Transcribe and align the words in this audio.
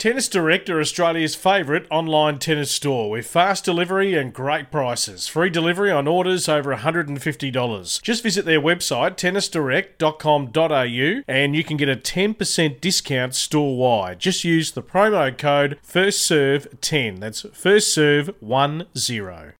Tennis 0.00 0.28
Direct 0.28 0.68
are 0.70 0.80
Australia's 0.80 1.34
favourite 1.34 1.86
online 1.90 2.38
tennis 2.38 2.70
store 2.70 3.10
with 3.10 3.26
fast 3.26 3.66
delivery 3.66 4.14
and 4.14 4.32
great 4.32 4.70
prices. 4.70 5.28
Free 5.28 5.50
delivery 5.50 5.90
on 5.90 6.08
orders 6.08 6.48
over 6.48 6.74
$150. 6.74 8.00
Just 8.00 8.22
visit 8.22 8.46
their 8.46 8.62
website 8.62 9.16
tennisdirect.com.au 9.16 11.22
and 11.28 11.54
you 11.54 11.62
can 11.62 11.76
get 11.76 11.90
a 11.90 11.96
10% 11.96 12.80
discount 12.80 13.34
store 13.34 13.76
wide. 13.76 14.18
Just 14.18 14.42
use 14.42 14.72
the 14.72 14.82
promo 14.82 15.36
code 15.36 15.78
FIRSTSERVE10. 15.86 17.20
That's 17.20 17.42
FIRSTSERVE10. 17.42 19.52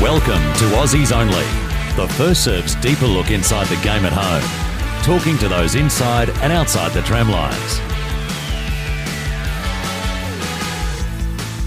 Welcome 0.00 0.40
to 0.54 0.64
Aussies 0.78 1.12
Only, 1.12 1.67
the 1.98 2.08
First 2.10 2.44
Serve's 2.44 2.76
deeper 2.76 3.06
look 3.06 3.32
inside 3.32 3.66
the 3.66 3.82
game 3.82 4.04
at 4.04 4.12
home, 4.12 5.02
talking 5.02 5.36
to 5.38 5.48
those 5.48 5.74
inside 5.74 6.30
and 6.30 6.52
outside 6.52 6.92
the 6.92 7.02
tram 7.02 7.28
lines. 7.28 7.78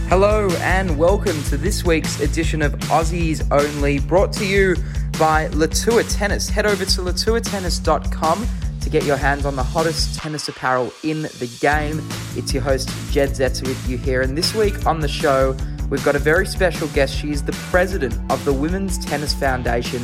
Hello 0.08 0.48
and 0.62 0.98
welcome 0.98 1.44
to 1.44 1.58
this 1.58 1.84
week's 1.84 2.22
edition 2.22 2.62
of 2.62 2.72
Aussies 2.84 3.46
Only, 3.52 4.00
brought 4.00 4.32
to 4.32 4.46
you 4.46 4.78
by 5.20 5.48
Latour 5.48 6.02
Tennis. 6.04 6.48
Head 6.48 6.66
over 6.66 6.86
to 6.86 7.02
latourtennis.com 7.02 8.48
to 8.80 8.90
get 8.90 9.04
your 9.04 9.18
hands 9.18 9.46
on 9.46 9.58
the 9.58 9.64
hottest 9.64 10.18
tennis 10.18 10.48
apparel 10.48 10.94
in 11.04 11.24
the 11.24 11.58
game. 11.60 12.02
It's 12.38 12.54
your 12.54 12.64
host, 12.64 12.88
Jedd 13.12 13.32
Zetzer, 13.32 13.68
with 13.68 13.90
you 13.90 13.98
here. 13.98 14.22
And 14.22 14.38
this 14.38 14.56
week 14.56 14.86
on 14.86 15.02
the 15.02 15.10
show, 15.10 15.58
we've 15.92 16.04
got 16.06 16.16
a 16.16 16.20
very 16.20 16.48
special 16.48 16.88
guest. 16.88 17.14
She 17.14 17.32
is 17.32 17.44
the 17.44 17.52
president 17.70 18.18
of 18.32 18.44
the 18.46 18.54
Women's 18.54 18.98
Tennis 18.98 19.34
Foundation, 19.34 20.02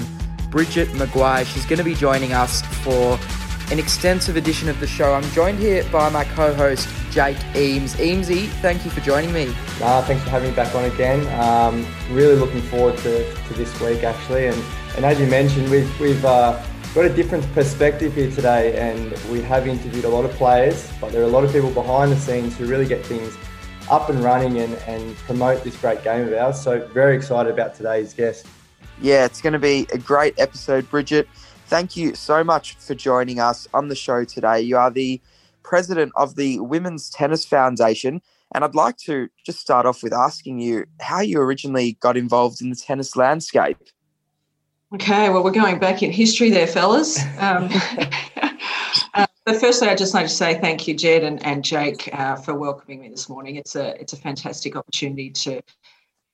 Brigette 0.51 0.89
McGuire. 0.89 1.45
She's 1.45 1.65
going 1.65 1.79
to 1.79 1.83
be 1.83 1.95
joining 1.95 2.33
us 2.33 2.61
for 2.83 3.17
an 3.71 3.79
extensive 3.79 4.35
edition 4.35 4.69
of 4.69 4.79
the 4.79 4.85
show. 4.85 5.13
I'm 5.13 5.23
joined 5.31 5.59
here 5.59 5.83
by 5.89 6.09
my 6.09 6.25
co 6.25 6.53
host, 6.53 6.87
Jake 7.09 7.37
Eames. 7.55 7.95
Eamesy, 7.95 8.47
thank 8.61 8.83
you 8.85 8.91
for 8.91 8.99
joining 8.99 9.33
me. 9.33 9.47
Uh, 9.81 10.03
thanks 10.03 10.23
for 10.23 10.29
having 10.29 10.49
me 10.49 10.55
back 10.55 10.75
on 10.75 10.85
again. 10.85 11.25
Um, 11.39 11.85
really 12.11 12.35
looking 12.35 12.61
forward 12.63 12.97
to, 12.99 13.33
to 13.33 13.53
this 13.53 13.79
week, 13.79 14.03
actually. 14.03 14.47
And, 14.47 14.63
and 14.97 15.05
as 15.05 15.19
you 15.19 15.27
mentioned, 15.27 15.71
we've, 15.71 15.99
we've 16.01 16.23
uh, 16.25 16.61
got 16.93 17.05
a 17.05 17.13
different 17.13 17.49
perspective 17.53 18.13
here 18.13 18.29
today, 18.29 18.77
and 18.77 19.17
we 19.29 19.41
have 19.41 19.67
interviewed 19.67 20.03
a 20.03 20.09
lot 20.09 20.25
of 20.25 20.31
players, 20.31 20.91
but 20.99 21.13
there 21.13 21.21
are 21.21 21.25
a 21.25 21.29
lot 21.29 21.45
of 21.45 21.51
people 21.53 21.71
behind 21.71 22.11
the 22.11 22.17
scenes 22.17 22.57
who 22.57 22.65
really 22.65 22.85
get 22.85 23.05
things 23.05 23.37
up 23.89 24.09
and 24.09 24.23
running 24.23 24.59
and, 24.59 24.73
and 24.87 25.15
promote 25.17 25.63
this 25.63 25.77
great 25.77 26.03
game 26.03 26.27
of 26.27 26.33
ours. 26.33 26.61
So, 26.61 26.85
very 26.87 27.15
excited 27.15 27.51
about 27.51 27.75
today's 27.75 28.13
guest. 28.13 28.45
Yeah, 29.01 29.25
it's 29.25 29.41
going 29.41 29.53
to 29.53 29.59
be 29.59 29.87
a 29.93 29.97
great 29.97 30.39
episode, 30.39 30.89
Brigette. 30.89 31.27
Thank 31.67 31.97
you 31.97 32.15
so 32.15 32.43
much 32.43 32.75
for 32.77 32.95
joining 32.95 33.39
us 33.39 33.67
on 33.73 33.89
the 33.89 33.95
show 33.95 34.23
today. 34.23 34.61
You 34.61 34.77
are 34.77 34.89
the 34.89 35.21
president 35.63 36.13
of 36.15 36.35
the 36.35 36.59
Women's 36.59 37.09
Tennis 37.09 37.45
Foundation. 37.45 38.21
And 38.55 38.63
I'd 38.63 38.75
like 38.75 38.97
to 38.99 39.27
just 39.45 39.59
start 39.59 39.85
off 39.85 40.01
with 40.01 40.13
asking 40.13 40.59
you 40.59 40.85
how 41.01 41.19
you 41.19 41.39
originally 41.39 41.97
got 41.99 42.15
involved 42.15 42.61
in 42.61 42.69
the 42.69 42.75
tennis 42.75 43.15
landscape. 43.15 43.77
Okay, 44.93 45.29
well, 45.29 45.43
we're 45.43 45.51
going 45.51 45.79
back 45.79 46.01
in 46.01 46.11
history 46.11 46.49
there, 46.49 46.65
fellas. 46.65 47.21
Um, 47.39 47.69
uh, 49.13 49.27
but 49.47 49.61
firstly, 49.61 49.87
I'd 49.87 49.97
just 49.97 50.13
like 50.13 50.25
to 50.25 50.33
say 50.33 50.59
thank 50.59 50.89
you, 50.89 50.93
Jedd 50.93 51.23
and, 51.23 51.41
and 51.45 51.63
Jake, 51.63 52.09
uh, 52.11 52.35
for 52.35 52.53
welcoming 52.53 52.99
me 52.99 53.07
this 53.07 53.29
morning. 53.29 53.55
It's 53.55 53.77
a 53.77 53.97
it's 53.97 54.11
a 54.11 54.17
fantastic 54.17 54.75
opportunity 54.75 55.29
to 55.29 55.61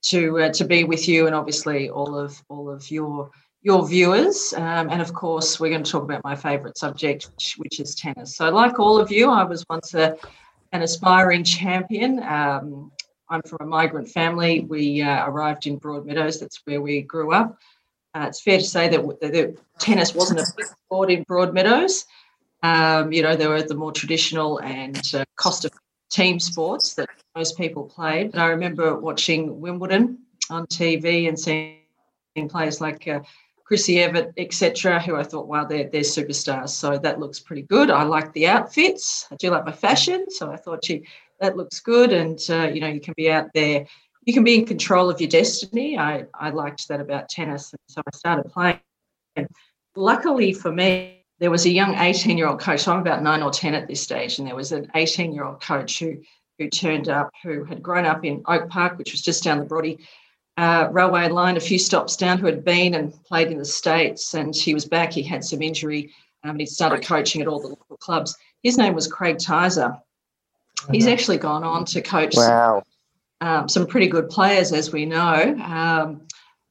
to 0.05 0.39
uh, 0.39 0.49
to 0.49 0.65
be 0.65 0.83
with 0.83 1.07
you, 1.07 1.27
and 1.27 1.35
obviously 1.35 1.91
all 1.91 2.17
of 2.17 2.43
all 2.49 2.71
of 2.71 2.89
your 2.89 3.29
your 3.61 3.87
viewers. 3.87 4.51
Um, 4.57 4.89
and 4.89 4.99
of 4.99 5.13
course, 5.13 5.59
we're 5.59 5.69
going 5.69 5.83
to 5.83 5.91
talk 5.91 6.01
about 6.01 6.23
my 6.23 6.35
favourite 6.35 6.75
subject, 6.75 7.29
which, 7.35 7.53
which, 7.59 7.79
is 7.79 7.93
tennis. 7.93 8.35
So, 8.35 8.49
like 8.49 8.79
all 8.79 8.99
of 8.99 9.11
you, 9.11 9.29
I 9.29 9.43
was 9.43 9.63
once 9.69 9.93
a, 9.93 10.17
an 10.71 10.81
aspiring 10.81 11.43
champion. 11.43 12.17
Um, 12.23 12.91
I'm 13.29 13.43
from 13.43 13.59
a 13.61 13.65
migrant 13.67 14.09
family. 14.09 14.61
We 14.61 15.03
uh, 15.03 15.27
arrived 15.27 15.67
in 15.67 15.79
Broadmeadows. 15.79 16.39
That's 16.39 16.61
where 16.65 16.81
we 16.81 17.03
grew 17.03 17.31
up. 17.31 17.59
Uh, 18.15 18.25
it's 18.27 18.41
fair 18.41 18.57
to 18.57 18.63
say 18.63 18.89
that, 18.89 19.01
that 19.21 19.55
tennis 19.77 20.15
wasn't 20.15 20.39
a 20.39 20.45
sport 20.45 21.11
in 21.11 21.23
Broadmeadows. 21.25 22.05
Um, 22.63 23.11
you 23.11 23.21
know, 23.21 23.35
there 23.35 23.49
were 23.49 23.61
the 23.61 23.75
more 23.75 23.91
traditional 23.91 24.59
and 24.59 24.99
uh, 25.13 25.25
cost 25.35 25.65
of 25.65 25.71
team 26.09 26.39
sports 26.39 26.93
that 26.95 27.09
most 27.35 27.57
people 27.57 27.83
played. 27.83 28.31
But 28.31 28.41
I 28.41 28.47
remember 28.47 28.97
watching 28.97 29.59
Wimbledon 29.59 30.19
on 30.49 30.65
TV 30.67 31.27
and 31.27 31.39
seeing 31.39 31.77
players 32.49 32.81
like 32.81 33.07
uh, 33.07 33.19
Chrissy 33.65 33.99
Evert, 33.99 34.33
etc., 34.37 35.01
who 35.01 35.15
I 35.15 35.23
thought, 35.23 35.47
wow, 35.47 35.65
they're, 35.65 35.89
they're 35.89 36.01
superstars. 36.01 36.69
So 36.69 36.97
that 36.97 37.19
looks 37.19 37.39
pretty 37.39 37.63
good. 37.63 37.91
I 37.91 38.03
like 38.03 38.31
the 38.33 38.47
outfits. 38.47 39.27
I 39.31 39.35
do 39.35 39.49
like 39.49 39.65
my 39.65 39.71
fashion. 39.71 40.25
So 40.29 40.51
I 40.51 40.55
thought, 40.55 40.83
gee, 40.83 41.05
that 41.39 41.57
looks 41.57 41.79
good. 41.79 42.13
And, 42.13 42.39
uh, 42.49 42.69
you 42.73 42.79
know, 42.79 42.87
you 42.87 43.01
can 43.01 43.13
be 43.17 43.29
out 43.29 43.49
there 43.53 43.85
you 44.25 44.33
can 44.33 44.43
be 44.43 44.55
in 44.55 44.65
control 44.65 45.09
of 45.09 45.19
your 45.19 45.29
destiny. 45.29 45.97
I, 45.97 46.25
I 46.33 46.49
liked 46.51 46.87
that 46.87 47.01
about 47.01 47.29
tennis. 47.29 47.73
And 47.73 47.79
so 47.87 48.01
I 48.05 48.15
started 48.15 48.51
playing. 48.51 48.79
And 49.35 49.47
luckily 49.95 50.53
for 50.53 50.71
me, 50.71 51.22
there 51.43 51.51
was 51.51 51.65
a 51.65 51.69
young 51.69 51.93
18 51.95 52.37
year 52.37 52.47
old 52.47 52.61
coach. 52.61 52.83
So 52.83 52.93
I'm 52.93 53.01
about 53.01 53.21
nine 53.21 53.41
or 53.41 53.51
10 53.51 53.75
at 53.75 53.85
this 53.85 53.99
stage. 53.99 54.39
And 54.39 54.47
there 54.47 54.55
was 54.55 54.71
an 54.71 54.89
18 54.95 55.33
year 55.33 55.43
old 55.43 55.61
coach 55.61 55.99
who, 55.99 56.21
who 56.57 56.69
turned 56.69 57.09
up, 57.09 57.31
who 57.43 57.65
had 57.65 57.83
grown 57.83 58.05
up 58.05 58.23
in 58.23 58.43
Oak 58.47 58.69
Park, 58.69 58.97
which 58.97 59.11
was 59.11 59.21
just 59.21 59.43
down 59.43 59.59
the 59.59 59.65
Broady 59.65 59.99
uh, 60.55 60.87
railway 60.89 61.27
line, 61.27 61.57
a 61.57 61.59
few 61.59 61.77
stops 61.77 62.15
down, 62.15 62.37
who 62.37 62.45
had 62.45 62.63
been 62.63 62.93
and 62.93 63.11
played 63.25 63.49
in 63.49 63.57
the 63.57 63.65
States. 63.65 64.33
And 64.33 64.55
he 64.55 64.73
was 64.73 64.85
back. 64.85 65.11
He 65.11 65.21
had 65.21 65.43
some 65.43 65.61
injury. 65.61 66.13
Um, 66.45 66.51
and 66.51 66.61
he 66.61 66.65
started 66.65 67.05
coaching 67.05 67.41
at 67.41 67.49
all 67.49 67.59
the 67.59 67.67
local 67.67 67.97
clubs. 67.97 68.37
His 68.61 68.77
name 68.77 68.93
was 68.93 69.07
Craig 69.07 69.35
Tyzzer. 69.35 69.99
He's 70.93 71.05
uh-huh. 71.05 71.13
actually 71.13 71.37
gone 71.39 71.65
on 71.65 71.83
to 71.85 72.01
coach 72.01 72.35
wow 72.37 72.83
um, 73.43 73.67
some 73.67 73.85
pretty 73.85 74.07
good 74.07 74.29
players, 74.29 74.71
as 74.71 74.91
we 74.93 75.05
know. 75.05 75.57
Um, 75.61 76.21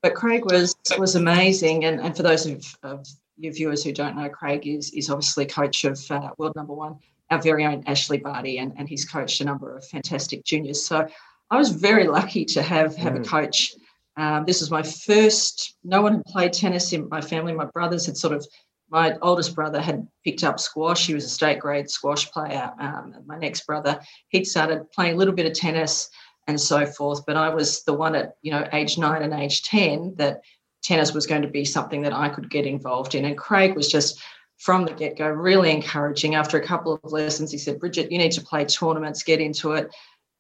but 0.03 0.15
Craig 0.15 0.45
was 0.45 0.75
was 0.99 1.15
amazing, 1.15 1.85
and, 1.85 2.01
and 2.01 2.17
for 2.17 2.23
those 2.23 2.47
of, 2.47 2.65
of 2.83 3.07
your 3.43 3.53
viewers 3.53 3.83
who 3.83 3.93
don't 3.93 4.17
know, 4.17 4.29
Craig 4.29 4.67
is 4.67 4.93
is 4.93 5.11
obviously 5.11 5.47
coach 5.47 5.85
of 5.85 6.01
uh, 6.11 6.31
world 6.39 6.55
number 6.55 6.73
one, 6.73 6.97
our 7.31 7.43
very 7.43 7.65
own 7.65 7.83
Ashley 7.87 8.19
Barty, 8.19 8.59
and, 8.59 8.73
and 8.77 8.89
he's 8.89 9.05
coached 9.05 9.41
a 9.41 9.45
number 9.45 9.77
of 9.77 9.85
fantastic 9.89 10.45
juniors. 10.45 10.85
So 10.85 11.07
I 11.51 11.57
was 11.57 11.71
very 11.71 12.07
lucky 12.07 12.45
to 12.47 12.63
have 12.63 12.97
have 12.97 13.15
mm. 13.15 13.21
a 13.21 13.29
coach. 13.29 13.75
Um, 14.17 14.45
this 14.47 14.61
was 14.61 14.71
my 14.71 14.83
first. 14.83 15.77
No 15.83 16.03
one 16.03 16.15
had 16.15 16.25
played 16.27 16.53
tennis 16.53 16.93
in 16.93 17.09
my 17.09 17.21
family. 17.21 17.53
My 17.53 17.67
brothers 17.67 18.07
had 18.07 18.17
sort 18.17 18.35
of. 18.35 18.47
My 18.91 19.17
oldest 19.23 19.55
brother 19.55 19.81
had 19.81 20.07
picked 20.23 20.45
up 20.45 20.61
squash. 20.61 21.07
He 21.07 21.15
was 21.15 21.25
a 21.25 21.29
state 21.31 21.61
grade 21.61 21.89
squash 21.89 22.31
player. 22.31 22.71
Um, 22.79 23.15
my 23.25 23.39
next 23.39 23.67
brother, 23.67 23.99
he'd 24.29 24.47
started 24.47 24.91
playing 24.93 25.15
a 25.15 25.17
little 25.17 25.33
bit 25.33 25.47
of 25.47 25.55
tennis 25.55 26.11
and 26.47 26.61
so 26.61 26.85
forth. 26.85 27.25
But 27.27 27.39
I 27.39 27.49
was 27.49 27.85
the 27.85 27.95
one 27.95 28.15
at, 28.15 28.37
you 28.43 28.51
know, 28.51 28.69
age 28.75 28.99
nine 28.99 29.23
and 29.23 29.33
age 29.33 29.63
10 29.63 30.17
that 30.17 30.43
tennis 30.83 31.13
was 31.13 31.27
going 31.27 31.43
to 31.43 31.49
be 31.49 31.65
something 31.65 32.03
that 32.03 32.13
I 32.13 32.29
could 32.29 32.51
get 32.51 32.67
involved 32.67 33.15
in. 33.15 33.25
And 33.25 33.39
Craig 33.39 33.75
was 33.75 33.89
just 33.89 34.21
from 34.59 34.85
the 34.85 34.93
get 34.93 35.17
go 35.17 35.29
really 35.29 35.71
encouraging. 35.71 36.35
After 36.35 36.59
a 36.59 36.67
couple 36.67 37.01
of 37.03 37.13
lessons, 37.13 37.51
he 37.51 37.59
said, 37.59 37.81
Brigette, 37.81 38.13
you 38.13 38.19
need 38.19 38.33
to 38.33 38.41
play 38.41 38.65
tournaments, 38.65 39.23
get 39.23 39.41
into 39.41 39.73
it. 39.73 39.93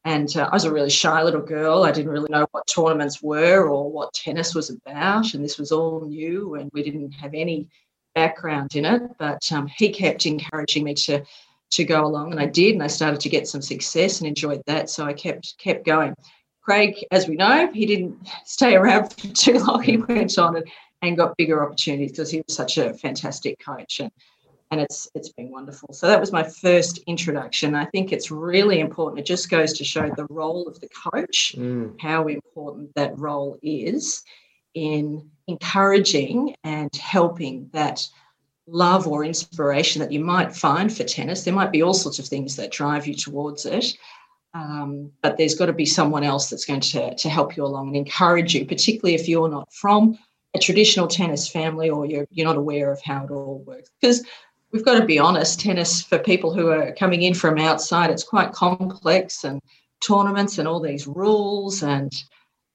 And 0.04 0.36
uh, 0.36 0.48
I 0.50 0.54
was 0.54 0.64
a 0.64 0.72
really 0.72 0.90
shy 0.90 1.22
little 1.22 1.40
girl. 1.40 1.84
I 1.84 1.92
didn't 1.92 2.10
really 2.10 2.30
know 2.30 2.46
what 2.50 2.66
tournaments 2.66 3.22
were 3.22 3.68
or 3.68 3.90
what 3.90 4.12
tennis 4.12 4.54
was 4.54 4.70
about. 4.70 5.34
And 5.34 5.44
this 5.44 5.58
was 5.58 5.70
all 5.70 6.04
new, 6.06 6.56
and 6.56 6.70
we 6.72 6.82
didn't 6.82 7.12
have 7.12 7.34
any 7.34 7.68
background 8.14 8.74
in 8.74 8.84
it. 8.84 9.02
But 9.18 9.50
um, 9.52 9.68
he 9.68 9.90
kept 9.90 10.26
encouraging 10.26 10.84
me 10.84 10.94
to 10.94 11.24
to 11.70 11.84
go 11.84 12.04
along, 12.04 12.32
and 12.32 12.40
I 12.40 12.44
did, 12.44 12.74
and 12.74 12.82
I 12.82 12.86
started 12.86 13.20
to 13.20 13.30
get 13.30 13.48
some 13.48 13.62
success 13.62 14.20
and 14.20 14.28
enjoyed 14.28 14.62
that. 14.66 14.90
So 14.90 15.06
I 15.06 15.14
kept 15.14 15.56
kept 15.58 15.86
going. 15.86 16.14
Craig, 16.62 17.05
as 17.11 17.29
we 17.29 17.35
know, 17.37 17.70
he 17.73 17.87
didn't 17.87 18.17
stay 18.44 18.76
around 18.76 19.12
for 19.12 19.29
too 19.29 19.59
long. 19.59 19.82
He 19.82 19.97
went 19.97 20.38
on 20.38 20.56
and, 20.56 20.67
and 21.03 21.17
got 21.17 21.37
bigger 21.37 21.64
opportunities 21.64 22.12
because 22.12 22.31
he 22.31 22.43
was 22.47 22.56
such 22.56 22.79
a 22.79 22.94
fantastic 22.94 23.59
coach. 23.59 24.00
And 24.00 24.11
and 24.73 24.81
it's 24.81 25.06
it's 25.14 25.29
been 25.29 25.50
wonderful. 25.50 25.93
So 25.93 26.06
that 26.06 26.19
was 26.19 26.32
my 26.32 26.43
first 26.43 26.99
introduction. 27.06 27.75
I 27.75 27.85
think 27.85 28.11
it's 28.11 28.31
really 28.31 28.81
important. 28.81 29.20
It 29.20 29.26
just 29.26 29.50
goes 29.50 29.75
to 29.75 29.85
show 29.85 30.11
the 30.17 30.26
role 30.31 30.67
of 30.67 30.81
the 30.81 30.88
coach, 30.88 31.55
mm. 31.56 31.94
how 32.00 32.26
important 32.26 32.94
that 32.94 33.17
role 33.19 33.59
is 33.62 34.25
in 34.73 35.29
encouraging 35.47 36.56
and 36.64 36.94
helping 36.97 37.69
that 37.75 38.09
love 38.67 39.06
or 39.06 39.25
inspiration 39.26 40.00
that 40.00 40.11
you 40.11 40.20
might 40.20 40.56
find 40.56 40.91
for 40.91 41.05
tennis. 41.05 41.44
There 41.44 41.53
might 41.53 41.73
be 41.73 41.82
all 41.82 41.93
sorts 41.93 42.19
of 42.19 42.26
things 42.26 42.56
that 42.56 42.73
drive 42.73 43.06
you 43.06 43.14
towards 43.14 43.67
it. 43.67 43.94
Um, 44.54 45.10
but 45.22 45.38
there's 45.38 45.54
got 45.54 45.66
to 45.66 45.72
be 45.72 45.87
someone 45.87 46.25
else 46.25 46.50
that's 46.50 46.66
going 46.66 46.81
to, 46.81 47.14
to 47.14 47.28
help 47.31 47.56
you 47.56 47.64
along 47.64 47.88
and 47.88 47.96
encourage 47.96 48.54
you, 48.54 48.66
particularly 48.66 49.14
if 49.14 49.28
you're 49.28 49.49
not 49.49 49.72
from 49.72 50.19
a 50.54 50.58
traditional 50.58 51.06
tennis 51.06 51.49
family 51.49 51.88
or 51.88 52.04
you're, 52.04 52.26
you're 52.31 52.46
not 52.46 52.56
aware 52.56 52.93
of 52.93 53.00
how 53.02 53.25
it 53.25 53.31
all 53.31 53.64
works. 53.66 53.90
Because 54.00 54.25
we've 54.70 54.84
got 54.84 54.99
to 54.99 55.06
be 55.06 55.19
honest, 55.19 55.60
tennis 55.60 56.02
for 56.02 56.19
people 56.19 56.52
who 56.52 56.69
are 56.69 56.93
coming 56.93 57.22
in 57.22 57.34
from 57.34 57.58
outside, 57.58 58.10
it's 58.10 58.25
quite 58.25 58.52
complex 58.52 59.44
and 59.44 59.60
tournaments 60.00 60.58
and 60.58 60.69
all 60.69 60.81
these 60.81 61.06
rules 61.06 61.82
and 61.82 62.12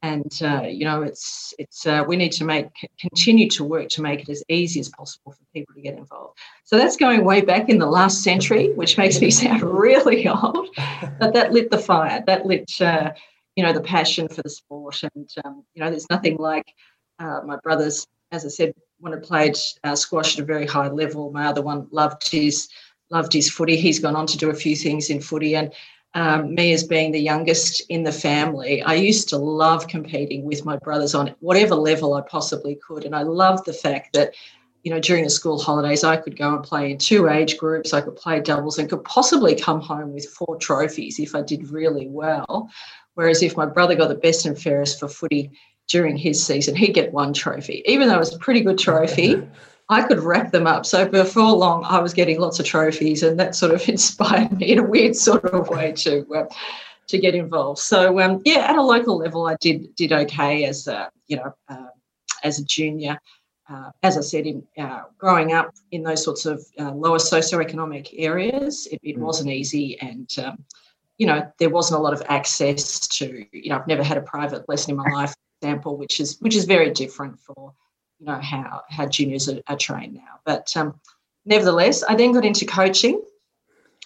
and 0.03 0.39
uh, 0.41 0.61
you 0.61 0.85
know 0.85 1.01
it's 1.01 1.53
it's 1.57 1.85
uh, 1.85 2.03
we 2.07 2.15
need 2.15 2.31
to 2.31 2.44
make 2.44 2.67
continue 2.99 3.49
to 3.49 3.63
work 3.63 3.89
to 3.89 4.01
make 4.01 4.21
it 4.21 4.29
as 4.29 4.44
easy 4.49 4.79
as 4.79 4.89
possible 4.89 5.31
for 5.31 5.39
people 5.53 5.73
to 5.73 5.81
get 5.81 5.97
involved 5.97 6.38
so 6.63 6.77
that's 6.77 6.97
going 6.97 7.25
way 7.25 7.41
back 7.41 7.69
in 7.69 7.79
the 7.79 7.85
last 7.85 8.23
century 8.23 8.73
which 8.73 8.97
makes 8.97 9.19
me 9.19 9.31
sound 9.41 9.61
really 9.63 10.27
old 10.27 10.67
but 11.19 11.33
that 11.33 11.51
lit 11.51 11.71
the 11.71 11.77
fire 11.77 12.23
that 12.27 12.45
lit 12.45 12.69
uh, 12.81 13.11
you 13.55 13.63
know 13.63 13.73
the 13.73 13.81
passion 13.81 14.27
for 14.27 14.41
the 14.44 14.49
sport 14.49 15.01
and 15.15 15.29
um, 15.45 15.63
you 15.73 15.83
know 15.83 15.89
there's 15.89 16.09
nothing 16.09 16.38
like 16.38 16.65
uh, 17.19 17.41
my 17.43 17.57
brothers 17.63 18.05
as 18.31 18.45
i 18.45 18.50
said 18.50 18.73
one 19.00 19.13
had 19.13 19.23
played 19.23 19.57
uh, 19.83 19.95
squash 19.95 20.35
at 20.35 20.43
a 20.43 20.45
very 20.45 20.65
high 20.65 20.89
level. 20.89 21.31
My 21.31 21.45
other 21.45 21.61
one 21.61 21.88
loved 21.91 22.29
his 22.29 22.67
loved 23.09 23.31
his 23.31 23.50
footy. 23.50 23.77
He's 23.77 24.00
gone 24.00 24.15
on 24.15 24.27
to 24.27 24.38
do 24.38 24.50
a 24.50 24.55
few 24.55 24.75
things 24.75 25.09
in 25.09 25.21
footy, 25.21 25.55
and 25.55 25.73
um, 26.17 26.55
me 26.55 26.73
as 26.73 26.83
being 26.83 27.11
the 27.11 27.21
youngest 27.21 27.83
in 27.89 28.03
the 28.03 28.11
family, 28.11 28.81
I 28.81 28.95
used 28.95 29.29
to 29.29 29.37
love 29.37 29.87
competing 29.87 30.45
with 30.45 30.65
my 30.65 30.75
brothers 30.77 31.13
on 31.13 31.35
whatever 31.41 31.75
level 31.75 32.15
I 32.15 32.21
possibly 32.21 32.75
could, 32.75 33.05
and 33.05 33.15
I 33.15 33.21
loved 33.23 33.65
the 33.65 33.73
fact 33.73 34.13
that. 34.13 34.33
You 34.83 34.93
know, 34.93 35.01
during 35.01 35.25
the 35.25 35.29
school 35.29 35.59
holidays, 35.59 36.05
I 36.05 36.15
could 36.15 36.37
go 36.37 36.55
and 36.55 36.63
play 36.63 36.91
in 36.91 36.97
two 36.97 37.27
age 37.27 37.57
groups. 37.57 37.93
I 37.93 37.99
could 37.99 38.15
play 38.15 38.39
doubles 38.39 38.77
and 38.77 38.89
could 38.89 39.03
possibly 39.03 39.53
come 39.53 39.81
home 39.81 40.13
with 40.13 40.29
four 40.29 40.55
trophies 40.61 41.19
if 41.19 41.35
I 41.35 41.41
did 41.41 41.71
really 41.71 42.07
well. 42.07 42.69
Whereas 43.15 43.43
if 43.43 43.57
my 43.57 43.65
brother 43.65 43.95
got 43.95 44.07
the 44.07 44.15
best 44.15 44.45
and 44.45 44.57
fairest 44.57 44.97
for 44.97 45.09
footy, 45.09 45.51
during 45.87 46.17
his 46.17 46.45
season, 46.45 46.75
he'd 46.75 46.93
get 46.93 47.13
one 47.13 47.33
trophy. 47.33 47.83
Even 47.85 48.07
though 48.07 48.15
it 48.15 48.19
was 48.19 48.35
a 48.35 48.39
pretty 48.39 48.61
good 48.61 48.77
trophy, 48.77 49.41
I 49.89 50.04
could 50.04 50.19
wrap 50.19 50.51
them 50.51 50.68
up. 50.68 50.86
So 50.86 51.07
before 51.07 51.54
long, 51.54 51.86
I 51.86 52.00
was 52.00 52.13
getting 52.13 52.39
lots 52.39 52.60
of 52.60 52.66
trophies, 52.66 53.24
and 53.24 53.39
that 53.39 53.56
sort 53.56 53.74
of 53.74 53.88
inspired 53.89 54.57
me 54.57 54.72
in 54.72 54.80
a 54.80 54.84
weird 54.84 55.16
sort 55.16 55.45
of 55.45 55.69
way 55.69 55.94
to 55.94 56.25
uh, 56.34 56.45
to 57.07 57.18
get 57.18 57.36
involved. 57.36 57.80
So 57.80 58.19
um, 58.19 58.42
yeah, 58.45 58.69
at 58.69 58.75
a 58.75 58.81
local 58.81 59.18
level, 59.18 59.48
I 59.48 59.56
did 59.62 59.95
did 59.95 60.12
okay 60.12 60.66
as 60.66 60.88
a, 60.88 61.10
you 61.28 61.38
know 61.38 61.54
uh, 61.69 61.88
as 62.44 62.60
a 62.60 62.66
junior. 62.66 63.19
Uh, 63.69 63.92
as 64.01 64.18
I 64.18 64.22
said, 64.22 64.45
in 64.45 64.66
uh, 64.78 65.04
growing 65.18 65.51
up 65.51 65.74
in 65.92 66.01
those 66.04 66.24
sorts 66.24 66.45
of 66.45 66.66
uh, 66.80 66.92
lower 66.92 67.18
socioeconomic 67.18 68.13
areas, 68.18 68.88
it, 68.89 69.01
it 69.04 69.18
mm. 69.18 69.19
wasn't 69.19 69.50
easy, 69.50 70.00
and 70.00 70.30
um, 70.42 70.63
you 71.18 71.28
know 71.28 71.50
there 71.60 71.69
wasn't 71.69 72.00
a 72.00 72.04
lot 72.04 72.13
of 72.13 72.24
access 72.30 73.07
to. 73.07 73.45
You 73.51 73.69
know, 73.69 73.78
I've 73.78 73.88
never 73.88 74.04
had 74.04 74.18
a 74.18 74.22
private 74.22 74.68
lesson 74.69 74.92
in 74.92 74.98
my 74.98 75.10
life 75.13 75.34
example, 75.62 75.98
which 75.98 76.19
is 76.19 76.38
which 76.39 76.56
is 76.56 76.66
very 76.66 76.92
different 76.92 77.39
for 77.39 77.74
you 78.19 78.25
know 78.25 78.39
how 78.39 78.81
how 78.89 79.05
juniors 79.05 79.49
are, 79.49 79.61
are 79.67 79.77
trained 79.77 80.15
now. 80.15 80.39
But 80.45 80.75
um, 80.75 80.99
nevertheless, 81.45 82.03
I 82.03 82.15
then 82.15 82.33
got 82.33 82.45
into 82.45 82.65
coaching, 82.65 83.21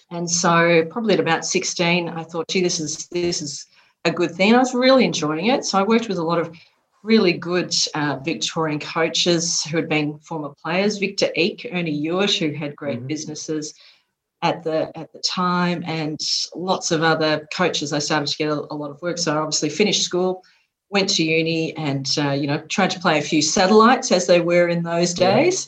and 0.09 0.29
so 0.29 0.85
probably 0.89 1.13
at 1.13 1.19
about 1.19 1.45
sixteen, 1.45 2.09
I 2.09 2.23
thought, 2.23 2.47
gee, 2.49 2.61
this 2.61 2.79
is 2.79 3.07
this 3.07 3.41
is 3.41 3.65
a 4.05 4.11
good 4.11 4.31
thing. 4.31 4.55
I 4.55 4.59
was 4.59 4.73
really 4.73 5.05
enjoying 5.05 5.47
it. 5.47 5.65
So 5.65 5.77
I 5.79 5.83
worked 5.83 6.07
with 6.09 6.17
a 6.17 6.23
lot 6.23 6.39
of 6.39 6.55
really 7.03 7.33
good 7.33 7.73
uh, 7.95 8.17
Victorian 8.23 8.79
coaches 8.79 9.63
who 9.63 9.77
had 9.77 9.89
been 9.89 10.19
former 10.19 10.53
players. 10.63 10.99
Victor 10.99 11.29
Eek, 11.35 11.67
Ernie 11.71 11.91
Ewart, 11.91 12.33
who 12.33 12.51
had 12.51 12.75
great 12.75 12.99
mm-hmm. 12.99 13.07
businesses 13.07 13.73
at 14.43 14.63
the 14.63 14.95
at 14.97 15.11
the 15.13 15.19
time, 15.19 15.83
and 15.85 16.19
lots 16.55 16.91
of 16.91 17.03
other 17.03 17.47
coaches. 17.55 17.93
I 17.93 17.99
started 17.99 18.27
to 18.27 18.37
get 18.37 18.49
a, 18.49 18.53
a 18.71 18.75
lot 18.75 18.91
of 18.91 19.01
work. 19.01 19.17
So 19.17 19.33
I 19.33 19.37
obviously 19.37 19.69
finished 19.69 20.03
school, 20.03 20.43
went 20.91 21.09
to 21.09 21.23
uni 21.23 21.75
and 21.77 22.15
uh, 22.17 22.31
you 22.31 22.45
know 22.45 22.59
tried 22.67 22.91
to 22.91 22.99
play 22.99 23.17
a 23.17 23.21
few 23.21 23.41
satellites 23.41 24.11
as 24.11 24.27
they 24.27 24.41
were 24.41 24.67
in 24.67 24.83
those 24.83 25.13
days. 25.13 25.67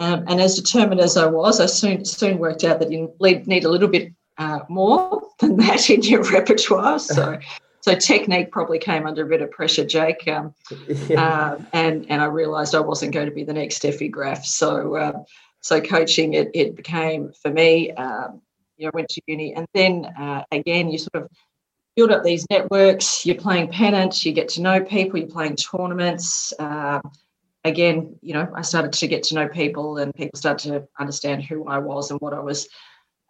Um, 0.00 0.24
and 0.26 0.40
as 0.40 0.56
determined 0.56 1.00
as 1.00 1.16
I 1.16 1.26
was, 1.26 1.60
I 1.60 1.66
soon 1.66 2.04
soon 2.04 2.38
worked 2.38 2.64
out 2.64 2.80
that 2.80 2.90
you 2.90 3.14
need 3.20 3.64
a 3.64 3.68
little 3.68 3.88
bit 3.88 4.12
uh, 4.38 4.60
more 4.68 5.22
than 5.38 5.56
that 5.58 5.88
in 5.88 6.02
your 6.02 6.22
repertoire. 6.24 6.98
So. 6.98 7.38
So 7.84 7.96
technique 7.96 8.52
probably 8.52 8.78
came 8.78 9.08
under 9.08 9.26
a 9.26 9.28
bit 9.28 9.42
of 9.42 9.50
pressure, 9.50 9.84
Jake, 9.84 10.28
um, 10.28 10.54
yeah. 11.08 11.54
um, 11.56 11.66
and 11.72 12.06
and 12.08 12.22
I 12.22 12.26
realised 12.26 12.76
I 12.76 12.80
wasn't 12.80 13.12
going 13.12 13.26
to 13.26 13.34
be 13.34 13.42
the 13.42 13.52
next 13.52 13.82
Steffi 13.82 14.08
Graf. 14.08 14.44
So 14.44 14.94
uh, 14.94 15.24
so 15.62 15.80
coaching 15.80 16.34
it 16.34 16.52
it 16.54 16.76
became 16.76 17.32
for 17.42 17.50
me. 17.50 17.90
Um, 17.90 18.40
you 18.76 18.86
know, 18.86 18.92
went 18.94 19.08
to 19.08 19.20
uni, 19.26 19.54
and 19.54 19.66
then 19.74 20.04
uh, 20.16 20.44
again 20.52 20.90
you 20.90 20.98
sort 20.98 21.24
of 21.24 21.30
build 21.96 22.10
up 22.10 22.22
these 22.22 22.46
networks. 22.50 23.26
You're 23.26 23.36
playing 23.36 23.68
pennants, 23.68 24.24
you 24.24 24.32
get 24.32 24.48
to 24.50 24.62
know 24.62 24.82
people, 24.82 25.18
you're 25.18 25.28
playing 25.28 25.56
tournaments. 25.56 26.52
Uh, 26.58 27.00
again, 27.64 28.16
you 28.22 28.34
know, 28.34 28.48
I 28.54 28.62
started 28.62 28.92
to 28.94 29.06
get 29.06 29.22
to 29.24 29.34
know 29.34 29.48
people 29.48 29.98
and 29.98 30.14
people 30.14 30.38
started 30.38 30.72
to 30.72 30.88
understand 30.98 31.44
who 31.44 31.66
I 31.66 31.78
was 31.78 32.10
and 32.10 32.20
what 32.20 32.34
I 32.34 32.40
was, 32.40 32.68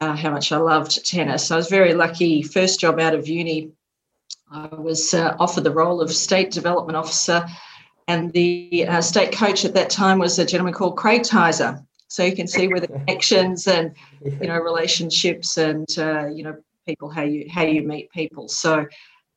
uh, 0.00 0.16
how 0.16 0.30
much 0.30 0.52
I 0.52 0.58
loved 0.58 1.04
tennis. 1.04 1.46
So 1.46 1.56
I 1.56 1.58
was 1.58 1.68
very 1.68 1.94
lucky. 1.94 2.42
First 2.42 2.80
job 2.80 3.00
out 3.00 3.14
of 3.14 3.28
uni, 3.28 3.72
I 4.50 4.68
was 4.74 5.14
uh, 5.14 5.36
offered 5.38 5.64
the 5.64 5.70
role 5.70 6.00
of 6.00 6.12
state 6.12 6.50
development 6.50 6.96
officer. 6.96 7.44
And 8.08 8.32
the 8.32 8.86
uh, 8.88 9.00
state 9.00 9.32
coach 9.32 9.64
at 9.64 9.74
that 9.74 9.90
time 9.90 10.18
was 10.18 10.38
a 10.38 10.44
gentleman 10.44 10.74
called 10.74 10.96
Craig 10.96 11.22
Tyzzer. 11.22 11.84
So 12.08 12.22
you 12.24 12.36
can 12.36 12.46
see 12.46 12.68
where 12.68 12.80
the 12.80 12.88
connections 13.06 13.66
and 13.66 13.94
you 14.22 14.48
know 14.48 14.58
relationships 14.58 15.56
and 15.56 15.88
uh, 15.98 16.26
you 16.26 16.42
know 16.42 16.56
people 16.86 17.10
how 17.10 17.22
you 17.22 17.46
how 17.50 17.62
you 17.62 17.82
meet 17.82 18.10
people. 18.10 18.48
So 18.48 18.86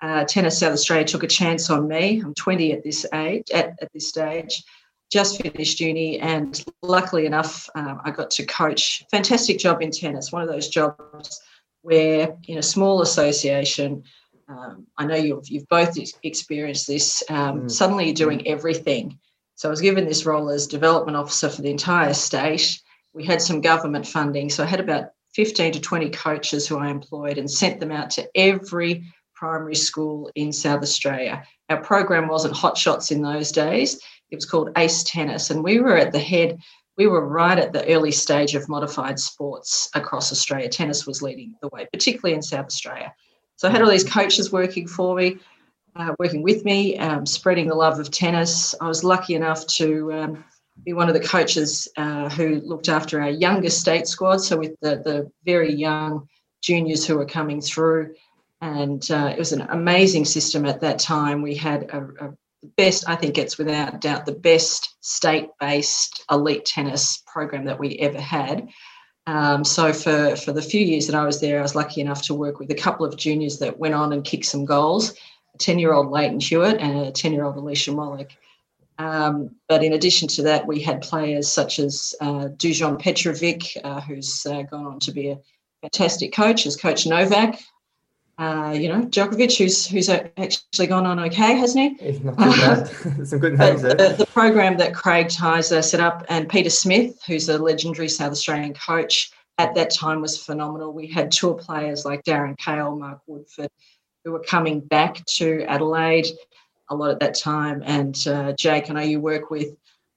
uh, 0.01 0.25
Tennis 0.25 0.59
South 0.59 0.73
Australia 0.73 1.05
took 1.05 1.23
a 1.23 1.27
chance 1.27 1.69
on 1.69 1.87
me. 1.87 2.21
I'm 2.23 2.33
20 2.33 2.73
at 2.73 2.83
this 2.83 3.05
age 3.13 3.49
at, 3.51 3.77
at 3.81 3.91
this 3.93 4.09
stage. 4.09 4.63
Just 5.11 5.41
finished 5.41 5.79
uni, 5.79 6.19
and 6.19 6.65
luckily 6.81 7.27
enough, 7.27 7.69
um, 7.75 8.01
I 8.03 8.11
got 8.11 8.31
to 8.31 8.45
coach. 8.45 9.03
Fantastic 9.11 9.59
job 9.59 9.81
in 9.81 9.91
tennis. 9.91 10.31
One 10.31 10.41
of 10.41 10.49
those 10.49 10.67
jobs 10.67 11.41
where, 11.83 12.35
in 12.47 12.57
a 12.57 12.63
small 12.63 13.03
association, 13.03 14.03
um, 14.47 14.87
I 14.97 15.05
know 15.05 15.15
you've 15.15 15.47
you've 15.47 15.67
both 15.69 15.95
experienced 16.23 16.87
this. 16.87 17.23
Um, 17.29 17.61
mm. 17.61 17.71
Suddenly, 17.71 18.05
you're 18.05 18.13
doing 18.15 18.47
everything. 18.47 19.19
So 19.55 19.69
I 19.69 19.71
was 19.71 19.81
given 19.81 20.05
this 20.05 20.25
role 20.25 20.49
as 20.49 20.67
development 20.67 21.17
officer 21.17 21.49
for 21.49 21.61
the 21.61 21.69
entire 21.69 22.13
state. 22.13 22.81
We 23.13 23.25
had 23.25 23.41
some 23.41 23.61
government 23.61 24.05
funding, 24.07 24.49
so 24.49 24.63
I 24.63 24.67
had 24.67 24.81
about 24.81 25.11
15 25.35 25.73
to 25.73 25.81
20 25.81 26.09
coaches 26.11 26.67
who 26.67 26.77
I 26.77 26.89
employed 26.89 27.37
and 27.37 27.51
sent 27.51 27.79
them 27.79 27.91
out 27.91 28.09
to 28.11 28.27
every 28.35 29.03
primary 29.33 29.75
school 29.75 30.31
in 30.35 30.53
South 30.53 30.81
Australia. 30.81 31.43
Our 31.69 31.81
program 31.81 32.29
wasn't 32.29 32.55
Hot 32.55 32.77
Shots 32.77 33.11
in 33.11 33.21
those 33.21 33.51
days, 33.51 33.99
it 34.31 34.35
was 34.35 34.45
called 34.45 34.71
ACE 34.77 35.03
Tennis, 35.03 35.49
and 35.49 35.63
we 35.63 35.79
were 35.79 35.97
at 35.97 36.11
the 36.11 36.19
head. 36.19 36.59
We 36.97 37.07
were 37.07 37.27
right 37.27 37.59
at 37.59 37.73
the 37.73 37.85
early 37.93 38.11
stage 38.11 38.55
of 38.55 38.69
modified 38.69 39.19
sports 39.19 39.89
across 39.93 40.31
Australia. 40.31 40.69
Tennis 40.69 41.05
was 41.05 41.21
leading 41.21 41.53
the 41.61 41.67
way, 41.73 41.87
particularly 41.91 42.35
in 42.35 42.41
South 42.41 42.65
Australia. 42.65 43.13
So 43.57 43.67
I 43.67 43.71
had 43.71 43.81
all 43.81 43.89
these 43.89 44.09
coaches 44.09 44.51
working 44.51 44.87
for 44.87 45.15
me, 45.15 45.37
uh, 45.95 46.13
working 46.17 46.41
with 46.41 46.63
me, 46.63 46.97
um, 46.97 47.25
spreading 47.25 47.67
the 47.67 47.75
love 47.75 47.99
of 47.99 48.11
tennis. 48.11 48.73
I 48.79 48.87
was 48.87 49.03
lucky 49.03 49.35
enough 49.35 49.67
to 49.67 50.13
um, 50.13 50.43
be 50.83 50.93
one 50.93 51.07
of 51.07 51.13
the 51.13 51.27
coaches 51.27 51.87
uh, 51.97 52.29
who 52.29 52.61
looked 52.61 52.89
after 52.89 53.21
our 53.21 53.29
younger 53.29 53.69
state 53.69 54.07
squad. 54.07 54.37
So 54.37 54.57
with 54.57 54.75
the 54.81 54.97
the 54.97 55.31
very 55.45 55.73
young 55.73 56.27
juniors 56.61 57.05
who 57.05 57.17
were 57.17 57.25
coming 57.25 57.61
through, 57.61 58.15
and 58.61 59.09
uh, 59.11 59.29
it 59.31 59.39
was 59.39 59.51
an 59.51 59.61
amazing 59.61 60.25
system 60.25 60.65
at 60.65 60.81
that 60.81 60.99
time. 60.99 61.41
We 61.41 61.55
had 61.55 61.83
a, 61.83 62.25
a 62.25 62.33
best, 62.77 63.07
I 63.07 63.15
think 63.15 63.37
it's 63.37 63.57
without 63.57 64.01
doubt 64.01 64.25
the 64.25 64.31
best 64.31 64.95
state-based 65.01 66.25
elite 66.31 66.65
tennis 66.65 67.21
program 67.27 67.65
that 67.65 67.79
we 67.79 67.97
ever 67.99 68.19
had. 68.19 68.69
Um, 69.27 69.63
so 69.63 69.93
for 69.93 70.35
for 70.35 70.51
the 70.51 70.61
few 70.61 70.81
years 70.81 71.07
that 71.07 71.15
I 71.15 71.25
was 71.25 71.39
there, 71.39 71.59
I 71.59 71.61
was 71.61 71.75
lucky 71.75 72.01
enough 72.01 72.23
to 72.23 72.33
work 72.33 72.59
with 72.59 72.71
a 72.71 72.75
couple 72.75 73.05
of 73.05 73.17
juniors 73.17 73.59
that 73.59 73.79
went 73.79 73.93
on 73.93 74.13
and 74.13 74.23
kicked 74.23 74.45
some 74.45 74.65
goals. 74.65 75.13
A 75.53 75.57
ten-year-old 75.57 76.11
Lleyton 76.11 76.39
Hewitt 76.39 76.79
and 76.79 76.99
a 76.99 77.11
ten-year-old 77.11 77.55
Alicia 77.55 77.91
Molik. 77.91 78.31
Um, 78.97 79.55
but 79.67 79.83
in 79.83 79.93
addition 79.93 80.27
to 80.29 80.43
that, 80.43 80.65
we 80.65 80.81
had 80.81 81.01
players 81.01 81.51
such 81.51 81.79
as 81.79 82.15
uh, 82.21 82.47
Dejan 82.55 83.01
Petrovic, 83.01 83.77
uh, 83.83 84.01
who's 84.01 84.45
uh, 84.45 84.61
gone 84.63 84.85
on 84.85 84.99
to 84.99 85.11
be 85.11 85.29
a 85.29 85.39
fantastic 85.81 86.33
coach, 86.33 86.65
as 86.65 86.75
Coach 86.75 87.05
Novak. 87.05 87.59
uh, 88.37 88.73
you 88.77 88.89
know, 88.89 89.01
Djokovic, 89.03 89.57
who's 89.57 89.85
who's 89.85 90.09
actually 90.09 90.87
gone 90.87 91.05
on 91.05 91.19
okay, 91.19 91.55
hasn't 91.55 91.99
he? 91.99 92.19
not 92.19 92.37
too 92.37 92.61
bad. 92.61 92.87
Some 93.27 93.39
good 93.39 93.57
names 93.57 93.81
there. 93.81 93.95
The, 93.95 94.15
the, 94.17 94.25
program 94.25 94.77
that 94.77 94.93
Craig 94.93 95.27
Tyzzer 95.27 95.83
set 95.83 96.01
up 96.01 96.25
and 96.27 96.49
Peter 96.49 96.69
Smith, 96.69 97.21
who's 97.25 97.47
a 97.47 97.57
legendary 97.57 98.09
South 98.09 98.31
Australian 98.31 98.73
coach, 98.73 99.31
at 99.57 99.73
that 99.75 99.89
time 99.89 100.21
was 100.21 100.37
phenomenal. 100.37 100.93
We 100.93 101.07
had 101.07 101.31
tour 101.31 101.53
players 101.53 102.03
like 102.03 102.23
Darren 102.23 102.57
Cahill, 102.57 102.97
Mark 102.97 103.21
Woodforde, 103.29 103.69
who 104.23 104.31
were 104.31 104.43
coming 104.43 104.81
back 104.81 105.23
to 105.37 105.63
Adelaide 105.63 106.27
a 106.89 106.95
lot 106.95 107.11
at 107.11 107.19
that 107.19 107.35
time. 107.35 107.81
And 107.85 108.15
uh, 108.27 108.53
Jake, 108.53 108.89
I 108.89 108.93
know 108.93 109.01
you 109.01 109.19
work 109.19 109.49
with 109.49 109.69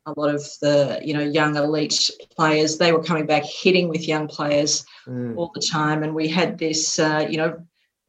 a 0.07 0.19
lot 0.19 0.35
of 0.35 0.43
the 0.63 1.01
you 1.05 1.15
know 1.15 1.21
young 1.21 1.57
elite 1.57 2.11
players. 2.35 2.79
They 2.79 2.93
were 2.93 3.03
coming 3.03 3.27
back 3.27 3.45
hitting 3.45 3.89
with 3.89 4.09
young 4.09 4.29
players 4.29 4.85
mm. 5.07 5.37
all 5.37 5.51
the 5.55 5.61
time, 5.61 6.03
and 6.03 6.15
we 6.15 6.29
had 6.29 6.59
this 6.59 6.99
uh, 6.99 7.27
you 7.29 7.37
know 7.37 7.59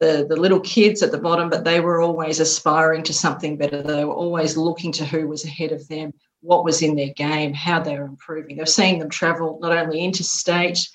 the, 0.00 0.26
the 0.28 0.36
little 0.36 0.60
kids 0.60 1.02
at 1.02 1.12
the 1.12 1.18
bottom, 1.18 1.50
but 1.50 1.64
they 1.64 1.80
were 1.80 2.00
always 2.00 2.40
aspiring 2.40 3.02
to 3.04 3.12
something 3.12 3.56
better. 3.56 3.82
They 3.82 4.04
were 4.04 4.14
always 4.14 4.56
looking 4.56 4.92
to 4.92 5.04
who 5.04 5.28
was 5.28 5.44
ahead 5.44 5.72
of 5.72 5.86
them, 5.88 6.14
what 6.40 6.64
was 6.64 6.80
in 6.80 6.96
their 6.96 7.12
game, 7.12 7.52
how 7.52 7.80
they 7.80 7.98
were 7.98 8.06
improving. 8.06 8.56
They 8.56 8.62
were 8.62 8.66
seeing 8.66 8.98
them 8.98 9.10
travel 9.10 9.58
not 9.60 9.76
only 9.76 10.00
interstate, 10.00 10.88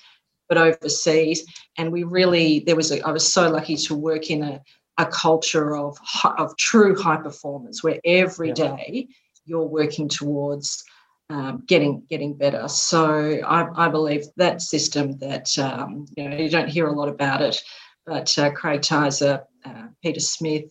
but 0.48 0.58
overseas. 0.58 1.46
And 1.78 1.92
we 1.92 2.02
really, 2.02 2.60
there 2.66 2.74
was, 2.74 2.90
a, 2.90 3.00
I 3.06 3.12
was 3.12 3.32
so 3.32 3.48
lucky 3.48 3.76
to 3.76 3.94
work 3.94 4.28
in 4.28 4.42
a, 4.42 4.60
a 4.98 5.06
culture 5.06 5.76
of, 5.76 5.98
of 6.38 6.56
true 6.56 6.96
high 6.96 7.16
performance 7.16 7.82
where 7.82 8.00
every 8.04 8.52
day 8.52 9.08
you're 9.44 9.66
working 9.66 10.08
towards 10.08 10.84
um, 11.28 11.64
getting 11.66 12.04
getting 12.08 12.34
better. 12.34 12.68
So 12.68 13.40
I, 13.44 13.86
I, 13.86 13.88
believe 13.88 14.26
that 14.36 14.62
system 14.62 15.18
that 15.18 15.58
um, 15.58 16.06
you 16.16 16.28
know 16.28 16.36
you 16.36 16.48
don't 16.48 16.68
hear 16.68 16.86
a 16.86 16.92
lot 16.92 17.08
about 17.08 17.42
it 17.42 17.60
but 18.06 18.38
uh, 18.38 18.50
Craig 18.52 18.80
Tyzzer, 18.80 19.42
uh, 19.64 19.86
Peter 20.02 20.20
Smith, 20.20 20.64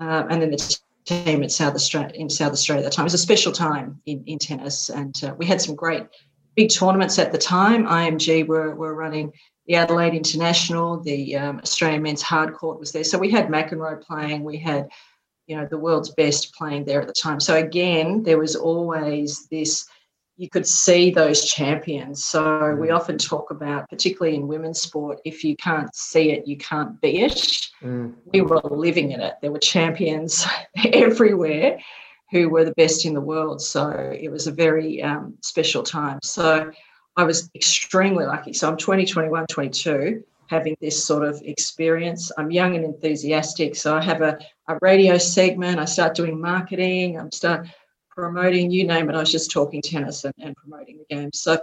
uh, 0.00 0.24
and 0.28 0.42
then 0.42 0.50
the 0.50 0.78
team 1.06 1.42
at 1.44 1.52
South 1.52 1.74
Australia 1.74 2.10
in 2.14 2.28
South 2.28 2.52
Australia 2.52 2.84
at 2.84 2.90
the 2.90 2.94
time. 2.94 3.04
It 3.04 3.06
was 3.06 3.14
a 3.14 3.18
special 3.18 3.52
time 3.52 4.00
in, 4.06 4.24
in 4.26 4.38
tennis, 4.38 4.90
and 4.90 5.14
uh, 5.24 5.34
we 5.38 5.46
had 5.46 5.60
some 5.60 5.76
great 5.76 6.02
big 6.56 6.70
tournaments 6.70 7.18
at 7.18 7.32
the 7.32 7.38
time. 7.38 7.86
IMG 7.86 8.46
were, 8.46 8.74
were 8.74 8.94
running 8.94 9.32
the 9.66 9.74
Adelaide 9.74 10.14
International, 10.14 11.00
the 11.00 11.36
um, 11.36 11.58
Australian 11.62 12.02
Men's 12.02 12.22
Hard 12.22 12.54
Court 12.54 12.78
was 12.78 12.92
there. 12.92 13.04
So 13.04 13.18
we 13.18 13.30
had 13.30 13.48
McEnroe 13.48 14.00
playing, 14.00 14.44
we 14.44 14.58
had 14.58 14.88
you 15.46 15.56
know 15.56 15.66
the 15.66 15.78
world's 15.78 16.10
best 16.10 16.54
playing 16.54 16.84
there 16.84 17.00
at 17.00 17.06
the 17.06 17.12
time. 17.12 17.40
So 17.40 17.54
again, 17.56 18.22
there 18.22 18.38
was 18.38 18.56
always 18.56 19.46
this 19.48 19.86
you 20.36 20.50
could 20.50 20.66
see 20.66 21.10
those 21.10 21.46
champions. 21.46 22.24
So 22.24 22.74
we 22.74 22.88
mm. 22.88 22.94
often 22.94 23.16
talk 23.16 23.50
about, 23.50 23.88
particularly 23.88 24.36
in 24.36 24.46
women's 24.46 24.82
sport, 24.82 25.18
if 25.24 25.42
you 25.42 25.56
can't 25.56 25.94
see 25.94 26.30
it, 26.30 26.46
you 26.46 26.58
can't 26.58 27.00
be 27.00 27.20
it. 27.22 27.70
Mm. 27.82 28.14
We 28.32 28.42
were 28.42 28.60
living 28.64 29.12
in 29.12 29.20
it. 29.20 29.34
There 29.40 29.50
were 29.50 29.58
champions 29.58 30.46
everywhere 30.92 31.78
who 32.30 32.50
were 32.50 32.64
the 32.64 32.74
best 32.74 33.06
in 33.06 33.14
the 33.14 33.20
world. 33.20 33.62
So 33.62 33.88
it 33.90 34.30
was 34.30 34.46
a 34.46 34.52
very 34.52 35.02
um, 35.02 35.34
special 35.40 35.82
time. 35.82 36.18
So 36.22 36.70
I 37.16 37.24
was 37.24 37.50
extremely 37.54 38.26
lucky. 38.26 38.52
So 38.52 38.68
I'm 38.68 38.76
20, 38.76 39.06
21, 39.06 39.46
22, 39.46 40.22
having 40.48 40.76
this 40.80 41.04
sort 41.04 41.24
of 41.24 41.40
experience. 41.42 42.30
I'm 42.36 42.50
young 42.50 42.76
and 42.76 42.84
enthusiastic. 42.84 43.74
So 43.74 43.96
I 43.96 44.02
have 44.02 44.20
a, 44.20 44.38
a 44.68 44.78
radio 44.82 45.16
segment. 45.18 45.78
I 45.78 45.86
start 45.86 46.14
doing 46.14 46.40
marketing. 46.40 47.18
I'm 47.18 47.32
start 47.32 47.68
promoting, 48.10 48.70
you 48.70 48.86
name 48.86 49.08
it. 49.08 49.16
I 49.16 49.20
was 49.20 49.32
just 49.32 49.50
talking 49.50 49.82
tennis 49.82 50.24
and, 50.24 50.34
and 50.38 50.56
promoting 50.56 50.98
the 50.98 51.14
game. 51.14 51.30
So 51.32 51.58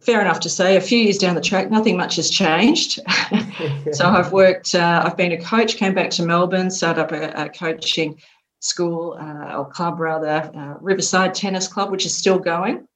fair 0.00 0.20
enough 0.20 0.40
to 0.40 0.48
say, 0.48 0.76
a 0.76 0.80
few 0.80 0.98
years 0.98 1.18
down 1.18 1.34
the 1.34 1.40
track, 1.40 1.70
nothing 1.70 1.96
much 1.96 2.16
has 2.16 2.30
changed. 2.30 3.00
so 3.92 4.06
I've 4.06 4.32
worked, 4.32 4.74
uh, 4.74 5.02
I've 5.04 5.16
been 5.16 5.32
a 5.32 5.40
coach, 5.40 5.76
came 5.76 5.94
back 5.94 6.10
to 6.10 6.22
Melbourne, 6.22 6.70
started 6.70 7.00
up 7.02 7.12
a, 7.12 7.44
a 7.44 7.48
coaching 7.48 8.20
school 8.60 9.16
uh, 9.20 9.56
or 9.56 9.68
club 9.68 10.00
rather, 10.00 10.50
uh, 10.54 10.74
Riverside 10.80 11.34
Tennis 11.34 11.68
Club, 11.68 11.90
which 11.90 12.06
is 12.06 12.16
still 12.16 12.38
going. 12.38 12.86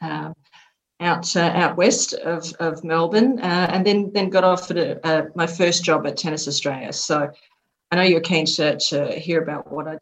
Um, 0.00 0.34
out 1.00 1.36
uh, 1.36 1.50
out 1.54 1.76
west 1.76 2.14
of, 2.14 2.52
of 2.58 2.82
Melbourne, 2.82 3.38
uh, 3.40 3.70
and 3.72 3.86
then 3.86 4.10
then 4.12 4.30
got 4.30 4.44
offered 4.44 4.78
a, 4.78 5.06
uh, 5.06 5.26
my 5.34 5.46
first 5.46 5.84
job 5.84 6.06
at 6.06 6.16
Tennis 6.16 6.48
Australia. 6.48 6.92
So 6.92 7.30
I 7.90 7.96
know 7.96 8.02
you're 8.02 8.20
keen 8.20 8.46
to, 8.46 8.76
to 8.76 9.12
hear 9.12 9.42
about 9.42 9.70
what 9.70 9.86
I 9.86 9.98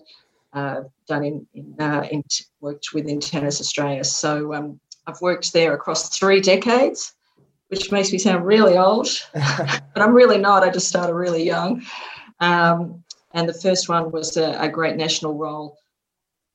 uh, 0.59 0.83
done 1.09 1.25
in, 1.25 1.47
in, 1.55 1.75
uh, 1.81 2.07
in, 2.11 2.23
worked 2.61 2.95
within 2.95 3.21
Tennis 3.21 3.61
Australia. 3.61 4.05
So 4.05 4.55
um, 4.55 4.81
I've 5.07 5.21
worked 5.21 5.53
there 5.53 5.75
across 5.75 6.17
three 6.17 6.41
decades, 6.41 7.15
which 7.69 7.91
makes 7.91 8.13
me 8.13 8.19
sound 8.19 8.47
really 8.47 8.79
old, 8.79 9.09
but 9.35 9.83
I'm 9.97 10.15
really 10.15 10.39
not. 10.39 10.63
I 10.63 10.71
just 10.71 10.89
started 10.89 11.15
really 11.15 11.45
young. 11.45 11.83
Um, 12.41 13.03
and 13.33 13.49
the 13.49 13.55
first 13.55 13.89
one 13.89 14.13
was 14.13 14.37
a, 14.37 14.53
a 14.61 14.69
great 14.69 14.97
national 14.97 15.35
role. 15.35 15.77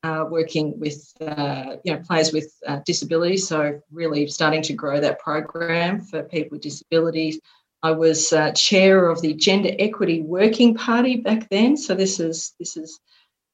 Uh, 0.01 0.23
working 0.29 0.79
with 0.79 1.13
uh, 1.19 1.75
you 1.83 1.93
know 1.93 1.99
players 2.07 2.31
with 2.31 2.53
uh, 2.65 2.79
disabilities, 2.85 3.45
so 3.45 3.81
really 3.91 4.25
starting 4.27 4.61
to 4.61 4.71
grow 4.71 4.97
that 5.01 5.19
program 5.19 5.99
for 5.99 6.23
people 6.23 6.55
with 6.55 6.61
disabilities. 6.61 7.37
I 7.83 7.91
was 7.91 8.31
uh, 8.31 8.51
chair 8.53 9.09
of 9.09 9.21
the 9.21 9.33
Gender 9.33 9.71
Equity 9.77 10.21
Working 10.21 10.73
Party 10.73 11.17
back 11.17 11.49
then, 11.49 11.75
so 11.75 11.95
this 11.95 12.21
is 12.21 12.53
this 12.59 12.77
is 12.77 12.97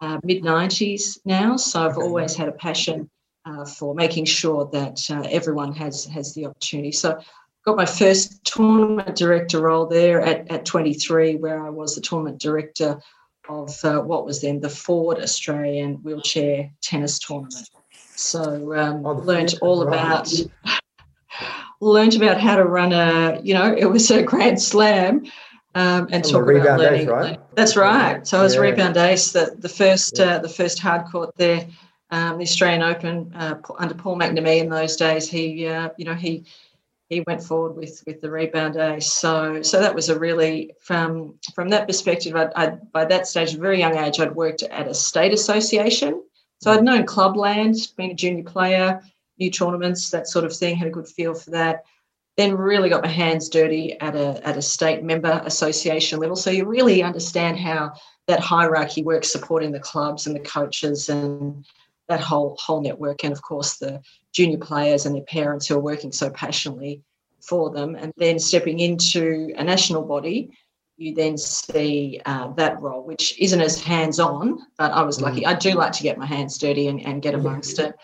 uh, 0.02 0.20
mid 0.24 0.44
90s 0.44 1.20
now. 1.26 1.58
So 1.58 1.84
I've 1.84 1.98
always 1.98 2.36
had 2.36 2.48
a 2.48 2.52
passion 2.54 3.10
uh, 3.46 3.66
for 3.66 3.96
making 3.96 4.26
sure 4.26 4.70
that 4.72 5.00
uh, 5.10 5.28
everyone 5.30 5.74
has 5.74 6.06
has 6.06 6.34
the 6.34 6.46
opportunity. 6.46 6.92
So 6.92 7.20
got 7.66 7.78
my 7.78 7.86
first 7.86 8.44
tournament 8.44 9.16
director 9.16 9.62
role 9.62 9.88
there 9.88 10.22
at, 10.22 10.52
at 10.52 10.66
23, 10.66 11.38
where 11.38 11.66
I 11.66 11.70
was 11.70 11.96
the 11.96 12.02
tournament 12.02 12.40
director 12.40 13.02
of 13.50 13.78
uh, 13.84 14.00
what 14.02 14.26
was 14.26 14.42
then 14.42 14.60
the 14.60 14.70
Ford 14.70 15.20
Australian 15.20 15.96
Wheelchair 15.96 16.72
Tennis 16.82 17.20
Tournament. 17.20 17.70
So 18.16 18.74
um, 18.76 19.06
oh, 19.06 19.14
learned 19.14 19.56
all 19.62 19.86
right. 19.86 19.94
about 19.94 20.32
learned 21.82 22.16
about 22.16 22.40
how 22.40 22.56
to 22.56 22.64
run 22.64 22.94
a 22.94 23.40
you 23.44 23.54
know 23.54 23.74
it 23.78 23.86
was 23.86 24.10
a 24.12 24.24
grand 24.24 24.62
slam 24.62 25.26
um, 25.76 26.08
and 26.12 26.24
talk 26.24 26.50
about 26.50 26.80
learning. 26.80 27.02
Ace, 27.02 27.08
right? 27.08 27.40
That's 27.56 27.76
right. 27.76 28.26
So 28.26 28.40
I 28.40 28.44
was 28.44 28.56
yeah. 28.56 28.62
rebound 28.62 28.98
ace, 28.98 29.32
the, 29.34 29.56
the 29.60 29.70
first 29.70 30.18
yeah. 30.18 30.26
uh, 30.26 30.40
the 30.40 30.50
first 30.50 30.80
hard 30.80 31.06
court 31.12 31.36
there, 31.36 31.68
um, 32.12 32.38
the 32.38 32.44
Australian 32.44 32.82
Open 32.82 33.32
uh, 33.36 33.56
under 33.78 33.94
Paul 33.94 34.18
McNamee 34.18 34.62
in 34.62 34.70
those 34.70 34.96
days. 34.96 35.30
He 35.30 35.68
uh, 35.68 35.90
you 35.98 36.06
know 36.06 36.16
he 36.16 36.46
he 37.10 37.22
went 37.22 37.44
forward 37.44 37.76
with 37.76 38.04
with 38.08 38.22
the 38.22 38.30
rebound 38.30 38.78
ace. 38.78 39.14
So 39.14 39.62
so 39.62 39.80
that 39.80 39.96
was 39.96 40.10
a 40.10 40.20
really 40.20 40.74
from 40.82 41.36
from 41.54 41.70
that 41.70 41.88
perspective. 41.88 42.36
I, 42.36 42.50
I 42.56 42.68
by 42.92 43.06
that 43.06 43.28
stage, 43.28 43.54
a 43.54 43.60
very 43.60 43.80
young 43.80 43.98
age, 43.98 44.20
I'd 44.20 44.36
worked 44.36 44.64
at 44.64 44.88
a 44.88 44.94
state 44.94 45.34
association. 45.34 46.24
So 46.62 46.72
I'd 46.72 46.84
known 46.84 47.06
clubland, 47.06 47.76
been 47.98 48.12
a 48.12 48.16
junior 48.16 48.44
player, 48.44 49.02
new 49.38 49.52
tournaments, 49.52 50.10
that 50.12 50.28
sort 50.28 50.46
of 50.46 50.56
thing. 50.56 50.76
Had 50.76 50.88
a 50.88 50.92
good 50.92 51.08
feel 51.08 51.36
for 51.36 51.52
that 51.52 51.84
then 52.38 52.54
really 52.56 52.90
got 52.90 53.04
my 53.04 53.10
hands 53.10 53.50
dirty 53.50 54.00
at 54.02 54.16
a, 54.16 54.46
at 54.46 54.58
a 54.58 54.62
state 54.62 55.04
member 55.04 55.42
association 55.46 56.20
level. 56.20 56.36
So 56.36 56.50
you 56.50 56.66
really 56.66 57.02
understand 57.02 57.58
how 57.58 57.94
that 58.28 58.40
hierarchy 58.40 59.04
works, 59.04 59.32
supporting 59.32 59.72
the 59.72 59.80
clubs 59.80 60.28
and 60.28 60.36
the 60.36 60.42
coaches 60.42 61.10
and 61.10 61.66
that 62.08 62.20
whole 62.20 62.58
whole 62.60 62.82
network, 62.82 63.24
and 63.24 63.34
of 63.34 63.42
course 63.42 63.78
the 63.78 64.02
junior 64.34 64.58
players 64.58 65.06
and 65.06 65.16
their 65.16 65.24
parents 65.24 65.68
who 65.68 65.76
are 65.76 65.82
working 65.82 66.12
so 66.12 66.30
passionately 66.30 67.02
for 67.42 67.72
them. 67.72 67.96
And 67.96 68.12
then 68.18 68.40
stepping 68.40 68.80
into 68.80 69.54
a 69.58 69.64
national 69.64 70.04
body, 70.04 70.50
you 70.98 71.14
then 71.14 71.38
see 71.38 72.22
uh, 72.26 72.52
that 72.54 72.82
role, 72.82 73.04
which 73.04 73.40
isn't 73.40 73.62
as 73.62 73.82
hands 73.82 74.20
on, 74.20 74.60
but 74.78 74.92
I 74.92 75.04
was 75.04 75.22
lucky. 75.22 75.42
Mm. 75.42 75.48
I 75.48 75.54
do 75.56 75.72
like 75.74 75.92
to 75.94 76.04
get 76.04 76.18
my 76.18 76.26
hands 76.26 76.58
dirty 76.58 76.88
and, 76.88 77.02
and 77.06 77.22
get 77.22 77.34
amongst 77.34 77.80
it 77.80 77.96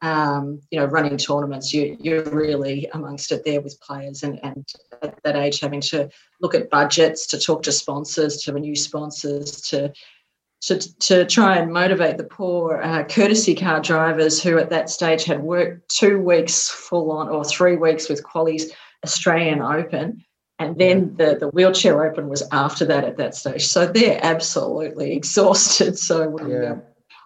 um, 0.00 0.60
you 0.70 0.78
know, 0.78 0.86
running 0.86 1.16
tournaments, 1.16 1.72
you, 1.72 1.96
you're 2.00 2.22
really 2.24 2.88
amongst 2.92 3.32
it 3.32 3.44
there 3.44 3.60
with 3.60 3.80
players 3.80 4.22
and, 4.22 4.38
and 4.44 4.64
at 5.02 5.20
that 5.24 5.36
age 5.36 5.60
having 5.60 5.80
to 5.82 6.08
look 6.40 6.54
at 6.54 6.70
budgets, 6.70 7.26
to 7.28 7.38
talk 7.38 7.62
to 7.64 7.72
sponsors, 7.72 8.42
to 8.42 8.52
renew 8.52 8.76
sponsors, 8.76 9.60
to 9.62 9.92
to, 10.60 10.98
to 10.98 11.24
try 11.26 11.56
and 11.56 11.72
motivate 11.72 12.16
the 12.16 12.24
poor 12.24 12.82
uh, 12.82 13.04
courtesy 13.04 13.54
car 13.54 13.80
drivers 13.80 14.42
who 14.42 14.58
at 14.58 14.70
that 14.70 14.90
stage 14.90 15.24
had 15.24 15.42
worked 15.42 15.88
two 15.88 16.20
weeks 16.20 16.68
full 16.68 17.12
on 17.12 17.28
or 17.28 17.44
three 17.44 17.76
weeks 17.76 18.08
with 18.08 18.24
Quali's 18.24 18.72
Australian 19.04 19.62
Open. 19.62 20.24
And 20.58 20.76
then 20.76 21.14
the, 21.16 21.36
the 21.38 21.48
wheelchair 21.50 22.04
open 22.04 22.28
was 22.28 22.42
after 22.50 22.84
that 22.86 23.04
at 23.04 23.16
that 23.18 23.36
stage. 23.36 23.66
So 23.66 23.86
they're 23.86 24.18
absolutely 24.22 25.12
exhausted. 25.16 25.96
So 25.96 26.28
we, 26.28 26.52
yeah. 26.52 26.72
um, 26.72 26.82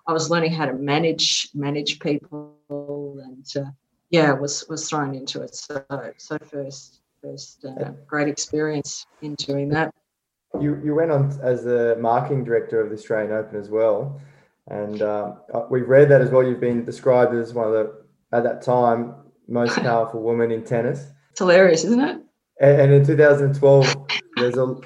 I 0.07 0.13
was 0.13 0.29
learning 0.29 0.53
how 0.53 0.67
to 0.67 0.75
manage 0.75 1.49
manage 1.55 1.99
people 2.01 2.55
and 2.69 3.47
uh, 3.57 3.71
yeah, 4.11 4.33
was 4.33 4.67
was 4.69 4.89
thrown 4.89 5.15
into 5.15 5.41
it. 5.41 5.55
So 5.55 5.83
so 6.19 6.39
first 6.39 7.01
first 7.23 7.65
uh, 7.65 7.93
great 8.07 8.29
experience 8.29 9.07
in 9.23 9.35
doing 9.37 9.71
that. 9.71 9.95
You 10.61 10.81
you 10.85 10.95
went 10.95 11.11
on 11.11 11.39
as 11.43 11.65
the 11.65 11.97
marketing 11.99 12.45
director 12.45 12.81
of 12.81 12.91
the 12.91 12.97
Australian 12.97 13.33
Open 13.33 13.59
as 13.59 13.71
well, 13.71 14.21
and 14.69 15.01
uh, 15.01 15.35
we 15.71 15.81
read 15.83 16.09
that 16.11 16.21
as 16.21 16.31
well. 16.31 16.43
You've 16.43 16.61
been 16.61 16.85
described 16.85 17.35
as 17.35 17.55
one 17.55 17.69
of 17.69 17.73
the 17.73 18.05
at 18.33 18.45
that 18.45 18.63
time 18.63 19.15
most 19.49 19.77
powerful 19.83 20.23
women 20.23 20.51
in 20.51 20.65
tennis. 20.65 21.07
It's 21.31 21.41
hilarious, 21.41 21.85
isn't 21.85 22.01
it? 22.01 22.21
And, 22.61 22.81
and 22.81 22.93
in 22.93 23.07
2012, 23.07 23.97
there's 24.37 24.59
a 24.59 24.77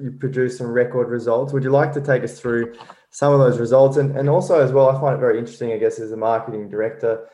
you 0.00 0.12
produced 0.12 0.58
some 0.58 0.68
record 0.68 1.08
results. 1.08 1.52
Would 1.52 1.64
you 1.64 1.70
like 1.70 1.92
to 1.92 2.00
take 2.00 2.24
us 2.24 2.40
through 2.40 2.74
some 3.10 3.32
of 3.32 3.38
those 3.38 3.58
results? 3.58 3.96
And, 3.96 4.16
and 4.16 4.28
also, 4.28 4.60
as 4.60 4.72
well, 4.72 4.88
I 4.88 5.00
find 5.00 5.14
it 5.14 5.20
very 5.20 5.38
interesting, 5.38 5.72
I 5.72 5.78
guess, 5.78 5.98
as 5.98 6.12
a 6.12 6.16
marketing 6.16 6.68
director 6.68 7.28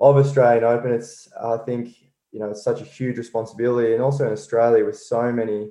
of 0.00 0.16
Australian 0.16 0.64
Open, 0.64 0.92
it's, 0.92 1.28
I 1.40 1.58
think, 1.58 1.94
you 2.30 2.40
know, 2.40 2.50
it's 2.50 2.62
such 2.62 2.80
a 2.80 2.84
huge 2.84 3.18
responsibility. 3.18 3.94
And 3.94 4.02
also 4.02 4.26
in 4.26 4.32
Australia, 4.32 4.84
with 4.84 4.98
so 4.98 5.32
many, 5.32 5.70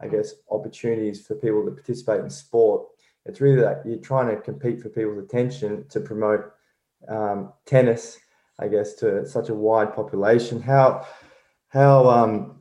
I 0.00 0.08
guess, 0.08 0.34
opportunities 0.50 1.26
for 1.26 1.34
people 1.34 1.64
to 1.64 1.70
participate 1.70 2.20
in 2.20 2.30
sport, 2.30 2.86
it's 3.24 3.40
really 3.40 3.60
that 3.60 3.82
you're 3.84 3.98
trying 3.98 4.28
to 4.34 4.40
compete 4.40 4.80
for 4.80 4.88
people's 4.88 5.18
attention 5.18 5.86
to 5.88 6.00
promote 6.00 6.52
um, 7.08 7.52
tennis, 7.64 8.18
I 8.58 8.68
guess, 8.68 8.94
to 8.94 9.26
such 9.26 9.48
a 9.48 9.54
wide 9.54 9.94
population. 9.94 10.60
How, 10.60 11.06
how, 11.68 12.08
um, 12.08 12.60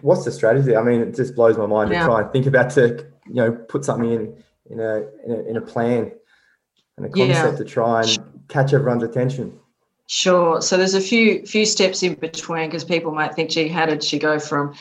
what's 0.00 0.24
the 0.24 0.32
strategy? 0.32 0.76
I 0.76 0.82
mean, 0.82 1.00
it 1.00 1.14
just 1.14 1.34
blows 1.34 1.58
my 1.58 1.66
mind 1.66 1.90
yeah. 1.90 2.00
to 2.00 2.06
try 2.06 2.20
and 2.22 2.32
think 2.32 2.46
about 2.46 2.70
to, 2.70 3.06
you 3.26 3.34
know, 3.34 3.52
put 3.52 3.84
something 3.84 4.12
in 4.12 4.44
in 4.70 4.80
a 4.80 5.06
in 5.24 5.30
a, 5.32 5.40
in 5.50 5.56
a 5.56 5.60
plan 5.60 6.12
and 6.96 7.06
a 7.06 7.08
concept 7.08 7.52
yeah. 7.52 7.56
to 7.56 7.64
try 7.64 8.02
and 8.02 8.18
catch 8.48 8.72
everyone's 8.72 9.02
attention. 9.02 9.58
Sure. 10.06 10.60
So 10.62 10.76
there's 10.76 10.94
a 10.94 11.00
few 11.00 11.44
few 11.46 11.66
steps 11.66 12.02
in 12.02 12.14
between 12.14 12.68
because 12.68 12.84
people 12.84 13.12
might 13.12 13.34
think, 13.34 13.50
gee, 13.50 13.68
how 13.68 13.86
did 13.86 14.02
she 14.02 14.18
go 14.18 14.38
from, 14.38 14.74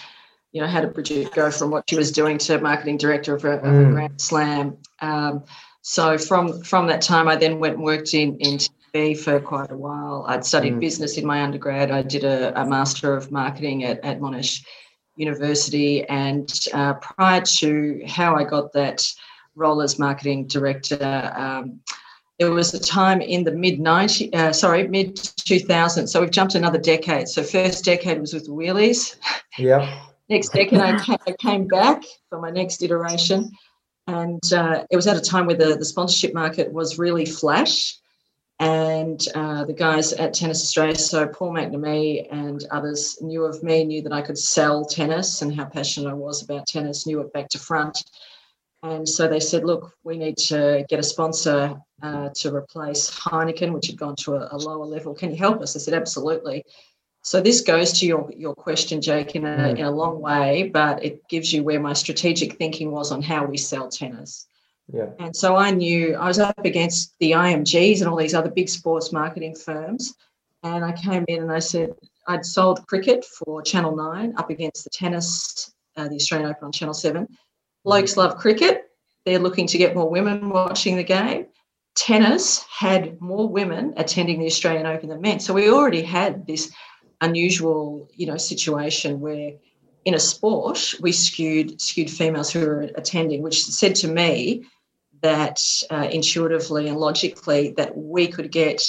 you 0.51 0.62
know, 0.62 0.68
how 0.68 0.82
did 0.82 0.94
Brigette 0.94 1.34
go 1.34 1.51
from 1.51 1.72
what 1.72 1.89
she 1.89 1.96
was 1.96 2.12
doing 2.12 2.38
to 2.39 2.60
marketing 2.60 2.98
director 2.98 3.36
of 3.36 3.44
a, 3.46 3.60
mm. 3.60 3.89
a 3.89 3.92
Grand 3.92 4.22
Slam? 4.22 4.77
Um, 5.01 5.44
so 5.82 6.18
from 6.18 6.62
from 6.63 6.88
that 6.88 7.01
time, 7.01 7.27
I 7.27 7.36
then 7.36 7.60
went 7.60 7.75
and 7.75 7.84
worked 7.84 8.13
in 8.13 8.38
in 8.38 8.58
TV 8.58 9.18
for 9.18 9.39
quite 9.39 9.72
a 9.72 9.77
while. 9.77 10.25
I'd 10.27 10.46
studied 10.46 10.74
mm. 10.74 10.80
business 10.80 11.18
in 11.18 11.25
my 11.25 11.44
undergrad. 11.44 11.92
I 11.92 12.01
did 12.01 12.24
a, 12.24 12.60
a 12.60 12.66
master 12.66 13.16
of 13.16 13.32
marketing 13.32 13.84
at, 13.84 14.04
at 14.04 14.20
Monash 14.20 14.63
University, 15.16 16.04
and 16.06 16.51
uh, 16.74 16.94
prior 16.96 17.42
to 17.42 18.01
how 18.08 18.36
I 18.36 18.44
got 18.44 18.74
that 18.74 19.06
role 19.56 19.82
as 19.82 20.00
marketing 20.00 20.48
director. 20.48 21.34
Um, 21.36 21.82
there 22.39 22.51
was 22.51 22.74
a 22.74 22.80
time 22.80 23.20
in 23.22 23.44
the 23.44 23.51
mid 23.51 23.80
90 23.80 24.32
uh, 24.34 24.54
sorry 24.54 24.88
mid 24.88 25.16
2000s 25.16 26.08
so 26.08 26.22
we've 26.22 26.30
jumped 26.30 26.54
another 26.54 26.77
decade 26.77 27.27
so 27.27 27.42
first 27.42 27.84
decade 27.84 28.22
was 28.22 28.32
with 28.32 28.48
wheelies 28.48 29.16
yeah 29.58 30.04
next 30.29 30.50
decade 30.53 30.79
I, 30.79 31.00
came, 31.00 31.17
I 31.27 31.31
came 31.34 31.67
back 31.67 32.03
for 32.29 32.39
my 32.39 32.50
next 32.50 32.81
iteration 32.84 33.51
and 34.07 34.41
uh, 34.53 34.84
it 34.89 34.96
was 34.96 35.07
at 35.07 35.17
a 35.17 35.22
time 35.22 35.46
where 35.46 35.55
the, 35.55 35.75
the 35.75 35.86
sponsorship 35.86 36.34
market 36.34 36.72
was 36.72 36.98
really 36.98 37.25
flash 37.25 37.98
and 38.60 39.19
uh, 39.36 39.65
the 39.65 39.74
guys 39.74 40.13
at 40.13 40.34
tennis 40.34 40.63
australia 40.63 40.96
so 40.96 41.27
paul 41.27 41.53
mcnamee 41.53 42.27
and 42.31 42.65
others 42.72 43.22
knew 43.22 43.43
of 43.43 43.62
me 43.62 43.84
knew 43.84 44.01
that 44.01 44.13
i 44.13 44.22
could 44.22 44.38
sell 44.38 44.84
tennis 44.84 45.41
and 45.41 45.55
how 45.55 45.65
passionate 45.65 46.10
i 46.10 46.13
was 46.13 46.43
about 46.43 46.65
tennis 46.65 47.05
knew 47.05 47.22
it 47.22 47.31
back 47.34 47.48
to 47.50 47.60
front 47.60 48.03
and 48.84 49.07
so 49.07 49.27
they 49.27 49.39
said, 49.39 49.63
look, 49.63 49.93
we 50.03 50.17
need 50.17 50.38
to 50.38 50.86
get 50.88 51.00
a 51.00 51.03
sponsor 51.03 51.81
uh, 52.03 52.29
to 52.36 52.55
replace 52.55 53.10
Heineken, 53.10 53.74
which 53.74 53.88
had 53.88 53.98
gone 53.98 54.15
to 54.17 54.36
a, 54.36 54.50
a, 54.51 54.57
lower 54.57 54.86
level. 54.86 55.15
Can 55.15 55.31
you 55.31 55.38
help 55.38 55.62
us? 55.62 55.75
I 55.75 55.79
said, 55.79 55.96
absolutely. 55.96 56.63
So 57.27 57.41
this 57.41 57.60
goes 57.60 57.91
to 58.00 58.05
your, 58.05 58.31
your 58.38 58.55
question, 58.55 59.01
Jake, 59.01 59.36
in 59.36 59.46
a, 59.46 59.50
mm. 59.50 59.79
in 59.79 59.84
a 59.84 59.91
long 59.91 60.22
way, 60.22 60.69
but 60.74 61.03
it 61.03 61.27
gives 61.27 61.51
you 61.51 61.62
where 61.62 61.77
my 61.77 61.91
strategic 61.91 62.53
thinking 62.53 62.89
was 62.89 63.12
on 63.12 63.22
how 63.22 63.43
we 63.43 63.57
sell 63.57 63.89
tennis. 63.89 64.48
Yeah. 64.93 65.10
And 65.19 65.36
so 65.36 65.57
I 65.57 65.72
knew 65.72 66.15
I 66.15 66.25
was 66.25 66.39
up 66.39 66.63
against 66.63 67.15
the 67.19 67.31
IMGs 67.31 68.00
and 68.00 68.07
all 68.07 68.15
these 68.15 68.34
other 68.34 68.50
big 68.50 68.69
sports 68.69 69.12
marketing 69.12 69.55
firms. 69.55 70.15
And 70.63 70.86
I 70.86 70.93
came 70.93 71.25
in 71.27 71.41
and 71.41 71.51
I 71.51 71.60
said, 71.60 71.93
I'd 72.29 72.46
sold 72.46 72.88
cricket 72.88 73.25
for 73.25 73.62
Channel 73.62 73.93
9 73.93 74.36
up 74.38 74.50
against 74.50 74.86
the 74.86 74.89
tennis, 74.89 75.74
uh, 75.98 76.07
the 76.07 76.15
Australian 76.15 76.50
Open 76.50 76.63
on 76.63 76.72
Channel 76.72 76.93
7 76.93 77.27
Blokes 77.84 78.15
love 78.15 78.38
cricket. 78.38 78.84
They're 79.25 79.38
looking 79.38 79.67
to 79.67 79.77
get 79.77 79.96
more 79.96 80.10
women 80.10 80.48
watching 80.48 80.96
the 80.96 81.03
game. 81.03 81.48
Tennis 81.98 82.63
had 82.69 83.19
more 83.19 83.50
women 83.50 83.96
attending 83.98 84.39
the 84.39 84.46
Australian 84.46 84.86
Open 84.86 85.10
than 85.10 85.19
men. 85.19 85.41
So 85.41 85.53
we 85.53 85.69
already 85.69 86.03
had 86.03 86.48
this 86.48 86.72
unusual, 87.21 88.09
you 88.13 88.27
know, 88.27 88.38
situation 88.38 89.19
where 89.19 89.53
in 90.05 90.13
a 90.13 90.19
sport 90.19 90.94
we 91.01 91.11
skewed 91.11 91.81
skewed 91.81 92.09
females 92.09 92.51
who 92.51 92.61
were 92.61 92.89
attending, 92.96 93.42
which 93.42 93.63
said 93.65 93.96
to 93.96 94.07
me 94.07 94.65
that 95.22 95.59
uh, 95.89 96.07
intuitively 96.11 96.87
and 96.87 96.98
logically 96.98 97.74
that 97.77 97.98
we 97.98 98.27
could 98.27 98.51
get 98.51 98.81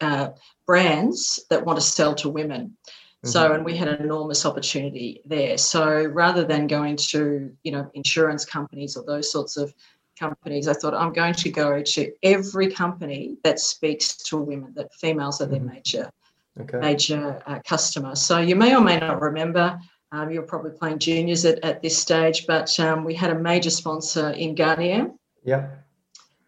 uh, 0.00 0.30
brands 0.66 1.44
that 1.50 1.64
want 1.64 1.78
to 1.78 1.84
sell 1.84 2.14
to 2.14 2.28
women. 2.28 2.76
So, 3.24 3.44
mm-hmm. 3.44 3.54
and 3.54 3.64
we 3.64 3.76
had 3.76 3.88
an 3.88 4.02
enormous 4.02 4.44
opportunity 4.44 5.22
there. 5.24 5.56
So, 5.56 6.04
rather 6.04 6.44
than 6.44 6.66
going 6.66 6.96
to, 6.96 7.50
you 7.62 7.72
know, 7.72 7.90
insurance 7.94 8.44
companies 8.44 8.96
or 8.96 9.04
those 9.04 9.32
sorts 9.32 9.56
of 9.56 9.74
companies, 10.18 10.68
I 10.68 10.74
thought 10.74 10.94
I'm 10.94 11.12
going 11.12 11.34
to 11.34 11.50
go 11.50 11.82
to 11.82 12.12
every 12.22 12.70
company 12.70 13.38
that 13.42 13.60
speaks 13.60 14.16
to 14.24 14.36
women, 14.36 14.74
that 14.74 14.92
females 14.94 15.40
are 15.40 15.46
their 15.46 15.58
mm-hmm. 15.58 15.74
major, 15.74 16.10
okay. 16.60 16.78
major 16.78 17.42
uh, 17.46 17.60
customer. 17.60 18.14
So, 18.14 18.38
you 18.38 18.56
may 18.56 18.74
or 18.74 18.80
may 18.80 18.98
not 18.98 19.20
remember. 19.20 19.78
Um, 20.12 20.30
you're 20.30 20.42
probably 20.42 20.70
playing 20.70 21.00
juniors 21.00 21.44
at, 21.44 21.58
at 21.64 21.82
this 21.82 21.98
stage, 21.98 22.46
but 22.46 22.78
um, 22.78 23.04
we 23.04 23.14
had 23.14 23.30
a 23.30 23.38
major 23.38 23.70
sponsor 23.70 24.30
in 24.30 24.54
Garnier. 24.54 25.10
Yeah. 25.44 25.70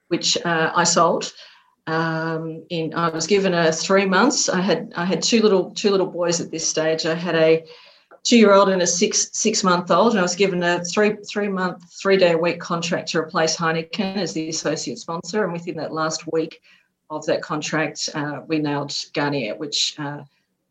Which 0.09 0.37
uh, 0.45 0.73
I 0.75 0.85
sold 0.85 1.33
um, 1.87 2.65
in 2.69 2.95
I 2.95 3.09
was 3.11 3.27
given 3.27 3.55
a 3.55 3.73
three 3.73 4.07
months. 4.07 4.49
I 4.49 4.61
had 4.61 4.93
I 4.97 5.05
had 5.05 5.23
two 5.23 5.41
little 5.41 5.71
two 5.71 5.91
little 5.91 6.07
boys 6.07 6.41
at 6.41 6.51
this 6.51 6.67
stage. 6.67 7.07
I 7.07 7.15
had 7.15 7.37
a 7.37 7.65
two 8.25 8.37
year 8.37 8.53
old 8.53 8.69
and 8.69 8.83
a 8.83 8.87
six 8.87 9.31
six 9.33 9.63
month 9.63 9.91
old, 9.91 10.13
and 10.13 10.19
I 10.19 10.23
was 10.23 10.35
given 10.35 10.63
a 10.63 10.85
three 10.85 11.17
three 11.29 11.49
month 11.49 11.85
three 12.01 12.17
day 12.17 12.33
a 12.33 12.39
week 12.39 12.59
contract 12.61 13.09
to 13.09 13.19
replace 13.19 13.57
Heineken 13.57 14.17
as 14.17 14.33
the 14.33 14.49
associate 14.49 14.99
sponsor. 14.99 15.45
And 15.45 15.53
within 15.53 15.77
that 15.77 15.93
last 15.93 16.25
week 16.33 16.61
of 17.11 17.27
that 17.27 17.43
contract, 17.43 18.09
uh, 18.15 18.41
we 18.47 18.59
nailed 18.59 18.95
Garnier, 19.15 19.57
which 19.57 19.95
uh, 19.99 20.23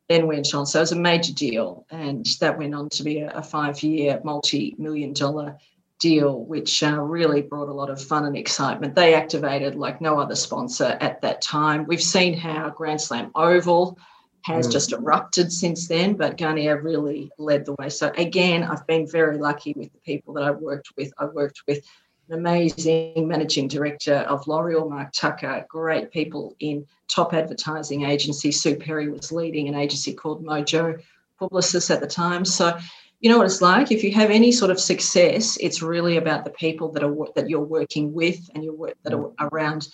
then 0.09 0.27
went 0.27 0.53
on. 0.53 0.65
So 0.65 0.79
it 0.79 0.83
was 0.83 0.91
a 0.91 0.97
major 0.97 1.33
deal, 1.33 1.85
and 1.89 2.25
that 2.39 2.57
went 2.57 2.75
on 2.75 2.89
to 2.89 3.03
be 3.03 3.19
a, 3.19 3.29
a 3.31 3.43
five 3.43 3.81
year 3.83 4.19
multi 4.23 4.75
million 4.77 5.13
dollar 5.13 5.57
deal, 5.99 6.43
which 6.43 6.83
uh, 6.83 6.99
really 6.99 7.41
brought 7.41 7.69
a 7.69 7.73
lot 7.73 7.89
of 7.89 8.01
fun 8.01 8.25
and 8.25 8.37
excitement. 8.37 8.95
They 8.95 9.15
activated 9.15 9.75
like 9.75 10.01
no 10.01 10.19
other 10.19 10.35
sponsor 10.35 10.97
at 10.99 11.21
that 11.21 11.41
time. 11.41 11.85
We've 11.85 12.01
seen 12.01 12.33
how 12.37 12.69
Grand 12.69 13.01
Slam 13.01 13.31
Oval 13.33 13.97
has 14.43 14.67
mm. 14.67 14.71
just 14.71 14.91
erupted 14.91 15.51
since 15.51 15.87
then, 15.87 16.13
but 16.13 16.37
Garnier 16.37 16.81
really 16.81 17.31
led 17.39 17.65
the 17.65 17.75
way. 17.79 17.89
So 17.89 18.11
again, 18.17 18.63
I've 18.63 18.85
been 18.85 19.07
very 19.07 19.37
lucky 19.37 19.73
with 19.75 19.91
the 19.91 19.99
people 19.99 20.33
that 20.35 20.43
I've 20.43 20.59
worked 20.59 20.89
with. 20.97 21.11
I've 21.17 21.33
worked 21.33 21.63
with 21.67 21.83
an 22.29 22.39
amazing 22.39 23.27
managing 23.27 23.67
director 23.67 24.15
of 24.15 24.47
L'Oreal, 24.47 24.89
Mark 24.89 25.11
Tucker, 25.13 25.65
great 25.69 26.11
people 26.11 26.55
in 26.59 26.85
top 27.07 27.33
advertising 27.33 28.03
agency. 28.03 28.51
Sue 28.51 28.75
Perry 28.75 29.09
was 29.09 29.31
leading 29.31 29.67
an 29.67 29.75
agency 29.75 30.13
called 30.13 30.43
Mojo 30.43 31.01
Publicis 31.39 31.91
at 31.91 32.01
the 32.01 32.07
time. 32.07 32.43
So 32.43 32.77
you 33.19 33.29
know 33.29 33.37
what 33.37 33.45
it's 33.45 33.61
like. 33.61 33.91
If 33.91 34.03
you 34.03 34.11
have 34.13 34.31
any 34.31 34.51
sort 34.51 34.71
of 34.71 34.79
success, 34.79 35.57
it's 35.61 35.81
really 35.81 36.17
about 36.17 36.45
the 36.45 36.51
people 36.51 36.91
that 36.93 37.03
are 37.03 37.15
that 37.35 37.49
you're 37.49 37.59
working 37.59 38.13
with 38.13 38.49
and 38.53 38.63
you 38.63 38.73
work 38.73 38.95
that 39.03 39.13
are 39.13 39.31
around 39.39 39.87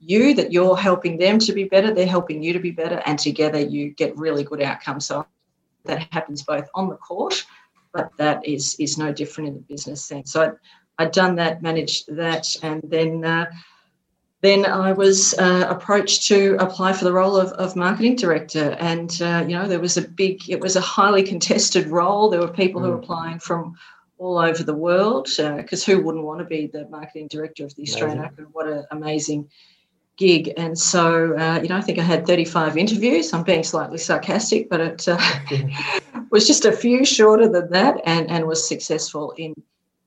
you. 0.00 0.34
That 0.34 0.52
you're 0.52 0.76
helping 0.76 1.18
them 1.18 1.38
to 1.40 1.52
be 1.52 1.64
better, 1.64 1.92
they're 1.92 2.06
helping 2.06 2.42
you 2.42 2.52
to 2.52 2.60
be 2.60 2.70
better, 2.70 3.02
and 3.04 3.18
together 3.18 3.60
you 3.60 3.90
get 3.90 4.16
really 4.16 4.44
good 4.44 4.62
outcomes. 4.62 5.06
So 5.06 5.26
that 5.84 6.06
happens 6.12 6.42
both 6.42 6.68
on 6.74 6.88
the 6.88 6.96
court, 6.96 7.44
but 7.92 8.10
that 8.18 8.46
is 8.46 8.76
is 8.78 8.96
no 8.96 9.12
different 9.12 9.48
in 9.48 9.54
the 9.54 9.60
business 9.60 10.04
sense. 10.04 10.32
So 10.32 10.56
I'd, 10.98 11.12
done 11.12 11.36
that, 11.36 11.62
managed 11.62 12.14
that, 12.16 12.56
and 12.62 12.82
then. 12.84 13.24
Uh, 13.24 13.46
then 14.40 14.64
I 14.66 14.92
was 14.92 15.34
uh, 15.34 15.66
approached 15.68 16.28
to 16.28 16.56
apply 16.60 16.92
for 16.92 17.04
the 17.04 17.12
role 17.12 17.36
of, 17.36 17.48
of 17.54 17.74
marketing 17.74 18.14
director. 18.14 18.76
And, 18.78 19.10
uh, 19.20 19.44
you 19.48 19.56
know, 19.56 19.66
there 19.66 19.80
was 19.80 19.96
a 19.96 20.02
big, 20.02 20.48
it 20.48 20.60
was 20.60 20.76
a 20.76 20.80
highly 20.80 21.24
contested 21.24 21.88
role. 21.88 22.30
There 22.30 22.40
were 22.40 22.46
people 22.46 22.80
mm. 22.80 22.84
who 22.84 22.90
were 22.92 22.98
mm. 22.98 23.02
applying 23.02 23.40
from 23.40 23.74
all 24.18 24.38
over 24.38 24.62
the 24.62 24.74
world 24.74 25.28
because 25.36 25.88
uh, 25.88 25.92
who 25.92 26.02
wouldn't 26.02 26.24
want 26.24 26.38
to 26.38 26.44
be 26.44 26.66
the 26.66 26.88
marketing 26.88 27.28
director 27.28 27.64
of 27.64 27.74
the 27.74 27.82
Australian 27.82 28.24
Open? 28.24 28.46
What 28.52 28.68
an 28.68 28.84
amazing 28.92 29.48
gig. 30.16 30.52
And 30.56 30.78
so, 30.78 31.36
uh, 31.36 31.60
you 31.62 31.68
know, 31.68 31.76
I 31.76 31.80
think 31.80 31.98
I 31.98 32.02
had 32.02 32.26
35 32.26 32.76
interviews. 32.76 33.32
I'm 33.32 33.44
being 33.44 33.62
slightly 33.62 33.98
sarcastic, 33.98 34.68
but 34.68 34.80
it 34.80 35.08
uh, 35.08 35.18
was 36.30 36.46
just 36.46 36.64
a 36.64 36.72
few 36.72 37.04
shorter 37.04 37.48
than 37.48 37.70
that 37.70 38.00
and, 38.04 38.28
and 38.30 38.46
was 38.46 38.68
successful 38.68 39.32
in 39.36 39.54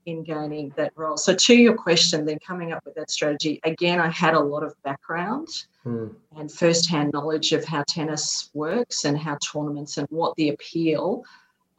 in 0.06 0.24
gaining 0.24 0.74
that 0.76 0.94
role. 0.96 1.18
So, 1.18 1.34
to 1.34 1.56
your 1.56 1.76
question, 1.76 2.26
then 2.26 2.40
coming 2.40 2.72
up 2.72 2.84
with 2.86 2.96
that 2.96 3.12
strategy, 3.12 3.60
again, 3.64 4.00
I 4.00 4.10
had 4.10 4.34
a 4.34 4.40
lot 4.40 4.64
of 4.64 4.74
background 4.84 5.48
mm. 5.86 6.14
and 6.38 6.52
firsthand 6.52 7.12
knowledge 7.14 7.52
of 7.54 7.64
how 7.64 7.84
tennis 7.88 8.50
works 8.54 9.06
and 9.06 9.18
how 9.18 9.38
tournaments 9.38 9.98
and 9.98 10.08
what 10.10 10.36
the 10.36 10.50
appeal 10.50 11.24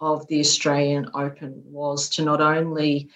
of 0.01 0.27
the 0.27 0.41
Australian 0.41 1.09
Open 1.15 1.63
was 1.65 2.09
to 2.11 2.23
not 2.23 2.41
only 2.41 3.09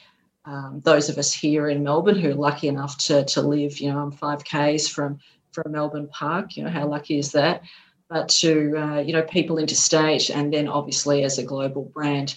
um, 0.45 0.81
those 0.85 1.09
of 1.09 1.19
us 1.19 1.33
here 1.33 1.69
in 1.69 1.83
Melbourne 1.83 2.16
who 2.16 2.31
are 2.31 2.35
lucky 2.35 2.69
enough 2.69 2.97
to, 2.99 3.25
to 3.25 3.42
live, 3.42 3.81
you 3.81 3.90
know, 3.90 3.99
I'm 3.99 4.12
5Ks 4.12 4.88
from, 4.88 5.19
from 5.51 5.73
Melbourne 5.73 6.09
Park, 6.09 6.57
you 6.57 6.62
know, 6.62 6.71
how 6.71 6.87
lucky 6.87 7.19
is 7.19 7.33
that? 7.33 7.62
But 8.09 8.29
to, 8.40 8.75
uh, 8.79 9.01
you 9.01 9.12
know, 9.12 9.23
people 9.23 9.59
interstate 9.59 10.31
and 10.31 10.53
then 10.53 10.69
obviously 10.69 11.25
as 11.25 11.38
a 11.38 11.42
global 11.42 11.87
brand. 11.87 12.37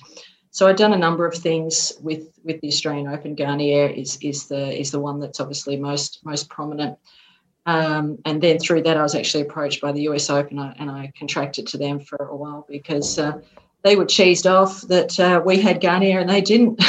So 0.51 0.67
I've 0.67 0.77
done 0.77 0.93
a 0.93 0.97
number 0.97 1.25
of 1.25 1.35
things 1.35 1.93
with 2.01 2.39
with 2.43 2.59
the 2.62 2.67
Australian 2.67 3.07
Open. 3.07 3.35
Garnier 3.35 3.88
is 3.88 4.17
is 4.21 4.47
the 4.47 4.79
is 4.79 4.91
the 4.91 4.99
one 4.99 5.19
that's 5.19 5.39
obviously 5.39 5.77
most 5.77 6.25
most 6.25 6.49
prominent. 6.49 6.97
Um, 7.65 8.17
and 8.25 8.41
then 8.41 8.57
through 8.57 8.83
that, 8.83 8.97
I 8.97 9.03
was 9.03 9.13
actually 9.13 9.41
approached 9.41 9.81
by 9.81 9.91
the 9.91 10.01
US 10.09 10.29
Open, 10.29 10.57
and 10.59 10.89
I 10.89 11.12
contracted 11.17 11.67
to 11.67 11.77
them 11.77 11.99
for 11.99 12.17
a 12.17 12.35
while 12.35 12.65
because 12.67 13.19
uh, 13.19 13.39
they 13.83 13.95
were 13.95 14.05
cheesed 14.05 14.49
off 14.49 14.81
that 14.88 15.19
uh, 15.19 15.41
we 15.45 15.62
had 15.62 15.81
Garnier 15.81 16.19
and 16.19 16.29
they 16.29 16.41
didn't. 16.41 16.81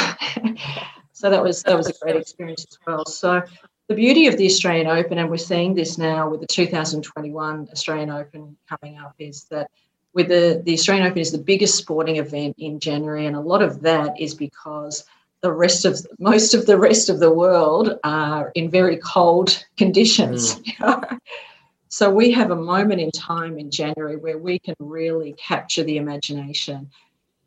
so 1.13 1.29
that 1.29 1.43
was 1.43 1.61
that 1.63 1.77
was 1.77 1.87
a 1.87 1.93
great 2.01 2.15
experience 2.15 2.65
as 2.69 2.79
well. 2.87 3.05
So 3.05 3.43
the 3.89 3.95
beauty 3.95 4.25
of 4.27 4.37
the 4.37 4.45
Australian 4.45 4.87
Open, 4.87 5.19
and 5.19 5.29
we're 5.29 5.37
seeing 5.37 5.75
this 5.75 5.97
now 5.97 6.29
with 6.29 6.41
the 6.41 6.47
2021 6.47 7.69
Australian 7.71 8.09
Open 8.09 8.57
coming 8.67 8.97
up, 8.97 9.13
is 9.19 9.45
that 9.51 9.69
with 10.13 10.27
the, 10.27 10.61
the 10.65 10.73
Australian 10.73 11.07
Open 11.07 11.19
is 11.19 11.31
the 11.31 11.37
biggest 11.37 11.75
sporting 11.75 12.17
event 12.17 12.55
in 12.57 12.79
January, 12.79 13.25
and 13.25 13.35
a 13.35 13.41
lot 13.41 13.61
of 13.61 13.81
that 13.81 14.19
is 14.19 14.33
because 14.33 15.05
the 15.41 15.51
rest 15.51 15.85
of 15.85 16.05
most 16.19 16.53
of 16.53 16.65
the 16.65 16.77
rest 16.77 17.09
of 17.09 17.19
the 17.19 17.31
world 17.31 17.99
are 18.03 18.51
in 18.53 18.69
very 18.69 18.97
cold 18.97 19.65
conditions. 19.77 20.55
Mm. 20.55 21.19
so 21.89 22.11
we 22.11 22.31
have 22.31 22.51
a 22.51 22.55
moment 22.55 23.01
in 23.01 23.11
time 23.11 23.57
in 23.57 23.71
January 23.71 24.17
where 24.17 24.37
we 24.37 24.59
can 24.59 24.75
really 24.79 25.33
capture 25.33 25.83
the 25.83 25.97
imagination. 25.97 26.89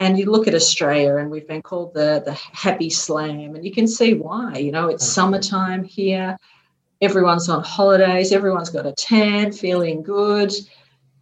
And 0.01 0.19
you 0.19 0.29
look 0.29 0.49
at 0.49 0.55
Australia, 0.55 1.17
and 1.17 1.31
we've 1.31 1.47
been 1.47 1.63
called 1.63 1.95
the 1.95 2.23
the 2.25 2.33
happy 2.33 2.91
slam, 2.91 3.55
and 3.55 3.65
you 3.65 3.73
can 3.73 3.87
see 3.87 4.15
why. 4.15 4.57
You 4.57 4.73
know, 4.73 4.89
it's 4.89 5.07
summertime 5.07 5.85
here. 5.85 6.37
Everyone's 7.01 7.49
on 7.49 7.63
holidays. 7.63 8.33
Everyone's 8.33 8.71
got 8.71 8.87
a 8.87 8.93
tan, 8.93 9.53
feeling 9.53 10.03
good 10.03 10.53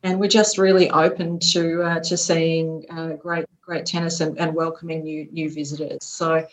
and 0.03 0.19
we're 0.19 0.29
just 0.29 0.59
really 0.59 0.91
open 0.91 1.39
to 1.39 1.83
uh, 1.83 2.01
to 2.01 2.17
seeing 2.17 2.85
uh, 2.91 3.11
great 3.15 3.47
great 3.61 3.87
tennis 3.87 4.21
and, 4.21 4.39
and 4.39 4.55
welcoming 4.55 5.03
new 5.03 5.29
new 5.31 5.51
visitors. 5.51 6.05
So 6.05 6.47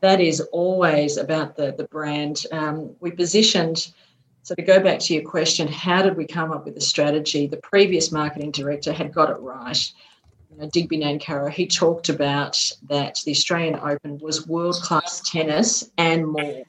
that 0.00 0.20
is 0.20 0.40
always 0.52 1.16
about 1.16 1.56
the 1.56 1.74
the 1.76 1.84
brand. 1.84 2.46
Um, 2.52 2.94
we 3.00 3.10
positioned. 3.10 3.92
So 4.42 4.54
to 4.54 4.62
go 4.62 4.78
back 4.78 4.98
to 5.00 5.14
your 5.14 5.22
question, 5.22 5.66
how 5.68 6.02
did 6.02 6.18
we 6.18 6.26
come 6.26 6.52
up 6.52 6.66
with 6.66 6.74
the 6.74 6.80
strategy? 6.80 7.46
The 7.46 7.56
previous 7.58 8.12
marketing 8.12 8.50
director 8.50 8.92
had 8.92 9.14
got 9.14 9.30
it 9.30 9.40
right. 9.40 9.92
You 10.50 10.58
know, 10.58 10.68
Digby 10.68 10.98
Nankara, 10.98 11.50
he 11.50 11.66
talked 11.66 12.10
about 12.10 12.60
that 12.90 13.20
the 13.24 13.30
Australian 13.30 13.76
Open 13.76 14.18
was 14.18 14.46
world 14.46 14.76
class 14.82 15.22
tennis 15.30 15.90
and 15.96 16.26
more. 16.26 16.62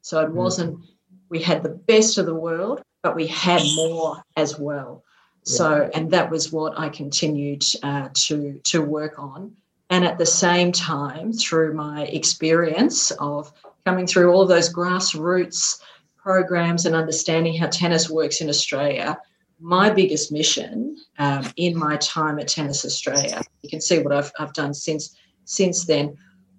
So 0.00 0.20
it 0.22 0.30
mm. 0.30 0.34
wasn't 0.34 0.80
we 1.28 1.42
had 1.42 1.62
the 1.62 1.68
best 1.68 2.16
of 2.16 2.24
the 2.24 2.34
world, 2.34 2.80
but 3.02 3.14
we 3.14 3.26
had 3.26 3.62
more 3.76 4.22
as 4.36 4.58
well. 4.58 5.04
So, 5.44 5.90
and 5.94 6.10
that 6.10 6.30
was 6.30 6.52
what 6.52 6.78
I 6.78 6.88
continued 6.88 7.64
uh, 7.82 8.08
to 8.12 8.60
to 8.64 8.82
work 8.82 9.18
on. 9.18 9.54
And 9.90 10.04
at 10.04 10.18
the 10.18 10.26
same 10.26 10.72
time, 10.72 11.32
through 11.32 11.72
my 11.72 12.04
experience 12.04 13.10
of 13.12 13.52
coming 13.86 14.06
through 14.06 14.30
all 14.30 14.42
of 14.42 14.48
those 14.48 14.72
grassroots 14.72 15.80
programs 16.16 16.84
and 16.84 16.94
understanding 16.94 17.56
how 17.56 17.68
tennis 17.68 18.10
works 18.10 18.42
in 18.42 18.50
Australia, 18.50 19.18
my 19.60 19.88
biggest 19.88 20.30
mission 20.30 20.96
um, 21.18 21.50
in 21.56 21.76
my 21.76 21.96
time 21.96 22.38
at 22.38 22.48
Tennis 22.48 22.84
Australia, 22.84 23.40
you 23.62 23.70
can 23.70 23.80
see 23.80 23.98
what 23.98 24.12
I've, 24.12 24.30
I've 24.38 24.52
done 24.52 24.74
since 24.74 25.16
since 25.44 25.86
then, 25.86 26.16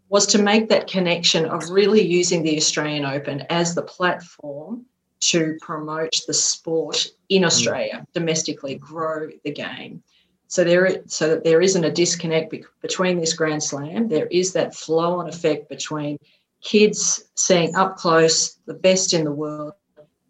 was 0.09 0.25
to 0.25 0.41
make 0.41 0.69
that 0.69 0.87
connection 0.87 1.45
of 1.45 1.69
really 1.69 2.01
using 2.01 2.41
the 2.41 2.57
Australian 2.57 3.05
Open 3.05 3.45
as 3.51 3.75
the 3.75 3.83
platform 3.83 4.85
to 5.19 5.57
promote 5.61 6.21
the 6.27 6.33
sport 6.33 7.07
in 7.29 7.43
mm. 7.43 7.45
Australia 7.45 8.05
domestically, 8.13 8.75
grow 8.75 9.29
the 9.43 9.51
game. 9.51 10.03
So 10.47 10.63
there, 10.63 11.03
so 11.05 11.29
that 11.29 11.43
there 11.43 11.61
isn't 11.61 11.83
a 11.83 11.91
disconnect 11.91 12.49
be- 12.49 12.65
between 12.81 13.19
this 13.19 13.33
Grand 13.33 13.61
Slam. 13.61 14.07
There 14.07 14.27
is 14.27 14.53
that 14.53 14.73
flow-on 14.73 15.29
effect 15.29 15.69
between 15.69 16.17
kids 16.61 17.23
seeing 17.35 17.75
up 17.75 17.97
close 17.97 18.57
the 18.65 18.73
best 18.73 19.13
in 19.13 19.23
the 19.23 19.31
world, 19.31 19.73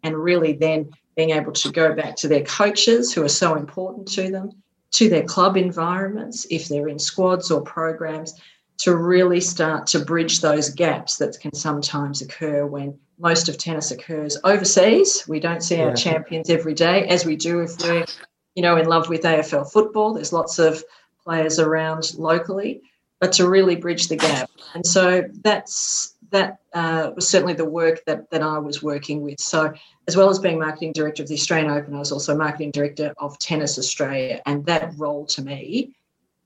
and 0.02 0.16
really 0.16 0.52
then 0.52 0.90
being 1.16 1.30
able 1.30 1.52
to 1.52 1.70
go 1.70 1.94
back 1.94 2.16
to 2.16 2.28
their 2.28 2.44
coaches 2.44 3.12
who 3.12 3.22
are 3.22 3.28
so 3.28 3.54
important 3.54 4.06
to 4.08 4.30
them, 4.30 4.50
to 4.92 5.08
their 5.08 5.24
club 5.24 5.56
environments 5.56 6.46
if 6.50 6.68
they're 6.68 6.88
in 6.88 6.98
squads 6.98 7.50
or 7.50 7.62
programs, 7.62 8.34
to 8.78 8.96
really 8.96 9.40
start 9.40 9.86
to 9.86 9.98
bridge 9.98 10.40
those 10.40 10.70
gaps 10.70 11.18
that 11.18 11.38
can 11.40 11.54
sometimes 11.54 12.22
occur 12.22 12.64
when 12.66 12.98
most 13.20 13.48
of 13.48 13.58
tennis 13.58 13.90
occurs 13.90 14.36
overseas. 14.44 15.24
We 15.28 15.40
don't 15.40 15.62
see 15.62 15.80
our 15.80 15.94
champions 15.94 16.48
every 16.48 16.74
day 16.74 17.06
as 17.06 17.24
we 17.24 17.36
do 17.36 17.60
if 17.60 17.78
we're, 17.80 18.06
you 18.54 18.62
know, 18.62 18.76
in 18.76 18.86
love 18.86 19.08
with 19.08 19.22
AFL 19.22 19.70
football. 19.70 20.14
There's 20.14 20.32
lots 20.32 20.58
of 20.58 20.82
players 21.22 21.58
around 21.58 22.14
locally, 22.16 22.80
but 23.20 23.32
to 23.34 23.48
really 23.48 23.76
bridge 23.76 24.08
the 24.08 24.16
gap. 24.16 24.50
And 24.74 24.86
so 24.86 25.24
that's 25.42 26.14
that 26.30 26.60
uh, 26.72 27.10
was 27.14 27.28
certainly 27.28 27.52
the 27.52 27.64
work 27.64 28.04
that 28.06 28.30
that 28.30 28.42
I 28.42 28.58
was 28.58 28.82
working 28.82 29.20
with. 29.20 29.38
So 29.38 29.72
as 30.08 30.16
well 30.16 30.30
as 30.30 30.38
being 30.38 30.58
marketing 30.58 30.92
director 30.92 31.22
of 31.22 31.28
the 31.28 31.34
Australian 31.34 31.70
Open, 31.70 31.94
I 31.94 31.98
was 31.98 32.12
also 32.12 32.34
marketing 32.34 32.70
director 32.70 33.12
of 33.18 33.38
Tennis 33.38 33.78
Australia, 33.78 34.40
and 34.46 34.64
that 34.64 34.94
role 34.96 35.26
to 35.26 35.42
me 35.42 35.94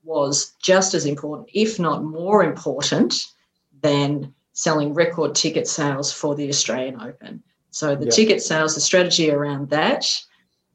was 0.03 0.53
just 0.61 0.93
as 0.93 1.05
important, 1.05 1.49
if 1.53 1.79
not 1.79 2.03
more 2.03 2.43
important, 2.43 3.25
than 3.81 4.34
selling 4.55 4.93
record 4.93 5.35
ticket 5.35 5.67
sales 5.67 6.11
for 6.11 6.33
the 6.33 6.49
Australian 6.49 6.99
Open. 6.99 7.43
So 7.71 7.93
the 7.93 8.05
ticket 8.09 8.41
sales, 8.41 8.73
the 8.73 8.79
strategy 8.79 9.29
around 9.29 9.69
that, 9.69 10.05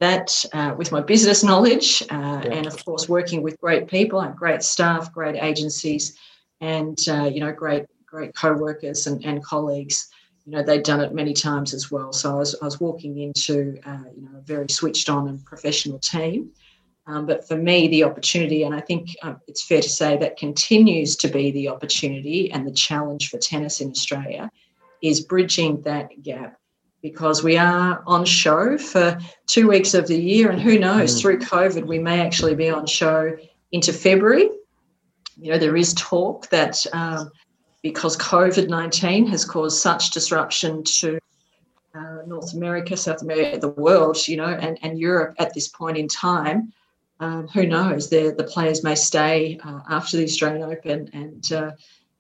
that 0.01 0.45
uh, 0.53 0.75
with 0.77 0.93
my 0.93 1.01
business 1.01 1.43
knowledge, 1.43 2.03
uh, 2.11 2.43
and 2.51 2.66
of 2.66 2.85
course 2.85 3.09
working 3.09 3.43
with 3.43 3.59
great 3.59 3.88
people 3.88 4.21
and 4.21 4.37
great 4.37 4.62
staff, 4.62 5.11
great 5.12 5.37
agencies, 5.43 6.19
and 6.61 6.99
uh, 7.09 7.25
you 7.25 7.40
know 7.40 7.53
great 7.53 7.87
great 8.05 8.35
co-workers 8.35 9.07
and, 9.07 9.25
and 9.25 9.43
colleagues. 9.43 10.11
You 10.45 10.53
know 10.53 10.62
they'd 10.62 10.83
done 10.83 11.01
it 11.01 11.14
many 11.14 11.33
times 11.33 11.73
as 11.73 11.90
well. 11.90 12.12
So 12.12 12.35
I 12.35 12.38
was, 12.38 12.55
I 12.61 12.66
was 12.66 12.81
walking 12.81 13.19
into 13.19 13.79
uh, 13.87 14.05
you 14.14 14.23
know 14.23 14.38
a 14.38 14.43
very 14.43 14.69
switched 14.69 15.09
on 15.09 15.27
and 15.29 15.43
professional 15.45 15.99
team. 15.99 16.51
Um, 17.07 17.27
but 17.27 17.47
for 17.47 17.57
me, 17.57 17.89
the 17.89 18.05
opportunity, 18.05 18.63
and 18.63 18.75
I 18.75 18.81
think 18.81 19.17
um, 19.23 19.41
it's 19.49 19.65
fair 19.65 19.81
to 19.81 19.89
say 19.89 20.17
that 20.19 20.37
continues 20.37 21.17
to 21.17 21.29
be 21.29 21.51
the 21.51 21.69
opportunity 21.69 22.51
and 22.53 22.67
the 22.67 22.73
challenge 22.73 23.31
for 23.31 23.39
tennis 23.39 23.81
in 23.81 23.91
Australia, 23.91 24.51
is 25.03 25.21
bridging 25.21 25.81
that 25.83 26.23
gap 26.23 26.57
because 27.03 27.43
we 27.43 27.57
are 27.57 28.03
on 28.07 28.25
show 28.25 28.77
for 28.77 29.19
two 29.47 29.69
weeks 29.69 29.95
of 29.95 30.07
the 30.07 30.21
year, 30.21 30.51
and 30.51 30.61
who 30.61 30.79
knows, 30.79 31.17
mm. 31.17 31.21
through 31.21 31.39
COVID, 31.39 31.87
we 31.87 31.99
may 31.99 32.21
actually 32.21 32.55
be 32.55 32.69
on 32.69 32.87
show 32.87 33.35
into 33.73 33.93
February. 33.93 34.51
You 35.41 35.53
know, 35.53 35.59
there 35.59 35.77
is 35.77 35.95
talk 35.95 36.49
that 36.51 36.85
um, 36.93 37.31
because 37.83 38.17
COVID 38.19 38.69
19 38.69 39.27
has 39.29 39.45
caused 39.45 39.81
such 39.81 40.11
disruption 40.11 40.85
to 40.85 41.19
uh, 41.95 42.19
North 42.27 42.55
America, 42.55 42.97
South 42.97 43.23
America, 43.23 43.59
the 43.59 43.69
world, 43.69 44.17
you 44.29 44.37
know, 44.37 44.45
and, 44.45 44.79
and 44.83 44.99
Europe 44.99 45.35
at 45.39 45.55
this 45.55 45.69
point 45.69 45.97
in 45.97 46.07
time, 46.07 46.73
um, 47.20 47.48
who 47.48 47.66
knows? 47.66 48.09
The 48.09 48.35
the 48.37 48.44
players 48.44 48.83
may 48.83 48.94
stay 48.94 49.61
uh, 49.62 49.80
after 49.88 50.16
the 50.16 50.24
Australian 50.24 50.62
Open 50.62 51.09
and 51.12 51.52
uh, 51.52 51.70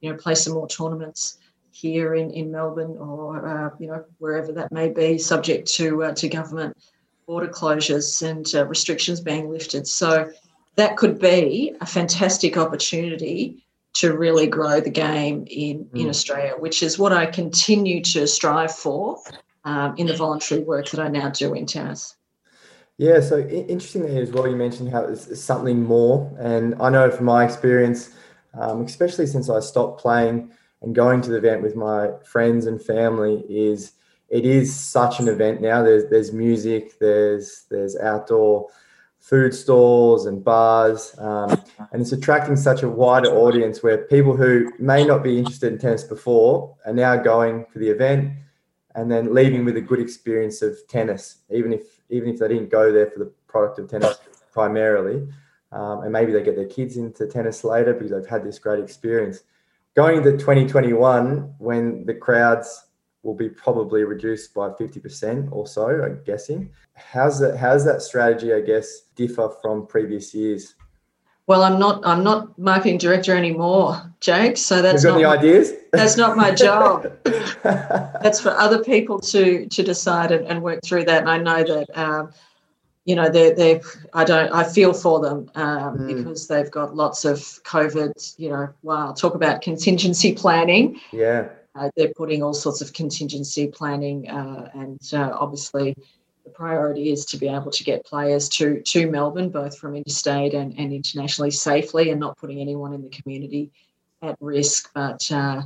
you 0.00 0.10
know 0.10 0.16
play 0.16 0.34
some 0.34 0.52
more 0.52 0.68
tournaments 0.68 1.38
here 1.72 2.14
in, 2.14 2.30
in 2.32 2.50
Melbourne 2.50 2.96
or 2.98 3.46
uh, 3.48 3.70
you 3.78 3.88
know 3.88 4.04
wherever 4.18 4.52
that 4.52 4.70
may 4.70 4.90
be, 4.90 5.18
subject 5.18 5.66
to 5.74 6.04
uh, 6.04 6.12
to 6.12 6.28
government 6.28 6.76
border 7.26 7.48
closures 7.48 8.22
and 8.28 8.54
uh, 8.54 8.66
restrictions 8.66 9.20
being 9.20 9.50
lifted. 9.50 9.86
So 9.86 10.30
that 10.76 10.96
could 10.96 11.18
be 11.18 11.74
a 11.80 11.86
fantastic 11.86 12.56
opportunity 12.56 13.64
to 13.92 14.16
really 14.16 14.46
grow 14.46 14.80
the 14.80 14.90
game 14.90 15.46
in 15.48 15.86
mm. 15.86 16.00
in 16.00 16.08
Australia, 16.10 16.54
which 16.58 16.82
is 16.82 16.98
what 16.98 17.12
I 17.12 17.24
continue 17.24 18.02
to 18.02 18.26
strive 18.26 18.74
for 18.74 19.16
um, 19.64 19.94
in 19.96 20.06
the 20.06 20.16
voluntary 20.16 20.60
work 20.60 20.90
that 20.90 21.00
I 21.00 21.08
now 21.08 21.30
do 21.30 21.54
in 21.54 21.64
tennis. 21.64 22.16
Yeah, 23.00 23.20
so 23.20 23.38
interesting 23.38 24.04
as 24.04 24.30
well. 24.30 24.46
You 24.46 24.56
mentioned 24.56 24.90
how 24.90 25.04
it's 25.04 25.40
something 25.40 25.82
more, 25.82 26.30
and 26.38 26.74
I 26.82 26.90
know 26.90 27.10
from 27.10 27.24
my 27.24 27.46
experience, 27.46 28.10
um, 28.52 28.84
especially 28.84 29.26
since 29.26 29.48
I 29.48 29.60
stopped 29.60 30.02
playing 30.02 30.52
and 30.82 30.94
going 30.94 31.22
to 31.22 31.30
the 31.30 31.38
event 31.38 31.62
with 31.62 31.74
my 31.74 32.10
friends 32.26 32.66
and 32.66 32.78
family, 32.78 33.42
is 33.48 33.92
it 34.28 34.44
is 34.44 34.78
such 34.78 35.18
an 35.18 35.28
event 35.28 35.62
now. 35.62 35.82
There's 35.82 36.10
there's 36.10 36.34
music, 36.34 36.98
there's 36.98 37.64
there's 37.70 37.96
outdoor 37.96 38.68
food 39.18 39.54
stalls 39.54 40.26
and 40.26 40.44
bars, 40.44 41.14
um, 41.16 41.52
and 41.92 42.02
it's 42.02 42.12
attracting 42.12 42.56
such 42.56 42.82
a 42.82 42.88
wider 42.90 43.30
audience 43.30 43.82
where 43.82 43.96
people 43.96 44.36
who 44.36 44.70
may 44.78 45.06
not 45.06 45.22
be 45.22 45.38
interested 45.38 45.72
in 45.72 45.78
tennis 45.78 46.04
before 46.04 46.76
are 46.84 46.92
now 46.92 47.16
going 47.16 47.64
for 47.72 47.78
the 47.78 47.88
event 47.88 48.30
and 48.94 49.10
then 49.10 49.32
leaving 49.32 49.64
with 49.64 49.78
a 49.78 49.80
good 49.80 50.00
experience 50.00 50.60
of 50.60 50.76
tennis, 50.86 51.38
even 51.48 51.72
if 51.72 51.99
even 52.10 52.28
if 52.28 52.38
they 52.38 52.48
didn't 52.48 52.70
go 52.70 52.92
there 52.92 53.10
for 53.10 53.20
the 53.20 53.32
product 53.48 53.78
of 53.78 53.88
tennis 53.88 54.18
primarily, 54.52 55.28
um, 55.72 56.02
and 56.02 56.12
maybe 56.12 56.32
they 56.32 56.42
get 56.42 56.56
their 56.56 56.66
kids 56.66 56.96
into 56.96 57.26
tennis 57.26 57.64
later 57.64 57.92
because 57.94 58.10
they've 58.10 58.26
had 58.26 58.44
this 58.44 58.58
great 58.58 58.82
experience. 58.82 59.40
Going 59.94 60.18
into 60.18 60.32
2021, 60.32 61.54
when 61.58 62.04
the 62.06 62.14
crowds 62.14 62.86
will 63.22 63.34
be 63.34 63.48
probably 63.48 64.04
reduced 64.04 64.54
by 64.54 64.70
50% 64.70 65.52
or 65.52 65.66
so, 65.66 66.02
I'm 66.02 66.22
guessing. 66.24 66.70
How's 66.94 67.38
that, 67.40 67.56
how's 67.56 67.84
that 67.84 68.02
strategy, 68.02 68.52
I 68.52 68.60
guess, 68.60 69.02
differ 69.14 69.50
from 69.62 69.86
previous 69.86 70.34
years? 70.34 70.74
Well, 71.46 71.64
I'm 71.64 71.80
not. 71.80 72.06
I'm 72.06 72.22
not 72.22 72.56
marketing 72.60 72.98
director 72.98 73.36
anymore, 73.36 74.00
Jake. 74.20 74.56
So 74.56 74.82
that's 74.82 75.02
You've 75.02 75.14
got 75.14 75.20
not 75.20 75.34
any 75.34 75.50
ideas? 75.50 75.72
That's 75.92 76.16
not 76.16 76.36
my 76.36 76.52
job. 76.52 77.12
that's 77.24 78.40
for 78.40 78.50
other 78.50 78.82
people 78.82 79.18
to 79.20 79.66
to 79.66 79.82
decide 79.82 80.32
and, 80.32 80.46
and, 80.46 80.62
work 80.62 80.80
through 80.84 81.04
that. 81.04 81.22
And 81.22 81.30
I 81.30 81.38
know 81.38 81.64
that. 81.64 81.98
Um, 81.98 82.32
you 83.06 83.16
know, 83.16 83.30
they're, 83.30 83.54
they're, 83.56 83.80
I 84.12 84.24
don't, 84.24 84.52
I 84.52 84.62
feel 84.62 84.92
for 84.92 85.20
them 85.20 85.50
um, 85.54 85.98
mm. 85.98 86.06
because 86.06 86.46
they've 86.46 86.70
got 86.70 86.94
lots 86.94 87.24
of 87.24 87.38
COVID, 87.64 88.38
you 88.38 88.50
know, 88.50 88.68
wow, 88.82 89.12
talk 89.12 89.34
about 89.34 89.62
contingency 89.62 90.34
planning. 90.34 91.00
Yeah. 91.10 91.48
Uh, 91.74 91.88
they're 91.96 92.12
putting 92.14 92.42
all 92.42 92.52
sorts 92.52 92.82
of 92.82 92.92
contingency 92.92 93.68
planning 93.68 94.28
uh, 94.28 94.70
and 94.74 95.00
uh, 95.14 95.30
obviously 95.32 95.96
the 96.44 96.50
priority 96.50 97.10
is 97.10 97.24
to 97.26 97.36
be 97.36 97.48
able 97.48 97.70
to 97.70 97.84
get 97.84 98.04
players 98.04 98.48
to 98.48 98.80
to 98.82 99.10
Melbourne, 99.10 99.50
both 99.50 99.76
from 99.78 99.94
interstate 99.94 100.54
and, 100.54 100.78
and 100.78 100.92
internationally 100.92 101.50
safely, 101.50 102.10
and 102.10 102.20
not 102.20 102.36
putting 102.38 102.60
anyone 102.60 102.92
in 102.92 103.02
the 103.02 103.10
community 103.10 103.72
at 104.22 104.36
risk. 104.40 104.90
But 104.94 105.30
uh, 105.30 105.62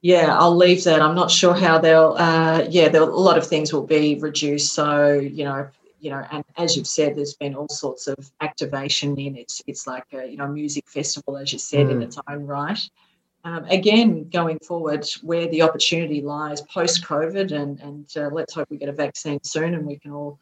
yeah, 0.00 0.36
I'll 0.36 0.56
leave 0.56 0.84
that. 0.84 1.00
I'm 1.00 1.14
not 1.14 1.30
sure 1.30 1.54
how 1.54 1.78
they'll. 1.78 2.16
Uh, 2.18 2.66
yeah, 2.68 2.88
a 2.88 3.04
lot 3.04 3.38
of 3.38 3.46
things 3.46 3.72
will 3.72 3.86
be 3.86 4.18
reduced. 4.20 4.74
So 4.74 5.14
you 5.14 5.44
know, 5.44 5.68
you 6.00 6.10
know, 6.10 6.24
and 6.30 6.44
as 6.56 6.76
you've 6.76 6.86
said, 6.88 7.14
there's 7.14 7.34
been 7.34 7.54
all 7.54 7.68
sorts 7.68 8.08
of 8.08 8.30
activation 8.40 9.18
in 9.18 9.36
it's 9.36 9.62
it's 9.66 9.86
like 9.86 10.06
a 10.12 10.26
you 10.26 10.36
know 10.36 10.48
music 10.48 10.88
festival, 10.88 11.36
as 11.36 11.52
you 11.52 11.58
said, 11.58 11.86
mm. 11.86 11.92
in 11.92 12.02
its 12.02 12.18
own 12.28 12.46
right 12.46 12.80
um, 13.44 13.64
again, 13.64 14.28
going 14.30 14.58
forward, 14.60 15.06
where 15.22 15.48
the 15.48 15.62
opportunity 15.62 16.20
lies 16.20 16.60
post 16.62 17.04
COVID, 17.04 17.50
and 17.52 17.80
and 17.80 18.16
uh, 18.16 18.30
let's 18.32 18.54
hope 18.54 18.70
we 18.70 18.76
get 18.76 18.88
a 18.88 18.92
vaccine 18.92 19.42
soon 19.42 19.74
and 19.74 19.84
we 19.84 19.98
can 19.98 20.12
all, 20.12 20.38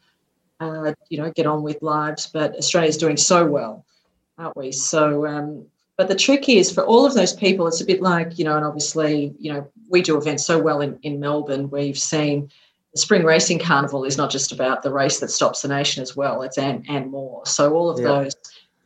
uh, 0.61 0.93
you 1.09 1.19
know, 1.19 1.31
get 1.31 1.47
on 1.47 1.63
with 1.63 1.81
lives. 1.83 2.27
But 2.27 2.57
Australia's 2.57 2.99
doing 2.99 3.17
so 3.17 3.47
well, 3.47 3.87
aren't 4.37 4.57
we? 4.57 4.71
So, 4.73 5.27
um, 5.27 5.65
but 6.01 6.09
the 6.09 6.15
trick 6.15 6.49
is 6.49 6.73
for 6.73 6.83
all 6.87 7.05
of 7.05 7.13
those 7.13 7.35
people, 7.35 7.67
it's 7.67 7.83
a 7.83 7.85
bit 7.85 8.01
like 8.01 8.39
you 8.39 8.45
know, 8.47 8.57
and 8.57 8.65
obviously, 8.65 9.35
you 9.39 9.53
know, 9.53 9.71
we 9.91 10.01
do 10.01 10.17
events 10.17 10.47
so 10.47 10.59
well 10.59 10.81
in 10.81 10.99
in 11.03 11.21
Melbourne 11.21 11.69
where 11.69 11.83
you've 11.83 11.99
seen. 11.99 12.51
The 12.95 13.01
Spring 13.03 13.23
Racing 13.23 13.59
Carnival 13.59 14.05
is 14.05 14.17
not 14.17 14.31
just 14.31 14.51
about 14.51 14.83
the 14.83 14.91
race 14.91 15.21
that 15.21 15.29
stops 15.29 15.61
the 15.61 15.69
nation 15.69 16.01
as 16.01 16.17
well; 16.17 16.41
it's 16.41 16.57
and 16.57 16.87
and 16.89 17.11
more. 17.11 17.45
So 17.45 17.75
all 17.75 17.91
of 17.91 18.01
yeah. 18.01 18.07
those 18.07 18.35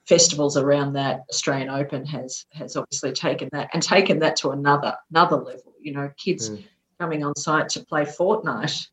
festivals 0.08 0.56
around 0.56 0.94
that 0.94 1.20
Australian 1.30 1.70
Open 1.70 2.04
has 2.04 2.46
has 2.52 2.74
obviously 2.74 3.12
taken 3.12 3.48
that 3.52 3.70
and 3.72 3.80
taken 3.80 4.18
that 4.18 4.34
to 4.38 4.50
another 4.50 4.96
another 5.12 5.36
level. 5.36 5.72
You 5.80 5.92
know, 5.92 6.10
kids 6.16 6.50
mm. 6.50 6.64
coming 6.98 7.24
on 7.24 7.36
site 7.36 7.68
to 7.68 7.84
play 7.84 8.02
Fortnite 8.06 8.88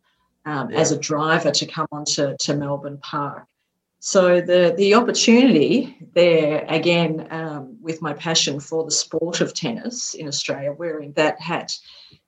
um, 0.46 0.70
yeah. 0.70 0.78
as 0.78 0.92
a 0.92 1.00
driver 1.00 1.50
to 1.50 1.66
come 1.66 1.88
onto 1.92 2.36
to 2.38 2.56
Melbourne 2.56 3.00
Park. 3.02 3.48
So 4.02 4.42
the 4.42 4.74
the 4.78 4.94
opportunity 4.96 5.98
there 6.14 6.66
again 6.68 7.28
um, 7.32 7.78
with 7.82 8.02
my 8.02 8.14
passion 8.14 8.60
for 8.60 8.84
the 8.84 8.92
sport 8.92 9.40
of 9.40 9.54
tennis 9.54 10.14
in 10.14 10.28
Australia, 10.28 10.74
wearing 10.74 11.14
that 11.14 11.40
hat 11.40 11.78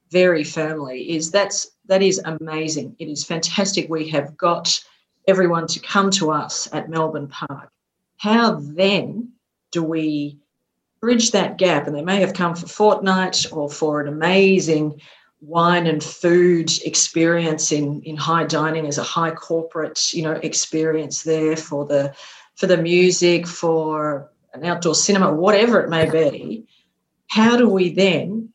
very 0.10 0.46
firmly, 0.46 1.12
is 1.12 1.32
that's 1.32 1.72
that 1.88 2.02
is 2.02 2.22
amazing. 2.24 2.96
It 3.00 3.10
is 3.10 3.26
fantastic. 3.26 3.90
We 3.90 4.08
have 4.10 4.38
got 4.38 4.82
everyone 5.28 5.68
to 5.68 5.80
come 5.82 6.10
to 6.12 6.32
us 6.32 6.70
at 6.72 6.90
Melbourne 6.90 7.28
Park 7.28 7.74
how 8.24 8.56
then 8.56 9.34
do 9.72 9.84
we 9.84 10.40
bridge 11.02 11.32
that 11.32 11.58
gap? 11.58 11.88
And 11.88 11.96
they 11.96 12.02
may 12.02 12.22
have 12.22 12.34
come 12.34 12.56
for 12.56 12.68
Fortnite 12.68 13.52
or 13.52 13.70
for 13.70 14.00
an 14.00 14.08
amazing 14.08 15.02
wine 15.46 15.88
and 15.88 16.02
food 16.02 16.72
experience 16.86 17.72
in, 17.72 18.02
in 18.04 18.16
high 18.16 18.46
dining 18.46 18.88
as 18.88 18.98
a 18.98 19.04
high 19.04 19.32
corporate, 19.32 20.14
you 20.14 20.24
know, 20.24 20.32
experience 20.32 21.24
there 21.24 21.58
for 21.58 21.86
the 21.86 22.14
for 22.56 22.68
the 22.68 22.78
music, 22.78 23.48
for 23.48 24.32
an 24.54 24.64
outdoor 24.64 24.96
cinema, 24.96 25.34
whatever 25.34 25.80
it 25.82 25.90
may 25.90 26.10
be. 26.10 26.66
How 27.28 27.58
do 27.58 27.68
we 27.68 27.90
then 27.90 28.50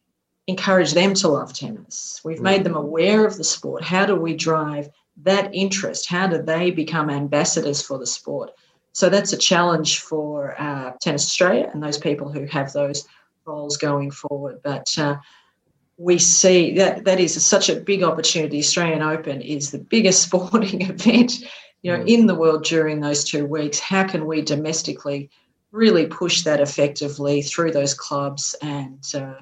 encourage 0.46 0.92
them 0.92 1.14
to 1.14 1.28
love 1.28 1.52
tennis? 1.52 2.20
We've 2.24 2.40
made 2.40 2.62
them 2.62 2.76
aware 2.76 3.26
of 3.26 3.36
the 3.36 3.44
sport. 3.44 3.82
How 3.82 4.06
do 4.06 4.14
we 4.14 4.34
drive 4.34 4.88
that 5.24 5.52
interest? 5.52 6.08
How 6.08 6.28
do 6.28 6.40
they 6.40 6.70
become 6.70 7.10
ambassadors 7.10 7.82
for 7.82 7.98
the 7.98 8.06
sport? 8.06 8.52
So 8.92 9.08
that's 9.08 9.32
a 9.32 9.36
challenge 9.36 9.98
for 9.98 10.60
uh, 10.60 10.92
Tennis 11.00 11.26
Australia 11.26 11.68
and 11.72 11.82
those 11.82 11.98
people 11.98 12.30
who 12.32 12.46
have 12.46 12.72
those 12.72 13.06
roles 13.44 13.76
going 13.76 14.12
forward. 14.12 14.60
But 14.62 14.96
uh, 14.96 15.16
we 15.98 16.16
see 16.16 16.72
that 16.74 17.04
that 17.04 17.18
is 17.18 17.44
such 17.44 17.68
a 17.68 17.74
big 17.74 18.02
opportunity. 18.02 18.60
Australian 18.60 19.02
Open 19.02 19.42
is 19.42 19.70
the 19.70 19.78
biggest 19.78 20.22
sporting 20.26 20.82
event, 20.82 21.40
you 21.82 21.92
know, 21.92 22.02
mm. 22.02 22.08
in 22.08 22.26
the 22.26 22.34
world 22.34 22.64
during 22.64 23.00
those 23.00 23.24
two 23.24 23.44
weeks. 23.44 23.78
How 23.78 24.06
can 24.06 24.26
we 24.26 24.40
domestically 24.40 25.28
really 25.72 26.06
push 26.06 26.42
that 26.42 26.60
effectively 26.60 27.42
through 27.42 27.72
those 27.72 27.92
clubs 27.92 28.54
and 28.62 29.04
uh, 29.14 29.34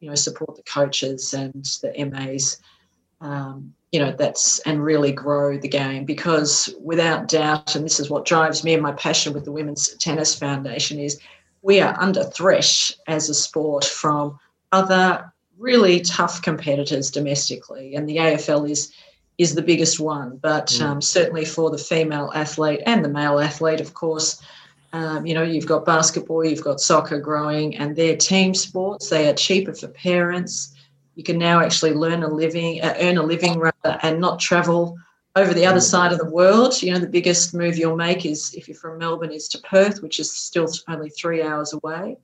you 0.00 0.08
know 0.08 0.14
support 0.14 0.56
the 0.56 0.62
coaches 0.64 1.32
and 1.32 1.64
the 1.80 2.04
MAs? 2.04 2.58
Um, 3.20 3.74
you 3.92 4.00
know 4.00 4.14
that's 4.16 4.60
and 4.60 4.82
really 4.82 5.12
grow 5.12 5.58
the 5.58 5.68
game 5.68 6.04
because 6.04 6.72
without 6.80 7.28
doubt 7.28 7.74
and 7.74 7.84
this 7.84 7.98
is 7.98 8.08
what 8.08 8.24
drives 8.24 8.62
me 8.62 8.72
and 8.72 8.82
my 8.82 8.92
passion 8.92 9.32
with 9.32 9.44
the 9.44 9.52
women's 9.52 9.94
tennis 9.96 10.32
foundation 10.32 10.98
is 10.98 11.20
we 11.62 11.80
are 11.80 12.00
under 12.00 12.22
threat 12.22 12.92
as 13.08 13.28
a 13.28 13.34
sport 13.34 13.84
from 13.84 14.38
other 14.70 15.32
really 15.60 16.00
tough 16.00 16.42
competitors 16.42 17.10
domestically 17.10 17.94
and 17.94 18.08
the 18.08 18.16
AFL 18.16 18.68
is 18.68 18.92
is 19.38 19.54
the 19.54 19.62
biggest 19.62 20.00
one 20.00 20.38
but 20.42 20.68
mm. 20.68 20.82
um, 20.82 21.02
certainly 21.02 21.44
for 21.44 21.70
the 21.70 21.78
female 21.78 22.30
athlete 22.34 22.80
and 22.86 23.04
the 23.04 23.08
male 23.08 23.38
athlete 23.38 23.80
of 23.80 23.94
course 23.94 24.42
um, 24.92 25.24
you 25.26 25.34
know 25.34 25.42
you've 25.42 25.66
got 25.66 25.84
basketball 25.84 26.44
you've 26.44 26.64
got 26.64 26.80
soccer 26.80 27.20
growing 27.20 27.76
and 27.76 27.94
they're 27.94 28.16
team 28.16 28.54
sports 28.54 29.08
they 29.08 29.28
are 29.28 29.34
cheaper 29.34 29.72
for 29.72 29.88
parents 29.88 30.74
you 31.20 31.24
can 31.24 31.38
now 31.38 31.60
actually 31.60 31.92
learn 31.92 32.22
a 32.22 32.28
living, 32.28 32.80
uh, 32.80 32.94
earn 32.98 33.18
a 33.18 33.22
living 33.22 33.58
rather, 33.58 33.98
and 34.02 34.20
not 34.20 34.40
travel 34.40 34.96
over 35.36 35.52
the 35.52 35.66
other 35.66 35.80
side 35.80 36.12
of 36.12 36.18
the 36.18 36.30
world. 36.30 36.80
You 36.82 36.92
know, 36.92 36.98
the 36.98 37.06
biggest 37.06 37.52
move 37.52 37.76
you'll 37.76 37.94
make 37.94 38.24
is 38.24 38.54
if 38.54 38.68
you're 38.68 38.76
from 38.76 38.96
Melbourne 38.96 39.30
is 39.30 39.46
to 39.48 39.58
Perth, 39.58 40.02
which 40.02 40.18
is 40.18 40.34
still 40.34 40.66
only 40.88 41.10
three 41.10 41.42
hours 41.42 41.74
away. 41.74 42.16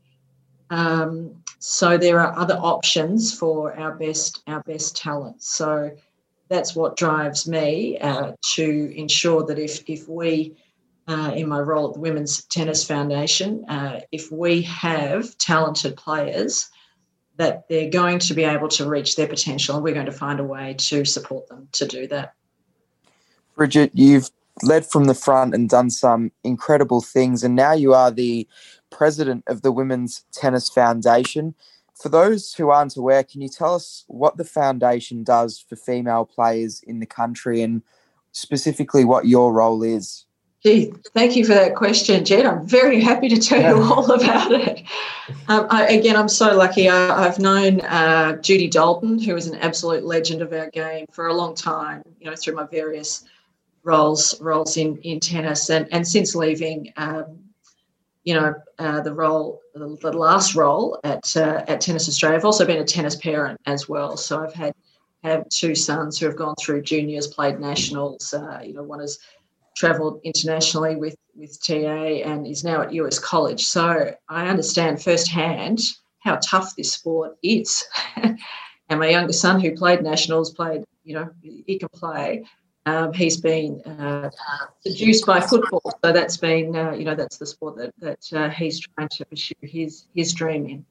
Um, 0.70 1.42
so 1.58 1.96
there 1.96 2.20
are 2.20 2.38
other 2.38 2.54
options 2.54 3.36
for 3.36 3.76
our 3.78 3.94
best 3.94 4.42
our 4.46 4.62
best 4.62 4.96
talent. 4.96 5.42
So 5.42 5.90
that's 6.48 6.76
what 6.76 6.96
drives 6.96 7.48
me 7.48 7.98
uh, 7.98 8.32
to 8.54 8.92
ensure 8.96 9.44
that 9.46 9.58
if 9.58 9.88
if 9.88 10.08
we 10.08 10.56
uh, 11.08 11.32
in 11.34 11.48
my 11.48 11.60
role 11.60 11.88
at 11.88 11.94
the 11.94 12.00
Women's 12.00 12.44
Tennis 12.44 12.84
Foundation, 12.84 13.64
uh, 13.68 14.00
if 14.12 14.30
we 14.32 14.62
have 14.62 15.36
talented 15.38 15.96
players 15.96 16.68
that 17.36 17.68
they're 17.68 17.90
going 17.90 18.18
to 18.18 18.34
be 18.34 18.44
able 18.44 18.68
to 18.68 18.88
reach 18.88 19.14
their 19.14 19.28
potential 19.28 19.76
and 19.76 19.84
we're 19.84 19.94
going 19.94 20.06
to 20.06 20.12
find 20.12 20.40
a 20.40 20.44
way 20.44 20.74
to 20.78 21.04
support 21.04 21.46
them 21.48 21.68
to 21.72 21.86
do 21.86 22.06
that. 22.08 22.34
Brigette, 23.56 23.90
you've 23.94 24.30
led 24.62 24.86
from 24.86 25.04
the 25.04 25.14
front 25.14 25.54
and 25.54 25.68
done 25.68 25.90
some 25.90 26.32
incredible 26.44 27.00
things, 27.00 27.44
and 27.44 27.54
now 27.54 27.72
you 27.72 27.94
are 27.94 28.10
the 28.10 28.48
president 28.90 29.44
of 29.46 29.62
the 29.62 29.72
Women's 29.72 30.24
Tennis 30.32 30.68
Foundation. 30.68 31.54
For 31.94 32.08
those 32.08 32.52
who 32.54 32.70
aren't 32.70 32.96
aware, 32.96 33.24
can 33.24 33.40
you 33.40 33.48
tell 33.48 33.74
us 33.74 34.04
what 34.06 34.36
the 34.36 34.44
foundation 34.44 35.24
does 35.24 35.64
for 35.66 35.76
female 35.76 36.26
players 36.26 36.82
in 36.86 37.00
the 37.00 37.06
country 37.06 37.62
and 37.62 37.82
specifically 38.32 39.04
what 39.04 39.26
your 39.26 39.52
role 39.52 39.82
is? 39.82 40.26
Gee, 40.62 40.92
thank 41.14 41.36
you 41.36 41.44
for 41.44 41.54
that 41.54 41.76
question, 41.76 42.24
Jedd. 42.24 42.44
I'm 42.44 42.66
very 42.66 43.00
happy 43.00 43.28
to 43.28 43.38
tell 43.38 43.60
you 43.60 43.82
all 43.82 44.10
about 44.10 44.50
it. 44.52 44.82
Um, 45.48 45.66
I, 45.70 45.86
again, 45.86 46.16
I'm 46.16 46.28
so 46.28 46.56
lucky. 46.56 46.88
I, 46.88 47.22
have 47.22 47.38
known 47.38 47.82
uh, 47.82 48.36
Judy 48.42 48.68
Dalton, 48.68 49.18
who 49.18 49.36
is 49.36 49.46
an 49.46 49.56
absolute 49.56 50.04
legend 50.04 50.42
of 50.42 50.52
our 50.52 50.68
game, 50.70 51.06
for 51.12 51.28
a 51.28 51.34
long 51.34 51.54
time. 51.54 52.02
You 52.18 52.30
know, 52.30 52.36
through 52.36 52.54
my 52.54 52.66
various 52.66 53.24
roles 53.86 54.38
roles 54.40 54.76
in 54.76 54.98
in 54.98 55.20
tennis, 55.20 55.70
and 55.70 55.88
and 55.92 56.06
since 56.06 56.34
leaving, 56.34 56.92
um, 56.96 57.38
you 58.24 58.34
know, 58.34 58.54
uh, 58.78 59.00
the 59.00 59.14
role, 59.14 59.60
the, 59.74 59.96
the, 60.02 60.12
last 60.12 60.54
role 60.56 60.98
at 61.04 61.34
uh, 61.36 61.64
at 61.68 61.80
Tennis 61.80 62.08
Australia. 62.08 62.36
I've 62.36 62.44
also 62.44 62.66
been 62.66 62.78
a 62.80 62.84
tennis 62.84 63.16
parent 63.16 63.60
as 63.66 63.88
well, 63.88 64.16
so 64.16 64.42
I've 64.42 64.52
had 64.52 64.74
have 65.22 65.48
two 65.48 65.74
sons 65.74 66.18
who 66.18 66.26
have 66.26 66.36
gone 66.36 66.54
through 66.60 66.82
juniors, 66.82 67.26
played 67.28 67.60
nationals. 67.60 68.34
Uh, 68.34 68.60
you 68.62 68.74
know, 68.74 68.82
one 68.82 69.00
has 69.00 69.18
travelled 69.76 70.20
internationally 70.24 70.96
with 70.96 71.16
with 71.36 71.62
TA 71.62 72.22
and 72.24 72.46
is 72.46 72.64
now 72.64 72.82
at 72.82 72.92
US 72.92 73.18
College. 73.18 73.64
So 73.66 74.12
I 74.28 74.48
understand 74.48 75.00
firsthand 75.00 75.80
how 76.20 76.36
tough 76.42 76.74
this 76.76 76.92
sport 76.92 77.36
is. 77.42 77.84
and 78.16 79.00
my 79.00 79.10
younger 79.10 79.32
son, 79.32 79.60
who 79.60 79.76
played 79.76 80.02
nationals, 80.02 80.52
played 80.52 80.84
you 81.04 81.14
know 81.14 81.30
he 81.42 81.78
can 81.78 81.88
play. 81.90 82.44
Um, 82.86 83.12
he's 83.12 83.36
been 83.36 83.82
uh, 83.82 84.30
seduced 84.80 85.26
by 85.26 85.40
football, 85.40 85.82
so 86.04 86.12
that's 86.12 86.36
been 86.36 86.74
uh, 86.74 86.92
you 86.92 87.04
know 87.04 87.14
that's 87.14 87.36
the 87.36 87.46
sport 87.46 87.76
that 87.76 87.92
that 87.98 88.32
uh, 88.32 88.48
he's 88.48 88.80
trying 88.80 89.08
to 89.08 89.24
pursue 89.26 89.54
his 89.62 90.06
his 90.14 90.32
dream 90.32 90.66
in. 90.66 90.86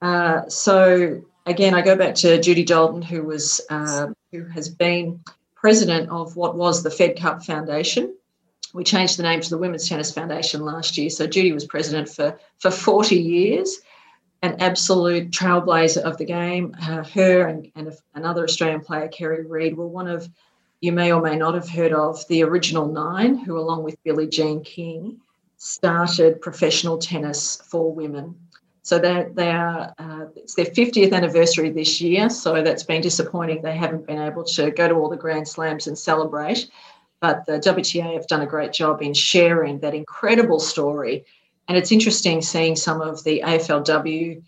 Uh, 0.00 0.48
so 0.48 1.22
again, 1.46 1.74
I 1.74 1.82
go 1.82 1.96
back 1.96 2.14
to 2.16 2.40
Judy 2.40 2.64
Dalton, 2.64 3.02
who 3.02 3.22
was 3.22 3.60
um, 3.70 4.16
who 4.32 4.44
has 4.44 4.68
been 4.68 5.20
president 5.54 6.08
of 6.10 6.36
what 6.36 6.56
was 6.56 6.82
the 6.82 6.90
Fed 6.90 7.16
Cup 7.16 7.44
Foundation, 7.44 8.14
we 8.74 8.84
changed 8.84 9.18
the 9.18 9.22
name 9.22 9.40
to 9.40 9.50
the 9.50 9.58
Women's 9.58 9.88
Tennis 9.88 10.12
Foundation 10.12 10.64
last 10.64 10.98
year. 10.98 11.10
So 11.10 11.26
Judy 11.26 11.52
was 11.52 11.64
president 11.64 12.08
for, 12.08 12.38
for 12.58 12.70
40 12.70 13.16
years, 13.16 13.78
an 14.42 14.56
absolute 14.60 15.30
trailblazer 15.30 16.02
of 16.02 16.18
the 16.18 16.24
game. 16.24 16.76
Uh, 16.80 17.02
her 17.02 17.48
and, 17.48 17.70
and 17.74 17.92
another 18.14 18.44
Australian 18.44 18.80
player, 18.80 19.08
Kerry 19.08 19.46
Reid, 19.46 19.76
were 19.76 19.86
one 19.86 20.06
of, 20.06 20.28
you 20.80 20.92
may 20.92 21.12
or 21.12 21.20
may 21.20 21.36
not 21.36 21.54
have 21.54 21.68
heard 21.68 21.92
of, 21.92 22.26
the 22.28 22.42
original 22.42 22.86
nine, 22.86 23.36
who, 23.36 23.58
along 23.58 23.82
with 23.82 24.02
Billie 24.04 24.28
Jean 24.28 24.62
King, 24.62 25.20
started 25.56 26.40
professional 26.40 26.98
tennis 26.98 27.60
for 27.64 27.92
women. 27.92 28.36
So 28.82 28.98
they 28.98 29.26
they 29.34 29.50
are 29.50 29.92
uh, 29.98 30.26
it's 30.36 30.54
their 30.54 30.66
50th 30.66 31.12
anniversary 31.12 31.70
this 31.70 32.00
year. 32.00 32.30
So 32.30 32.62
that's 32.62 32.84
been 32.84 33.02
disappointing. 33.02 33.60
They 33.60 33.76
haven't 33.76 34.06
been 34.06 34.20
able 34.20 34.44
to 34.44 34.70
go 34.70 34.88
to 34.88 34.94
all 34.94 35.10
the 35.10 35.16
Grand 35.16 35.46
Slams 35.46 35.86
and 35.86 35.98
celebrate. 35.98 36.70
But 37.20 37.44
the 37.46 37.58
WTA 37.58 38.14
have 38.14 38.28
done 38.28 38.42
a 38.42 38.46
great 38.46 38.72
job 38.72 39.02
in 39.02 39.12
sharing 39.12 39.80
that 39.80 39.94
incredible 39.94 40.60
story. 40.60 41.24
And 41.66 41.76
it's 41.76 41.92
interesting 41.92 42.40
seeing 42.40 42.76
some 42.76 43.02
of 43.02 43.24
the 43.24 43.42
AFLW 43.44 44.42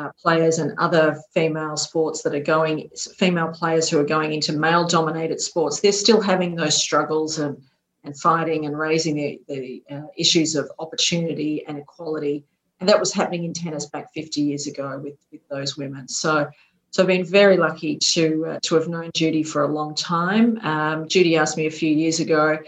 uh, 0.00 0.10
players 0.20 0.58
and 0.58 0.78
other 0.78 1.20
female 1.34 1.76
sports 1.76 2.22
that 2.22 2.34
are 2.34 2.40
going, 2.40 2.88
female 3.16 3.48
players 3.48 3.88
who 3.88 3.98
are 3.98 4.04
going 4.04 4.32
into 4.32 4.52
male 4.52 4.86
dominated 4.86 5.40
sports, 5.40 5.80
they're 5.80 5.92
still 5.92 6.20
having 6.20 6.54
those 6.54 6.76
struggles 6.76 7.38
and, 7.38 7.60
and 8.04 8.18
fighting 8.18 8.66
and 8.66 8.78
raising 8.78 9.16
the, 9.16 9.40
the 9.48 9.82
uh, 9.90 10.06
issues 10.16 10.54
of 10.54 10.70
opportunity 10.78 11.64
and 11.66 11.78
equality. 11.78 12.44
And 12.80 12.88
that 12.88 12.98
was 12.98 13.12
happening 13.12 13.44
in 13.44 13.52
tennis 13.52 13.86
back 13.86 14.12
50 14.14 14.40
years 14.40 14.66
ago 14.66 14.98
with, 15.02 15.18
with 15.30 15.46
those 15.48 15.76
women. 15.76 16.08
So 16.08 16.48
so 16.92 17.02
I've 17.02 17.06
been 17.06 17.24
very 17.24 17.56
lucky 17.56 17.96
to 17.96 18.46
uh, 18.46 18.58
to 18.62 18.74
have 18.74 18.88
known 18.88 19.10
Judy 19.14 19.44
for 19.44 19.62
a 19.62 19.68
long 19.68 19.94
time. 19.94 20.58
Um, 20.58 21.06
Judy 21.06 21.36
asked 21.36 21.56
me 21.56 21.66
a 21.66 21.70
few 21.70 21.94
years 21.94 22.18
ago. 22.18 22.58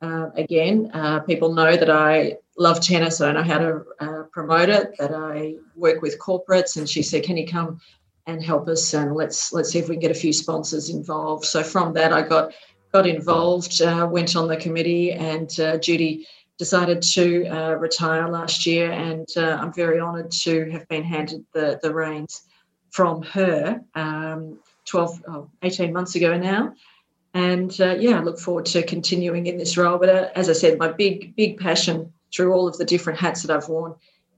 Uh, 0.00 0.30
again, 0.36 0.90
uh, 0.94 1.20
people 1.20 1.52
know 1.52 1.76
that 1.76 1.90
I 1.90 2.38
love 2.56 2.80
tennis. 2.80 3.20
I 3.20 3.32
know 3.32 3.42
how 3.42 3.58
to 3.58 3.84
uh, 4.00 4.17
promote 4.38 4.68
it. 4.68 4.96
That 4.98 5.12
I 5.12 5.56
work 5.74 6.00
with 6.00 6.18
corporates, 6.20 6.76
and 6.76 6.88
she 6.88 7.02
said, 7.02 7.24
"Can 7.24 7.36
you 7.36 7.46
come 7.46 7.80
and 8.26 8.42
help 8.42 8.68
us? 8.68 8.94
And 8.94 9.14
let's 9.14 9.52
let's 9.52 9.70
see 9.70 9.80
if 9.80 9.88
we 9.88 9.96
can 9.96 10.00
get 10.00 10.10
a 10.10 10.22
few 10.24 10.32
sponsors 10.32 10.90
involved." 10.90 11.44
So 11.44 11.62
from 11.62 11.92
that, 11.94 12.12
I 12.12 12.22
got 12.22 12.52
got 12.92 13.06
involved. 13.06 13.82
Uh, 13.82 14.06
went 14.10 14.36
on 14.36 14.46
the 14.46 14.56
committee, 14.56 15.10
and 15.12 15.50
uh, 15.58 15.78
Judy 15.78 16.26
decided 16.56 17.02
to 17.14 17.24
retire 17.78 18.28
last 18.28 18.66
year, 18.66 18.90
and 18.92 19.26
I'm 19.36 19.72
very 19.72 19.98
honoured 20.00 20.30
to 20.44 20.70
have 20.70 20.86
been 20.88 21.04
handed 21.04 21.44
the 21.52 21.80
the 21.82 21.92
reins 21.92 22.42
from 22.90 23.22
her 23.22 23.80
um, 23.94 24.58
12, 24.86 25.22
oh, 25.28 25.50
18 25.62 25.92
months 25.92 26.14
ago 26.14 26.38
now. 26.38 26.74
And 27.34 27.78
uh, 27.80 27.96
yeah, 27.98 28.18
I 28.18 28.22
look 28.22 28.38
forward 28.38 28.66
to 28.66 28.82
continuing 28.82 29.46
in 29.46 29.58
this 29.58 29.76
role. 29.76 29.98
But 29.98 30.08
uh, 30.08 30.28
as 30.34 30.48
I 30.48 30.54
said, 30.54 30.78
my 30.78 30.90
big, 30.90 31.36
big 31.36 31.58
passion 31.58 32.12
through 32.34 32.52
all 32.52 32.66
of 32.66 32.78
the 32.78 32.84
different 32.84 33.18
hats 33.18 33.42
that 33.42 33.54
I've 33.54 33.68
worn 33.68 33.94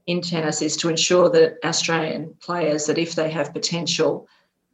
in 0.07 0.21
tennis 0.21 0.61
is 0.61 0.75
to 0.77 0.89
ensure 0.89 1.29
that 1.29 1.57
Australian 1.63 2.35
players, 2.41 2.85
that 2.85 2.97
if 2.97 3.15
they 3.15 3.29
have 3.29 3.53
potential, 3.53 4.27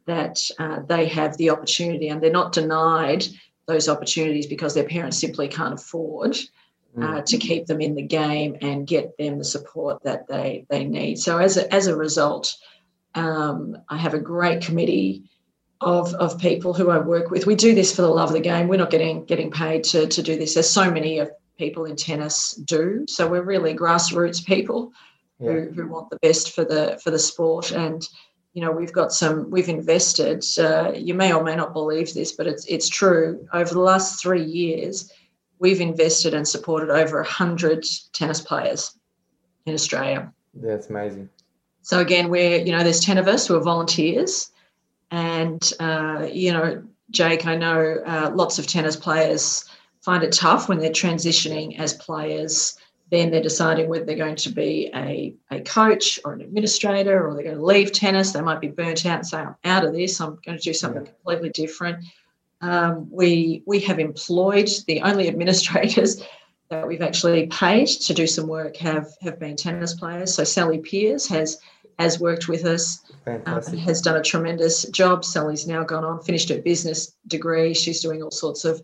that 0.06 0.38
uh, 0.58 0.80
they 0.88 1.06
have 1.06 1.36
the 1.36 1.50
opportunity 1.50 2.08
and 2.08 2.22
they're 2.22 2.30
not 2.30 2.52
denied 2.52 3.24
those 3.66 3.88
opportunities 3.88 4.46
because 4.46 4.74
their 4.74 4.88
parents 4.88 5.20
simply 5.20 5.46
can't 5.46 5.74
afford 5.74 6.36
uh, 6.96 7.00
mm. 7.00 7.24
to 7.26 7.36
keep 7.36 7.66
them 7.66 7.80
in 7.80 7.94
the 7.94 8.02
game 8.02 8.56
and 8.62 8.86
get 8.86 9.16
them 9.18 9.38
the 9.38 9.44
support 9.44 10.02
that 10.02 10.26
they 10.26 10.66
they 10.70 10.84
need. 10.84 11.18
So 11.18 11.38
as 11.38 11.58
a, 11.58 11.72
as 11.72 11.86
a 11.86 11.96
result, 11.96 12.56
um, 13.14 13.76
I 13.88 13.98
have 13.98 14.14
a 14.14 14.18
great 14.18 14.62
committee 14.62 15.24
of, 15.80 16.12
of 16.14 16.38
people 16.38 16.74
who 16.74 16.90
I 16.90 16.98
work 16.98 17.30
with. 17.30 17.46
We 17.46 17.54
do 17.54 17.74
this 17.74 17.94
for 17.94 18.02
the 18.02 18.08
love 18.08 18.30
of 18.30 18.34
the 18.34 18.40
game. 18.40 18.68
We're 18.68 18.78
not 18.78 18.90
getting 18.90 19.24
getting 19.26 19.50
paid 19.50 19.84
to, 19.84 20.06
to 20.06 20.22
do 20.22 20.36
this. 20.36 20.54
There's 20.54 20.70
so 20.70 20.90
many 20.90 21.18
of 21.18 21.30
people 21.58 21.84
in 21.84 21.96
tennis 21.96 22.52
do. 22.52 23.04
So 23.08 23.28
we're 23.28 23.42
really 23.42 23.74
grassroots 23.74 24.44
people 24.44 24.92
yeah. 25.40 25.52
who, 25.52 25.70
who 25.70 25.88
want 25.88 26.10
the 26.10 26.18
best 26.20 26.52
for 26.54 26.64
the 26.64 27.00
for 27.02 27.10
the 27.10 27.18
sport. 27.18 27.72
And 27.72 28.06
you 28.54 28.62
know 28.62 28.72
we've 28.72 28.92
got 28.92 29.12
some 29.12 29.50
we've 29.50 29.68
invested. 29.68 30.44
Uh, 30.58 30.92
you 30.94 31.14
may 31.14 31.32
or 31.32 31.42
may 31.42 31.56
not 31.56 31.72
believe 31.72 32.14
this, 32.14 32.32
but 32.32 32.46
it's 32.46 32.64
it's 32.66 32.88
true. 32.88 33.46
Over 33.52 33.72
the 33.72 33.80
last 33.80 34.20
three 34.22 34.44
years, 34.44 35.12
we've 35.58 35.80
invested 35.80 36.34
and 36.34 36.46
supported 36.46 36.90
over 36.90 37.20
a 37.20 37.26
hundred 37.26 37.84
tennis 38.12 38.40
players 38.40 38.98
in 39.66 39.74
Australia. 39.74 40.32
That's 40.54 40.88
amazing. 40.88 41.28
So 41.82 42.00
again, 42.00 42.28
we're 42.28 42.64
you 42.64 42.72
know 42.72 42.82
there's 42.82 43.00
ten 43.00 43.18
of 43.18 43.28
us 43.28 43.46
who 43.46 43.56
are 43.56 43.60
volunteers, 43.60 44.50
and 45.10 45.72
uh, 45.80 46.26
you 46.30 46.52
know 46.52 46.82
Jake, 47.10 47.46
I 47.46 47.56
know 47.56 47.98
uh, 48.06 48.30
lots 48.34 48.58
of 48.58 48.66
tennis 48.66 48.96
players 48.96 49.64
find 50.02 50.22
it 50.22 50.32
tough 50.32 50.68
when 50.68 50.78
they're 50.78 50.90
transitioning 50.90 51.78
as 51.78 51.94
players. 51.94 52.76
Then 53.10 53.30
they're 53.30 53.42
deciding 53.42 53.88
whether 53.88 54.04
they're 54.04 54.16
going 54.16 54.36
to 54.36 54.50
be 54.50 54.90
a, 54.94 55.34
a 55.50 55.60
coach 55.60 56.20
or 56.24 56.34
an 56.34 56.42
administrator 56.42 57.26
or 57.26 57.34
they're 57.34 57.44
going 57.44 57.56
to 57.56 57.64
leave 57.64 57.92
tennis. 57.92 58.32
They 58.32 58.42
might 58.42 58.60
be 58.60 58.68
burnt 58.68 59.06
out 59.06 59.18
and 59.18 59.26
say, 59.26 59.38
I'm 59.38 59.56
out 59.64 59.84
of 59.84 59.94
this, 59.94 60.20
I'm 60.20 60.38
going 60.44 60.58
to 60.58 60.64
do 60.64 60.74
something 60.74 61.04
yeah. 61.04 61.12
completely 61.12 61.50
different. 61.50 62.04
Um, 62.60 63.08
we 63.10 63.62
we 63.66 63.78
have 63.80 63.98
employed 63.98 64.68
the 64.86 65.00
only 65.02 65.28
administrators 65.32 66.22
that 66.70 66.86
we've 66.86 67.02
actually 67.02 67.46
paid 67.46 67.86
to 67.86 68.12
do 68.12 68.26
some 68.26 68.46
work 68.46 68.76
have 68.76 69.14
have 69.22 69.38
been 69.38 69.56
tennis 69.56 69.94
players. 69.94 70.34
So 70.34 70.44
Sally 70.44 70.78
Peers 70.78 71.26
has 71.28 71.58
has 71.98 72.20
worked 72.20 72.48
with 72.48 72.64
us, 72.64 73.00
um, 73.26 73.62
has 73.78 74.00
done 74.00 74.16
a 74.16 74.22
tremendous 74.22 74.84
job. 74.90 75.24
Sally's 75.24 75.66
now 75.66 75.82
gone 75.82 76.04
on, 76.04 76.22
finished 76.22 76.48
her 76.48 76.58
business 76.58 77.14
degree. 77.26 77.74
She's 77.74 78.00
doing 78.00 78.22
all 78.22 78.30
sorts 78.30 78.64
of, 78.64 78.80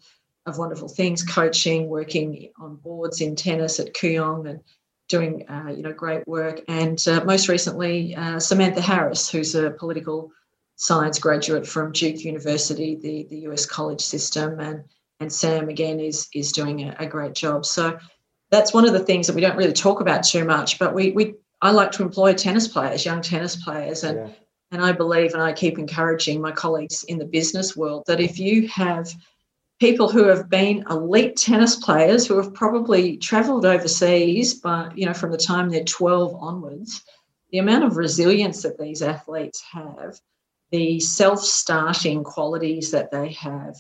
of 0.46 0.58
wonderful 0.58 0.88
things, 0.88 1.22
coaching, 1.22 1.88
working 1.88 2.50
on 2.60 2.76
boards 2.76 3.20
in 3.20 3.34
tennis 3.34 3.80
at 3.80 3.94
Kooyong 3.94 4.48
and 4.48 4.60
doing, 5.08 5.48
uh, 5.48 5.70
you 5.74 5.82
know, 5.82 5.92
great 5.92 6.26
work. 6.26 6.60
And 6.68 7.02
uh, 7.08 7.24
most 7.24 7.48
recently, 7.48 8.14
uh, 8.14 8.38
Samantha 8.38 8.80
Harris, 8.80 9.30
who's 9.30 9.54
a 9.54 9.70
political 9.70 10.30
science 10.76 11.18
graduate 11.18 11.66
from 11.66 11.92
Duke 11.92 12.24
University, 12.24 12.96
the, 12.96 13.26
the 13.30 13.48
US 13.48 13.64
college 13.64 14.00
system. 14.00 14.60
And, 14.60 14.84
and 15.20 15.32
Sam, 15.32 15.68
again, 15.68 16.00
is, 16.00 16.28
is 16.34 16.52
doing 16.52 16.82
a, 16.82 16.96
a 16.98 17.06
great 17.06 17.34
job. 17.34 17.64
So 17.64 17.98
that's 18.50 18.74
one 18.74 18.86
of 18.86 18.92
the 18.92 19.00
things 19.00 19.26
that 19.26 19.34
we 19.34 19.40
don't 19.40 19.56
really 19.56 19.72
talk 19.72 20.00
about 20.00 20.24
too 20.24 20.44
much, 20.44 20.78
but 20.78 20.94
we, 20.94 21.12
we 21.12 21.34
I 21.64 21.70
like 21.70 21.92
to 21.92 22.02
employ 22.02 22.34
tennis 22.34 22.68
players, 22.68 23.06
young 23.06 23.22
tennis 23.22 23.56
players, 23.56 24.04
and 24.04 24.28
yeah. 24.28 24.34
and 24.70 24.84
I 24.84 24.92
believe 24.92 25.32
and 25.32 25.42
I 25.42 25.54
keep 25.54 25.78
encouraging 25.78 26.42
my 26.42 26.52
colleagues 26.52 27.04
in 27.04 27.18
the 27.18 27.24
business 27.24 27.74
world 27.74 28.04
that 28.06 28.20
if 28.20 28.38
you 28.38 28.68
have 28.68 29.10
people 29.84 30.08
who 30.08 30.24
have 30.24 30.48
been 30.48 30.82
elite 30.88 31.36
tennis 31.36 31.76
players 31.76 32.26
who 32.26 32.38
have 32.38 32.54
probably 32.54 33.18
traveled 33.18 33.66
overseas 33.66 34.54
but 34.54 34.96
you 34.96 35.04
know 35.04 35.12
from 35.12 35.30
the 35.30 35.36
time 35.36 35.68
they're 35.68 35.84
12 35.84 36.34
onwards 36.36 37.04
the 37.52 37.58
amount 37.58 37.84
of 37.84 37.98
resilience 37.98 38.62
that 38.62 38.78
these 38.78 39.02
athletes 39.02 39.62
have 39.70 40.18
the 40.70 40.98
self-starting 41.00 42.24
qualities 42.24 42.92
that 42.92 43.10
they 43.10 43.28
have 43.32 43.76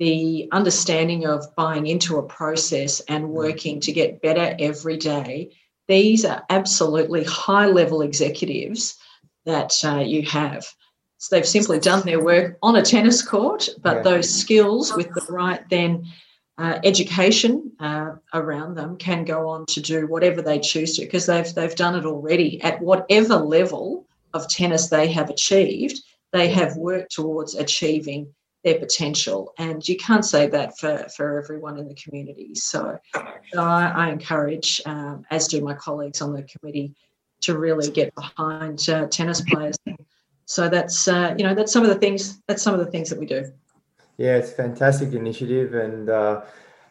the 0.00 0.48
understanding 0.50 1.24
of 1.26 1.46
buying 1.54 1.86
into 1.86 2.16
a 2.16 2.22
process 2.24 2.98
and 3.08 3.26
mm. 3.26 3.28
working 3.28 3.78
to 3.78 3.92
get 3.92 4.20
better 4.20 4.56
every 4.58 4.96
day 4.96 5.48
these 5.86 6.24
are 6.24 6.42
absolutely 6.50 7.22
high 7.22 7.66
level 7.66 8.02
executives 8.02 8.98
that 9.44 9.72
uh, 9.84 10.00
you 10.00 10.22
have. 10.22 10.66
So 11.18 11.34
they've 11.34 11.46
simply 11.46 11.80
done 11.80 12.04
their 12.04 12.22
work 12.22 12.58
on 12.62 12.76
a 12.76 12.82
tennis 12.82 13.22
court, 13.22 13.68
but 13.82 13.96
yeah. 13.96 14.02
those 14.02 14.32
skills 14.32 14.94
with 14.94 15.08
the 15.14 15.26
right 15.30 15.66
then 15.70 16.06
uh, 16.58 16.78
education 16.84 17.72
uh, 17.80 18.12
around 18.32 18.74
them 18.74 18.96
can 18.96 19.24
go 19.24 19.48
on 19.48 19.66
to 19.66 19.80
do 19.80 20.06
whatever 20.06 20.40
they 20.40 20.58
choose 20.58 20.96
to 20.96 21.02
because 21.02 21.26
they've 21.26 21.54
they've 21.54 21.74
done 21.74 21.94
it 21.94 22.06
already 22.06 22.60
at 22.62 22.80
whatever 22.80 23.36
level 23.36 24.06
of 24.32 24.48
tennis 24.48 24.88
they 24.88 25.08
have 25.08 25.30
achieved. 25.30 26.02
They 26.32 26.48
have 26.48 26.76
worked 26.76 27.12
towards 27.12 27.54
achieving 27.54 28.34
their 28.66 28.78
potential. 28.78 29.54
And 29.58 29.86
you 29.88 29.96
can't 29.96 30.24
say 30.24 30.48
that 30.48 30.76
for, 30.76 31.06
for 31.16 31.40
everyone 31.40 31.78
in 31.78 31.88
the 31.88 31.94
community. 31.94 32.54
So, 32.56 32.98
so 33.14 33.62
I, 33.62 33.92
I, 33.94 34.10
encourage, 34.10 34.82
um, 34.86 35.24
as 35.30 35.46
do 35.46 35.60
my 35.60 35.74
colleagues 35.74 36.20
on 36.20 36.32
the 36.32 36.42
committee, 36.42 36.92
to 37.42 37.56
really 37.56 37.90
get 37.90 38.12
behind 38.16 38.88
uh, 38.88 39.06
tennis 39.06 39.40
players. 39.42 39.76
So 40.46 40.68
that's 40.68 41.06
uh, 41.06 41.34
you 41.36 41.44
know 41.44 41.54
that's 41.54 41.72
some 41.72 41.82
of 41.82 41.88
the 41.88 41.96
things 41.96 42.40
that's 42.48 42.62
some 42.62 42.74
of 42.74 42.80
the 42.80 42.90
things 42.90 43.10
that 43.10 43.18
we 43.18 43.26
do. 43.26 43.52
Yeah, 44.16 44.36
it's 44.36 44.50
a 44.50 44.54
fantastic 44.54 45.12
initiative, 45.12 45.74
and 45.74 46.08
uh, 46.08 46.42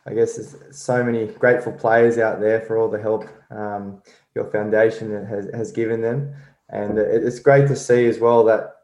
I 0.06 0.14
guess 0.14 0.36
there's 0.36 0.78
so 0.78 1.04
many 1.04 1.26
grateful 1.26 1.74
players 1.74 2.18
out 2.20 2.40
there 2.40 2.62
for 2.62 2.78
all 2.78 2.90
the 2.90 3.02
help 3.02 3.28
um, 3.50 4.02
your 4.36 4.46
foundation 4.52 5.26
has, 5.26 5.50
has 5.54 5.72
given 5.72 6.02
them, 6.02 6.36
and 6.70 7.00
it's 7.00 7.40
great 7.40 7.68
to 7.70 7.76
see 7.76 8.06
as 8.06 8.20
well 8.20 8.44
that 8.44 8.76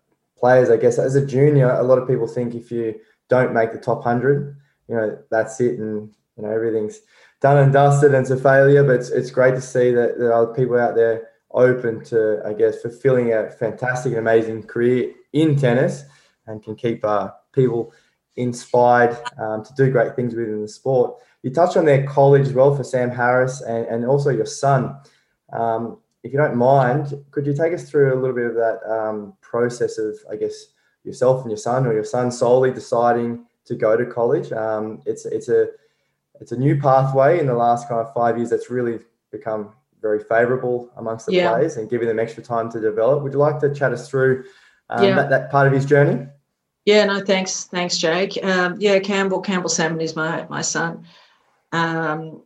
players, 0.41 0.69
I 0.69 0.77
guess, 0.77 0.97
as 0.97 1.15
a 1.15 1.25
junior, 1.25 1.69
a 1.69 1.83
lot 1.83 1.99
of 1.99 2.07
people 2.07 2.27
think 2.27 2.55
if 2.55 2.71
you 2.71 2.99
don't 3.29 3.53
make 3.53 3.71
the 3.71 3.77
top 3.77 3.99
100, 3.99 4.57
you 4.89 4.95
know, 4.95 5.17
that's 5.29 5.61
it 5.61 5.79
and, 5.79 6.13
you 6.35 6.43
know, 6.43 6.49
everything's 6.49 6.99
done 7.39 7.57
and 7.57 7.71
dusted 7.71 8.13
and 8.13 8.23
it's 8.23 8.31
a 8.31 8.37
failure. 8.37 8.83
But 8.83 8.95
it's, 8.95 9.09
it's 9.09 9.31
great 9.31 9.55
to 9.55 9.61
see 9.61 9.91
that 9.91 10.17
there 10.17 10.33
are 10.33 10.47
people 10.47 10.77
out 10.77 10.95
there 10.95 11.29
open 11.53 12.03
to, 12.05 12.41
I 12.45 12.53
guess, 12.53 12.81
fulfilling 12.81 13.33
a 13.33 13.49
fantastic 13.49 14.11
and 14.11 14.19
amazing 14.19 14.63
career 14.63 15.11
in 15.33 15.55
tennis 15.55 16.03
and 16.47 16.63
can 16.63 16.75
keep 16.75 17.03
uh, 17.03 17.31
people 17.53 17.93
inspired 18.35 19.17
um, 19.39 19.63
to 19.63 19.73
do 19.75 19.91
great 19.91 20.15
things 20.15 20.35
within 20.35 20.61
the 20.61 20.67
sport. 20.67 21.19
You 21.43 21.51
touched 21.51 21.77
on 21.77 21.85
their 21.85 22.05
college 22.05 22.47
as 22.47 22.53
well 22.53 22.75
for 22.75 22.83
Sam 22.83 23.09
Harris 23.09 23.61
and, 23.61 23.85
and 23.87 24.05
also 24.05 24.29
your 24.29 24.45
son. 24.45 24.95
Um, 25.51 25.97
if 26.23 26.31
you 26.31 26.37
don't 26.37 26.55
mind, 26.55 27.13
could 27.31 27.47
you 27.47 27.55
take 27.55 27.73
us 27.73 27.89
through 27.89 28.13
a 28.13 28.19
little 28.19 28.35
bit 28.35 28.45
of 28.45 28.55
that 28.55 28.79
um, 28.89 29.33
process 29.41 29.97
of, 29.97 30.17
I 30.29 30.35
guess, 30.35 30.67
yourself 31.03 31.41
and 31.41 31.49
your 31.49 31.57
son, 31.57 31.87
or 31.87 31.93
your 31.93 32.03
son 32.03 32.31
solely 32.31 32.71
deciding 32.71 33.45
to 33.65 33.75
go 33.75 33.97
to 33.97 34.05
college? 34.05 34.51
Um, 34.51 35.01
it's 35.05 35.25
it's 35.25 35.49
a 35.49 35.67
it's 36.39 36.51
a 36.51 36.57
new 36.57 36.79
pathway 36.79 37.39
in 37.39 37.47
the 37.47 37.55
last 37.55 37.87
kind 37.87 37.99
of 38.01 38.13
five 38.13 38.37
years 38.37 38.51
that's 38.51 38.69
really 38.69 38.99
become 39.31 39.73
very 40.01 40.23
favourable 40.23 40.91
amongst 40.97 41.25
the 41.25 41.33
yeah. 41.33 41.51
players 41.51 41.77
and 41.77 41.89
giving 41.89 42.07
them 42.07 42.19
extra 42.19 42.43
time 42.43 42.71
to 42.71 42.79
develop. 42.79 43.23
Would 43.23 43.33
you 43.33 43.39
like 43.39 43.59
to 43.59 43.73
chat 43.73 43.91
us 43.91 44.09
through 44.09 44.45
um, 44.89 45.03
yeah. 45.03 45.15
that, 45.15 45.29
that 45.29 45.51
part 45.51 45.67
of 45.67 45.73
his 45.73 45.85
journey? 45.85 46.27
Yeah, 46.85 47.05
no, 47.05 47.23
thanks, 47.23 47.65
thanks, 47.65 47.97
Jake. 47.97 48.43
Um, 48.43 48.77
yeah, 48.79 48.99
Campbell, 48.99 49.41
Campbell 49.41 49.69
Salmon 49.69 50.01
is 50.01 50.15
my 50.15 50.47
my 50.49 50.61
son. 50.61 51.05
Um, 51.71 52.43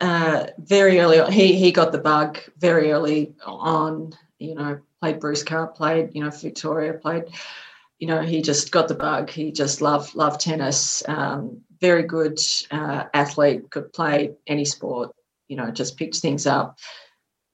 uh, 0.00 0.46
very 0.58 0.98
early 0.98 1.20
on, 1.20 1.30
he 1.30 1.54
he 1.54 1.70
got 1.70 1.92
the 1.92 1.98
bug 1.98 2.38
very 2.58 2.90
early 2.90 3.34
on. 3.46 4.14
You 4.38 4.56
know, 4.56 4.80
played 5.00 5.20
Bruce 5.20 5.44
Cup, 5.44 5.76
played 5.76 6.10
you 6.12 6.24
know 6.24 6.30
Victoria, 6.30 6.94
played. 6.94 7.24
You 8.00 8.08
know, 8.08 8.22
he 8.22 8.42
just 8.42 8.70
got 8.70 8.88
the 8.88 8.94
bug. 8.94 9.30
He 9.30 9.52
just 9.52 9.80
loved 9.80 10.14
loved 10.16 10.40
tennis. 10.40 11.02
Um, 11.06 11.60
very 11.80 12.02
good 12.02 12.38
uh, 12.72 13.04
athlete, 13.14 13.70
could 13.70 13.92
play 13.92 14.34
any 14.46 14.64
sport. 14.64 15.14
You 15.48 15.56
know, 15.56 15.70
just 15.70 15.96
picked 15.96 16.16
things 16.16 16.46
up. 16.46 16.78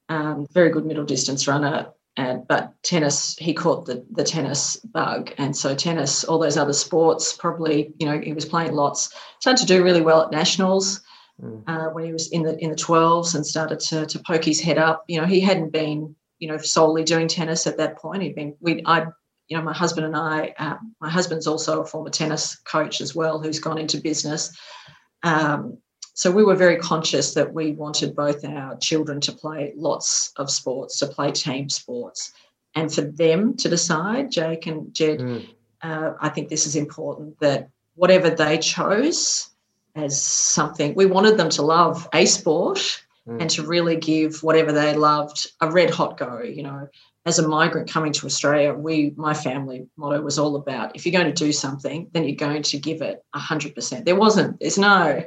Um, 0.09 0.47
very 0.53 0.71
good 0.71 0.85
middle 0.85 1.05
distance 1.05 1.49
runner. 1.49 1.93
And, 2.17 2.47
but 2.47 2.73
tennis, 2.83 3.37
he 3.39 3.53
caught 3.55 3.87
the, 3.87 4.05
the 4.13 4.23
tennis 4.23 4.77
bug. 4.77 5.33
And 5.37 5.57
so 5.57 5.75
tennis, 5.75 6.23
all 6.23 6.39
those 6.39 6.57
other 6.57 6.73
sports, 6.73 7.33
probably, 7.33 7.93
you 7.99 8.07
know, 8.07 8.21
he 8.21 8.33
was 8.33 8.45
playing 8.45 8.73
lots. 8.73 9.13
Started 9.41 9.61
to 9.63 9.67
do 9.67 9.83
really 9.83 10.01
well 10.01 10.23
at 10.23 10.31
nationals 10.31 11.01
mm. 11.43 11.63
uh, 11.67 11.91
when 11.91 12.05
he 12.05 12.13
was 12.13 12.29
in 12.29 12.43
the 12.43 12.57
in 12.63 12.71
the 12.71 12.77
12s 12.77 13.35
and 13.35 13.45
started 13.45 13.81
to, 13.81 14.07
to 14.07 14.19
poke 14.21 14.45
his 14.45 14.61
head 14.61 14.79
up. 14.79 15.05
You 15.09 15.21
know, 15.21 15.27
he 15.27 15.41
hadn't 15.41 15.73
been, 15.73 16.15
you 16.39 16.47
know, 16.47 16.59
solely 16.59 17.03
doing 17.03 17.27
tennis 17.27 17.67
at 17.67 17.79
that 17.79 17.99
point. 17.99 18.23
He'd 18.23 18.37
been, 18.37 18.55
we, 18.61 18.83
I, 18.87 19.07
you 19.49 19.57
know, 19.57 19.63
my 19.63 19.75
husband 19.75 20.07
and 20.07 20.17
I, 20.17 20.55
uh, 20.59 20.77
my 21.01 21.11
husband's 21.11 21.49
also 21.49 21.83
a 21.83 21.87
former 21.87 22.11
tennis 22.11 22.57
coach 22.57 23.01
as 23.01 23.15
well, 23.15 23.41
who's 23.41 23.59
gone 23.59 23.79
into 23.79 24.01
business. 24.01 24.57
Um, 25.25 25.79
so 26.15 26.31
we 26.31 26.45
were 26.45 26.55
very 26.55 26.79
conscious 26.79 27.35
that 27.35 27.53
we 27.53 27.73
wanted 27.73 28.15
both 28.15 28.45
our 28.45 28.77
children 28.79 29.21
to 29.21 29.33
play 29.33 29.73
lots 29.77 30.33
of 30.37 30.49
sports, 30.49 30.99
to 31.01 31.07
play 31.07 31.33
team 31.33 31.69
sports, 31.69 32.33
and 32.77 32.93
for 32.93 33.03
them 33.03 33.57
to 33.57 33.69
decide, 33.69 34.31
Jake 34.31 34.67
and 34.67 34.95
Jedd. 34.95 35.19
Mm. 35.19 35.49
Uh, 35.83 36.13
I 36.21 36.29
think 36.29 36.49
this 36.49 36.67
is 36.67 36.77
important 36.77 37.39
that 37.41 37.69
whatever 37.97 38.31
they 38.31 38.59
chose 38.59 39.51
as 39.97 40.21
something, 40.21 40.95
we 40.95 41.07
wanted 41.07 41.37
them 41.37 41.51
to 41.51 41.63
love 41.63 42.09
a 42.15 42.27
sport 42.27 42.79
mm. 43.29 43.41
and 43.41 43.51
to 43.51 43.67
really 43.67 43.97
give 43.97 44.43
whatever 44.43 44.71
they 44.73 44.95
loved 44.95 45.51
a 45.61 45.71
red 45.71 45.91
hot 45.91 46.17
go. 46.17 46.41
You 46.43 46.63
know, 46.63 46.89
as 47.27 47.41
a 47.41 47.49
migrant 47.49 47.91
coming 47.91 48.13
to 48.13 48.27
Australia, 48.27 48.73
we, 48.73 49.15
my 49.17 49.35
family 49.35 49.87
motto 49.97 50.21
was 50.21 50.39
all 50.39 50.57
about 50.57 50.95
if 50.95 51.05
you're 51.05 51.21
going 51.21 51.33
to 51.33 51.45
do 51.45 51.53
something, 51.53 52.09
then 52.13 52.25
you're 52.25 52.37
going 52.37 52.63
to 52.63 52.79
give 52.79 53.03
it 53.03 53.25
100%. 53.35 54.05
There 54.05 54.17
wasn't, 54.17 54.61
there's 54.61 54.79
no, 54.79 55.25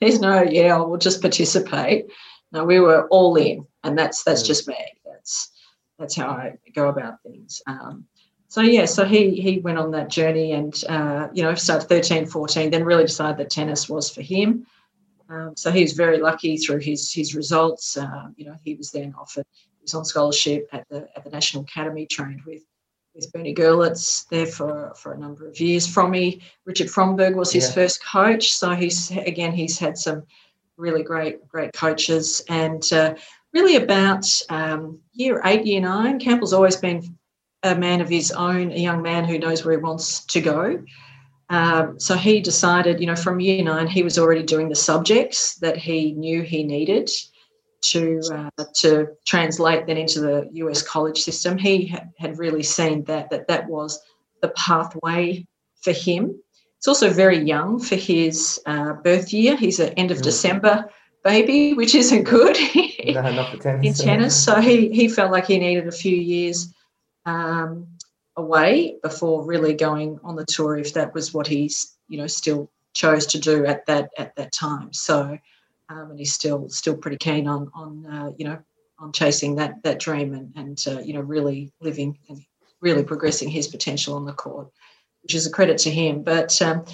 there's 0.00 0.20
no, 0.20 0.42
yeah, 0.42 0.76
I 0.76 0.80
will 0.80 0.98
just 0.98 1.20
participate. 1.20 2.06
No, 2.52 2.64
we 2.64 2.80
were 2.80 3.06
all 3.08 3.36
in, 3.36 3.66
and 3.84 3.98
that's 3.98 4.22
that's 4.22 4.42
mm. 4.42 4.46
just 4.46 4.68
me. 4.68 4.76
That's 5.04 5.50
that's 5.98 6.16
how 6.16 6.28
I 6.28 6.54
go 6.74 6.88
about 6.88 7.22
things. 7.22 7.60
Um, 7.66 8.06
so 8.48 8.62
yeah, 8.62 8.86
so 8.86 9.04
he 9.04 9.40
he 9.40 9.58
went 9.58 9.78
on 9.78 9.90
that 9.90 10.08
journey, 10.08 10.52
and 10.52 10.74
uh, 10.88 11.28
you 11.32 11.42
know, 11.42 11.54
started 11.54 11.88
13, 11.88 12.26
14, 12.26 12.70
then 12.70 12.84
really 12.84 13.04
decided 13.04 13.36
that 13.38 13.50
tennis 13.50 13.88
was 13.88 14.10
for 14.10 14.22
him. 14.22 14.66
Um, 15.28 15.54
so 15.56 15.70
he 15.70 15.82
was 15.82 15.92
very 15.92 16.18
lucky 16.18 16.56
through 16.56 16.78
his 16.78 17.12
his 17.12 17.34
results. 17.34 17.96
Uh, 17.96 18.28
you 18.36 18.46
know, 18.46 18.56
he 18.64 18.74
was 18.74 18.90
then 18.90 19.14
offered 19.18 19.44
he 19.78 19.82
was 19.82 19.94
on 19.94 20.04
scholarship 20.04 20.68
at 20.72 20.88
the 20.88 21.06
at 21.14 21.24
the 21.24 21.30
National 21.30 21.64
Academy, 21.64 22.06
trained 22.06 22.40
with 22.46 22.62
with 23.18 23.32
Bernie 23.32 23.54
Gerlitz 23.54 24.28
there 24.28 24.46
for, 24.46 24.92
for 24.96 25.12
a 25.12 25.18
number 25.18 25.46
of 25.46 25.58
years. 25.60 25.86
Frommy, 25.86 26.40
Richard 26.64 26.86
Fromberg 26.86 27.34
was 27.34 27.52
his 27.52 27.68
yeah. 27.68 27.74
first 27.74 28.04
coach. 28.04 28.52
So 28.52 28.70
he's, 28.70 29.10
again, 29.10 29.52
he's 29.52 29.78
had 29.78 29.98
some 29.98 30.22
really 30.76 31.02
great, 31.02 31.46
great 31.48 31.72
coaches. 31.72 32.42
And 32.48 32.82
uh, 32.92 33.16
really 33.52 33.76
about 33.76 34.24
um, 34.48 35.00
year 35.12 35.42
eight, 35.44 35.66
year 35.66 35.80
nine, 35.80 36.18
Campbell's 36.20 36.52
always 36.52 36.76
been 36.76 37.18
a 37.64 37.74
man 37.74 38.00
of 38.00 38.08
his 38.08 38.30
own, 38.30 38.70
a 38.70 38.78
young 38.78 39.02
man 39.02 39.24
who 39.24 39.38
knows 39.38 39.64
where 39.64 39.76
he 39.76 39.82
wants 39.82 40.24
to 40.26 40.40
go. 40.40 40.82
Um, 41.50 41.98
so 41.98 42.14
he 42.14 42.40
decided, 42.40 43.00
you 43.00 43.06
know, 43.06 43.16
from 43.16 43.40
year 43.40 43.64
nine, 43.64 43.88
he 43.88 44.02
was 44.02 44.18
already 44.18 44.44
doing 44.44 44.68
the 44.68 44.76
subjects 44.76 45.56
that 45.56 45.76
he 45.76 46.12
knew 46.12 46.42
he 46.42 46.62
needed 46.62 47.10
to 47.80 48.20
uh, 48.32 48.64
to 48.76 49.08
translate 49.26 49.86
then 49.86 49.96
into 49.96 50.20
the 50.20 50.48
US 50.52 50.82
college 50.82 51.18
system. 51.18 51.56
He 51.58 51.94
had 52.18 52.38
really 52.38 52.62
seen 52.62 53.04
that 53.04 53.30
that 53.30 53.48
that 53.48 53.68
was 53.68 54.00
the 54.42 54.48
pathway 54.50 55.46
for 55.82 55.92
him. 55.92 56.40
It's 56.76 56.88
also 56.88 57.10
very 57.10 57.38
young 57.38 57.80
for 57.80 57.96
his 57.96 58.60
uh, 58.66 58.94
birth 58.94 59.32
year. 59.32 59.56
He's 59.56 59.80
an 59.80 59.90
end 59.94 60.10
of 60.10 60.18
mm. 60.18 60.22
December 60.22 60.88
baby, 61.24 61.74
which 61.74 61.94
isn't 61.94 62.24
good 62.24 62.56
no, 63.06 63.20
not 63.32 63.60
tennis. 63.60 64.00
in 64.00 64.06
tennis. 64.06 64.44
So 64.44 64.60
he 64.60 64.90
he 64.90 65.08
felt 65.08 65.32
like 65.32 65.46
he 65.46 65.58
needed 65.58 65.86
a 65.86 65.92
few 65.92 66.16
years 66.16 66.72
um, 67.26 67.86
away 68.36 68.96
before 69.02 69.44
really 69.44 69.74
going 69.74 70.18
on 70.24 70.36
the 70.36 70.46
tour, 70.46 70.78
if 70.78 70.94
that 70.94 71.14
was 71.14 71.34
what 71.34 71.46
he's 71.46 71.96
you 72.08 72.18
know 72.18 72.26
still 72.26 72.70
chose 72.94 73.26
to 73.26 73.38
do 73.38 73.66
at 73.66 73.86
that 73.86 74.10
at 74.18 74.34
that 74.36 74.52
time. 74.52 74.92
So 74.92 75.38
um, 75.88 76.10
and 76.10 76.18
he's 76.18 76.32
still 76.32 76.68
still 76.68 76.96
pretty 76.96 77.16
keen 77.16 77.46
on 77.46 77.70
on 77.74 78.06
uh, 78.06 78.30
you 78.36 78.44
know 78.44 78.58
on 78.98 79.12
chasing 79.12 79.54
that 79.56 79.82
that 79.82 79.98
dream 79.98 80.34
and 80.34 80.52
and 80.56 80.84
uh, 80.88 81.00
you 81.00 81.14
know 81.14 81.20
really 81.20 81.72
living 81.80 82.18
and 82.28 82.40
really 82.80 83.02
progressing 83.02 83.48
his 83.48 83.66
potential 83.68 84.14
on 84.14 84.24
the 84.24 84.32
court, 84.32 84.68
which 85.22 85.34
is 85.34 85.46
a 85.46 85.50
credit 85.50 85.78
to 85.78 85.90
him. 85.90 86.22
But 86.22 86.60
um, 86.62 86.84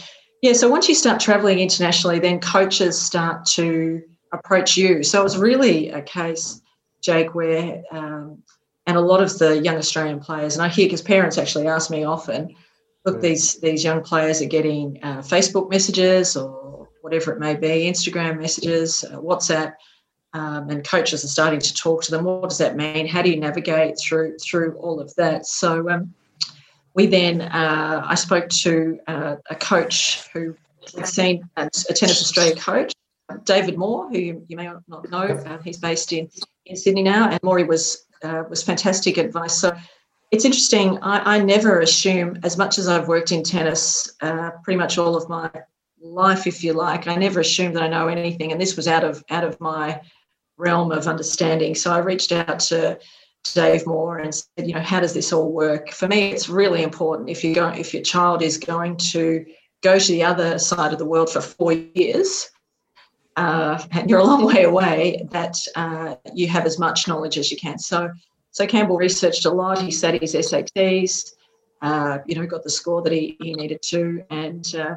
yeah, 0.43 0.53
so 0.53 0.69
once 0.69 0.89
you 0.89 0.95
start 0.95 1.21
traveling 1.21 1.59
internationally, 1.59 2.19
then 2.19 2.41
coaches 2.41 3.01
start 3.01 3.45
to 3.47 4.03
approach 4.33 4.77
you. 4.77 5.03
So 5.03 5.21
it 5.21 5.25
was 5.25 5.39
really 5.39 5.91
a 5.91 6.03
case, 6.03 6.61
Jake, 7.03 7.35
where 7.35 7.83
um, 7.91 8.43
and 8.87 8.97
a 8.97 9.01
lot 9.01 9.23
of 9.23 9.39
the 9.39 9.61
young 9.61 9.77
Australian 9.77 10.21
players, 10.21 10.55
and 10.55 10.63
I 10.63 10.69
hear 10.69 10.87
because 10.87 11.03
parents 11.03 11.39
actually 11.39 11.67
ask 11.67 11.91
me 11.91 12.05
often, 12.05 12.55
look, 13.05 13.17
mm. 13.17 13.21
these 13.23 13.61
these 13.61 13.83
young 13.83 14.03
players 14.03 14.43
are 14.43 14.47
getting 14.47 14.99
uh, 15.03 15.19
Facebook 15.19 15.71
messages 15.71 16.37
or 16.37 16.64
whatever 17.05 17.35
it 17.35 17.39
may 17.39 17.55
be, 17.55 17.85
Instagram 17.85 18.41
messages, 18.41 19.05
uh, 19.05 19.19
WhatsApp, 19.19 19.75
um, 20.33 20.71
and 20.71 20.89
coaches 20.89 21.23
are 21.23 21.29
starting 21.29 21.61
to 21.61 21.75
talk 21.75 22.03
to 22.03 22.11
them. 22.11 22.25
What 22.25 22.49
does 22.49 22.57
that 22.59 22.77
mean? 22.77 23.07
How 23.07 23.21
do 23.21 23.29
you 23.29 23.37
navigate 23.39 23.99
through 24.01 24.39
through 24.39 24.73
all 24.79 25.01
of 25.01 25.15
that? 25.17 25.45
So 25.45 25.91
um, 25.91 26.15
we 26.95 27.07
then 27.07 27.43
uh, 27.43 28.03
I 28.07 28.15
spoke 28.15 28.49
to 28.49 28.99
uh, 29.07 29.37
a 29.51 29.55
coach 29.55 30.27
who 30.33 30.57
had 30.97 31.07
seen 31.07 31.47
a 31.59 31.69
Tennis 31.69 32.23
Australia 32.23 32.57
coach, 32.57 32.95
David 33.45 33.77
Moore, 33.77 34.09
who 34.09 34.19
you, 34.19 34.45
you 34.49 34.57
may 34.57 34.71
not 34.89 35.11
know. 35.11 35.19
Uh, 35.19 35.59
he's 35.63 35.79
based 35.79 36.11
in 36.11 36.31
in 36.65 36.75
Sydney 36.75 37.03
now, 37.03 37.29
and 37.29 37.39
Maury 37.43 37.65
was 37.65 38.07
uh, 38.23 38.45
was 38.49 38.63
fantastic 38.63 39.19
advice. 39.19 39.61
So 39.61 39.77
it's 40.31 40.47
interesting. 40.47 40.99
I, 41.03 41.37
I, 41.37 41.39
never 41.39 41.81
assume, 41.81 42.39
as 42.43 42.57
much 42.57 42.79
as 42.79 42.89
I've 42.89 43.09
worked 43.09 43.31
in 43.31 43.43
tennis, 43.43 44.11
uh, 44.23 44.53
pretty 44.65 44.79
much 44.79 44.97
all 44.97 45.17
of 45.17 45.29
my 45.29 45.51
life, 46.05 46.47
if 46.47 46.63
you 46.63 46.73
like. 46.73 47.09
I 47.09 47.17
never 47.17 47.41
assumed 47.41 47.75
that 47.77 47.83
I 47.83 47.89
know 47.89 48.09
anything, 48.09 48.53
and 48.53 48.61
this 48.61 48.77
was 48.77 48.87
out 48.87 49.05
of 49.05 49.25
out 49.31 49.45
of 49.45 49.61
my 49.61 50.01
realm 50.57 50.93
of 50.93 51.09
understanding. 51.09 51.75
So 51.75 51.93
I 51.93 51.99
reached 51.99 52.31
out 52.31 52.61
to 52.61 52.99
Dave 53.55 53.87
Moore 53.87 54.19
and 54.19 54.35
said, 54.35 54.67
you 54.67 54.75
know, 54.75 54.81
how 54.81 55.01
does 55.01 55.15
this 55.15 55.33
all 55.33 55.51
work? 55.51 55.91
For 55.91 56.09
me, 56.09 56.31
it's 56.31 56.49
really 56.49 56.83
important 56.83 57.29
if 57.29 57.43
you 57.43 57.55
go 57.55 57.69
if 57.69 57.93
your 57.93 58.03
child 58.03 58.43
is 58.43 58.59
going 58.59 58.97
to 59.13 59.45
go 59.83 59.99
to 59.99 60.13
the 60.13 60.23
other 60.23 60.59
side 60.59 60.93
of 60.93 60.99
the 60.99 61.05
world 61.05 61.31
for 61.31 61.41
four 61.41 61.73
years. 61.73 62.51
Uh, 63.37 63.83
and 63.91 64.09
you're 64.09 64.21
a 64.21 64.25
long 64.25 64.45
way 64.45 64.63
away. 64.65 65.27
That 65.31 65.57
uh, 65.75 66.17
you 66.33 66.47
have 66.49 66.67
as 66.67 66.79
much 66.79 67.09
knowledge 67.09 67.37
as 67.37 67.51
you 67.51 67.57
can. 67.57 67.79
So, 67.79 68.11
so 68.51 68.67
Campbell 68.67 68.97
researched 68.97 69.45
a 69.45 69.51
lot. 69.51 69.83
He 69.83 69.91
studied 69.91 70.23
his 70.23 70.35
SATs. 70.35 71.33
Uh, 71.83 72.19
you 72.27 72.35
know, 72.35 72.47
got 72.47 72.63
the 72.63 72.71
score 72.71 73.03
that 73.03 73.13
he, 73.13 73.37
he 73.43 73.53
needed 73.53 73.83
to, 73.83 74.23
and 74.31 74.75
uh, 74.75 74.95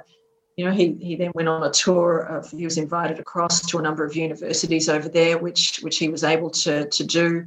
you 0.58 0.66
know, 0.66 0.72
he, 0.72 0.93
he 0.99 1.16
then 1.16 1.32
went 1.36 1.47
on 1.47 1.64
a 1.64 1.72
tour 1.72 2.22
of, 2.22 2.49
he 2.49 2.66
was 2.66 2.80
invited 2.80 3.20
across 3.20 3.62
to 3.68 3.78
a 3.78 3.82
number 3.82 4.03
of 4.03 4.16
universities 4.16 4.89
over 4.89 5.08
there, 5.08 5.38
which, 5.38 5.78
which 5.84 5.99
he 5.99 6.10
was 6.10 6.24
able 6.24 6.49
to, 6.49 6.89
to 6.89 7.03
do 7.05 7.45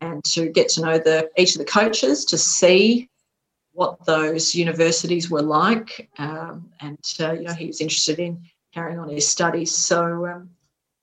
and 0.00 0.22
to 0.24 0.48
get 0.48 0.68
to 0.68 0.80
know 0.80 0.98
the, 0.98 1.28
each 1.36 1.56
of 1.56 1.58
the 1.58 1.64
coaches, 1.64 2.24
to 2.26 2.38
see 2.38 3.10
what 3.72 4.04
those 4.06 4.54
universities 4.54 5.28
were 5.28 5.42
like. 5.42 6.08
Um, 6.18 6.70
and, 6.80 6.98
uh, 7.18 7.32
you 7.32 7.42
know, 7.42 7.54
he 7.54 7.66
was 7.66 7.80
interested 7.80 8.20
in 8.20 8.40
carrying 8.72 9.00
on 9.00 9.08
his 9.08 9.26
studies. 9.26 9.74
So 9.74 10.24
um, 10.26 10.50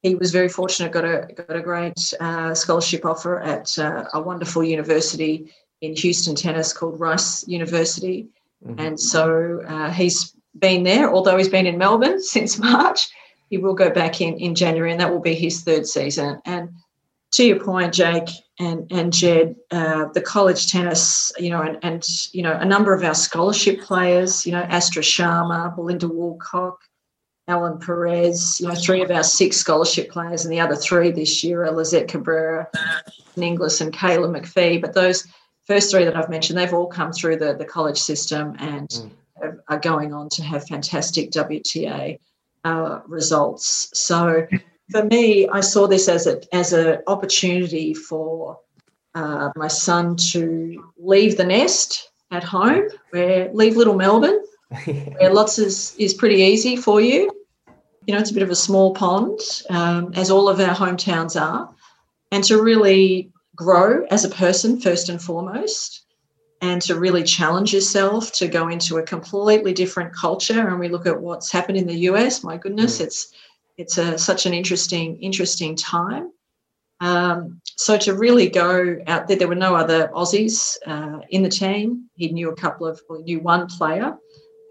he 0.03 0.15
was 0.15 0.31
very 0.31 0.47
fortunate, 0.47 0.93
got 0.93 1.03
a, 1.03 1.27
got 1.35 1.53
a 1.53 1.61
great 1.61 2.13
uh, 2.21 2.55
scholarship 2.55 3.05
offer 3.05 3.41
at 3.41 3.77
uh, 3.77 4.05
a 4.13 4.21
wonderful 4.21 4.63
university 4.63 5.51
in 5.81 5.97
Houston, 5.97 6.33
tennis 6.33 6.71
called 6.71 6.97
Rice 6.97 7.45
University. 7.45 8.29
Mm-hmm. 8.65 8.79
And 8.79 8.97
so 8.97 9.61
uh, 9.67 9.91
he's 9.91 10.33
been 10.57 10.83
there, 10.83 11.11
although 11.11 11.37
he's 11.37 11.49
been 11.49 11.67
in 11.67 11.77
Melbourne 11.77 12.21
since 12.23 12.57
March. 12.57 13.09
He 13.49 13.57
will 13.57 13.73
go 13.73 13.89
back 13.89 14.21
in 14.21 14.37
in 14.37 14.55
January, 14.55 14.91
and 14.91 14.99
that 14.99 15.11
will 15.11 15.19
be 15.19 15.35
his 15.35 15.61
third 15.61 15.85
season. 15.85 16.41
And 16.45 16.69
to 17.33 17.45
your 17.45 17.59
point, 17.59 17.93
Jake 17.93 18.29
and 18.59 18.89
and 18.91 19.11
Jedd, 19.11 19.55
uh, 19.71 20.05
the 20.13 20.21
college 20.21 20.71
tennis, 20.71 21.31
you 21.37 21.49
know, 21.49 21.61
and, 21.61 21.77
and 21.81 22.05
you 22.31 22.43
know, 22.43 22.53
a 22.53 22.65
number 22.65 22.93
of 22.93 23.03
our 23.03 23.13
scholarship 23.13 23.81
players, 23.81 24.45
you 24.45 24.51
know, 24.51 24.61
Astra 24.61 25.01
Sharma, 25.01 25.75
Belinda 25.75 26.07
Woolcock, 26.07 26.77
Ellen 27.47 27.79
Perez, 27.79 28.59
you 28.59 28.67
know, 28.67 28.75
three 28.75 29.01
of 29.01 29.11
our 29.11 29.23
six 29.23 29.57
scholarship 29.57 30.09
players, 30.09 30.45
and 30.45 30.53
the 30.53 30.59
other 30.59 30.75
three 30.75 31.11
this 31.11 31.43
year 31.43 31.65
are 31.65 31.71
Lizette 31.71 32.07
Cabrera, 32.07 32.67
Inglis, 33.35 33.81
and 33.81 33.93
Kaylah 33.93 34.39
McPhee. 34.39 34.79
But 34.79 34.93
those 34.93 35.27
first 35.65 35.91
three 35.91 36.05
that 36.05 36.15
I've 36.15 36.29
mentioned, 36.29 36.57
they've 36.57 36.73
all 36.73 36.87
come 36.87 37.11
through 37.11 37.37
the, 37.37 37.53
the 37.53 37.65
college 37.65 37.97
system 37.97 38.55
and 38.59 38.89
mm. 38.89 39.11
Are 39.67 39.79
going 39.79 40.13
on 40.13 40.29
to 40.29 40.43
have 40.43 40.67
fantastic 40.67 41.31
WTA 41.31 42.19
uh, 42.63 42.99
results. 43.07 43.89
So 43.93 44.47
for 44.91 45.05
me, 45.05 45.47
I 45.47 45.61
saw 45.61 45.87
this 45.87 46.07
as 46.07 46.27
a 46.27 46.41
as 46.53 46.73
an 46.73 46.99
opportunity 47.07 47.93
for 47.93 48.59
uh, 49.15 49.49
my 49.55 49.67
son 49.67 50.15
to 50.31 50.91
leave 50.97 51.37
the 51.37 51.43
nest 51.43 52.11
at 52.31 52.43
home, 52.43 52.87
where 53.11 53.51
leave 53.53 53.75
little 53.75 53.95
Melbourne, 53.95 54.41
where 54.85 55.33
lots 55.33 55.59
is 55.59 55.95
is 55.97 56.13
pretty 56.13 56.41
easy 56.41 56.75
for 56.75 57.01
you. 57.01 57.31
You 58.05 58.15
know, 58.15 58.19
it's 58.19 58.31
a 58.31 58.33
bit 58.33 58.43
of 58.43 58.49
a 58.49 58.55
small 58.55 58.93
pond, 58.93 59.39
um, 59.69 60.11
as 60.15 60.31
all 60.31 60.49
of 60.49 60.59
our 60.59 60.75
hometowns 60.75 61.39
are, 61.39 61.69
and 62.31 62.43
to 62.45 62.61
really 62.61 63.31
grow 63.55 64.05
as 64.09 64.25
a 64.25 64.29
person 64.29 64.79
first 64.79 65.09
and 65.09 65.21
foremost, 65.21 66.05
and 66.61 66.81
to 66.83 66.99
really 66.99 67.23
challenge 67.23 67.73
yourself 67.73 68.31
to 68.33 68.47
go 68.47 68.69
into 68.69 68.97
a 68.97 69.03
completely 69.03 69.73
different 69.73 70.13
culture. 70.13 70.67
And 70.67 70.79
we 70.79 70.89
look 70.89 71.07
at 71.07 71.19
what's 71.19 71.51
happened 71.51 71.77
in 71.77 71.87
the 71.87 71.99
US. 72.11 72.43
My 72.43 72.57
goodness, 72.57 72.99
mm. 72.99 73.05
it's 73.05 73.33
it's 73.77 73.97
a, 73.97 74.17
such 74.17 74.45
an 74.45 74.53
interesting 74.53 75.17
interesting 75.21 75.75
time. 75.75 76.31
Um, 76.99 77.59
so 77.65 77.97
to 77.97 78.13
really 78.13 78.47
go 78.47 78.97
out 79.07 79.27
there, 79.27 79.35
there 79.35 79.47
were 79.47 79.55
no 79.55 79.75
other 79.75 80.09
Aussies 80.09 80.77
uh, 80.85 81.19
in 81.29 81.41
the 81.41 81.49
team. 81.49 82.07
He 82.13 82.31
knew 82.31 82.51
a 82.51 82.55
couple 82.55 82.85
of, 82.85 83.01
well, 83.09 83.17
he 83.17 83.25
knew 83.25 83.39
one 83.39 83.65
player 83.65 84.15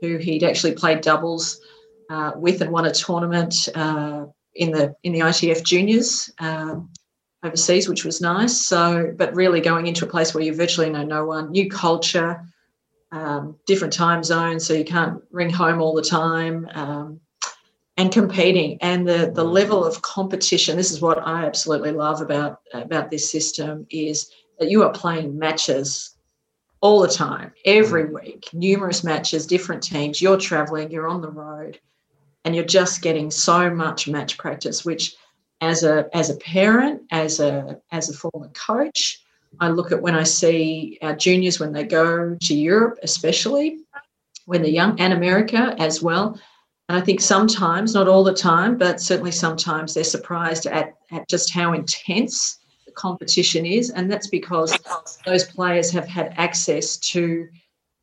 who 0.01 0.16
he'd 0.16 0.45
actually 0.45 0.74
played 0.74 1.01
doubles 1.01 1.61
uh, 2.09 2.30
with 2.36 2.62
and 2.62 2.70
won 2.70 2.86
a 2.86 2.93
tournament 2.93 3.68
uh, 3.74 4.26
in 4.55 4.70
the 4.70 4.95
in 5.03 5.12
the 5.12 5.20
ITF 5.20 5.64
juniors 5.64 6.30
um, 6.38 6.88
overseas, 7.43 7.88
which 7.88 8.05
was 8.05 8.20
nice. 8.20 8.66
So, 8.66 9.14
but 9.16 9.34
really 9.34 9.61
going 9.61 9.86
into 9.86 10.05
a 10.05 10.09
place 10.09 10.34
where 10.34 10.45
you 10.45 10.55
virtually 10.55 10.91
know 10.91 11.05
no 11.05 11.24
one, 11.24 11.51
new 11.51 11.68
culture, 11.68 12.43
um, 13.12 13.57
different 13.66 13.93
time 13.93 14.22
zones, 14.22 14.66
so 14.66 14.74
you 14.74 14.84
can't 14.84 15.22
ring 15.30 15.51
home 15.51 15.80
all 15.80 15.95
the 15.95 16.03
time. 16.03 16.68
Um, 16.74 17.20
and 18.01 18.11
competing 18.12 18.78
and 18.80 19.07
the 19.07 19.30
the 19.34 19.45
level 19.45 19.84
of 19.84 20.01
competition 20.01 20.74
this 20.74 20.91
is 20.91 21.03
what 21.03 21.18
i 21.26 21.45
absolutely 21.45 21.93
love 21.93 22.22
about 22.22 22.61
about 22.72 23.11
this 23.11 23.30
system 23.30 23.86
is 23.91 24.30
that 24.59 24.70
you 24.70 24.82
are 24.82 24.93
playing 24.93 25.38
matches 25.38 26.16
all 26.80 27.01
the 27.03 27.09
time 27.09 27.53
every 27.66 28.05
mm. 28.05 28.22
week 28.22 28.49
numerous 28.55 29.05
matches 29.05 29.47
different 29.47 29.82
teams 29.82 30.22
you're 30.22 30.38
traveling 30.38 30.91
you're 30.91 31.09
on 31.09 31.20
the 31.20 31.30
road 31.30 31.78
and 32.47 32.57
you're 32.57 32.64
just 32.64 33.03
getting 33.03 33.30
so 33.30 33.68
much 33.68 34.09
match 34.09 34.38
practice 34.38 34.82
which 34.82 35.14
as 35.61 35.82
a 35.82 36.08
as 36.16 36.30
a 36.30 36.36
parent 36.36 37.02
as 37.11 37.40
a 37.40 37.80
as 37.90 38.08
a 38.08 38.12
former 38.16 38.48
coach 38.48 39.22
i 39.61 39.68
look 39.68 39.92
at 39.92 40.00
when 40.00 40.14
i 40.14 40.22
see 40.22 40.98
our 41.02 41.14
juniors 41.14 41.61
when 41.61 41.72
they 41.72 41.84
go 41.84 42.36
to 42.40 42.54
europe 42.54 42.98
especially 43.02 43.78
when 44.46 44.62
they're 44.62 44.70
young 44.70 44.98
and 45.00 45.12
america 45.12 45.74
as 45.78 46.02
well 46.02 46.38
and 46.90 46.98
I 46.98 47.02
think 47.02 47.20
sometimes, 47.20 47.94
not 47.94 48.08
all 48.08 48.24
the 48.24 48.34
time, 48.34 48.76
but 48.76 49.00
certainly 49.00 49.30
sometimes 49.30 49.94
they're 49.94 50.02
surprised 50.02 50.66
at, 50.66 50.94
at 51.12 51.28
just 51.28 51.54
how 51.54 51.72
intense 51.72 52.58
the 52.84 52.90
competition 52.90 53.64
is. 53.64 53.90
And 53.90 54.11
that's 54.11 54.26
because 54.26 54.76
those 55.24 55.44
players 55.44 55.92
have 55.92 56.08
had 56.08 56.34
access 56.36 56.96
to, 56.96 57.46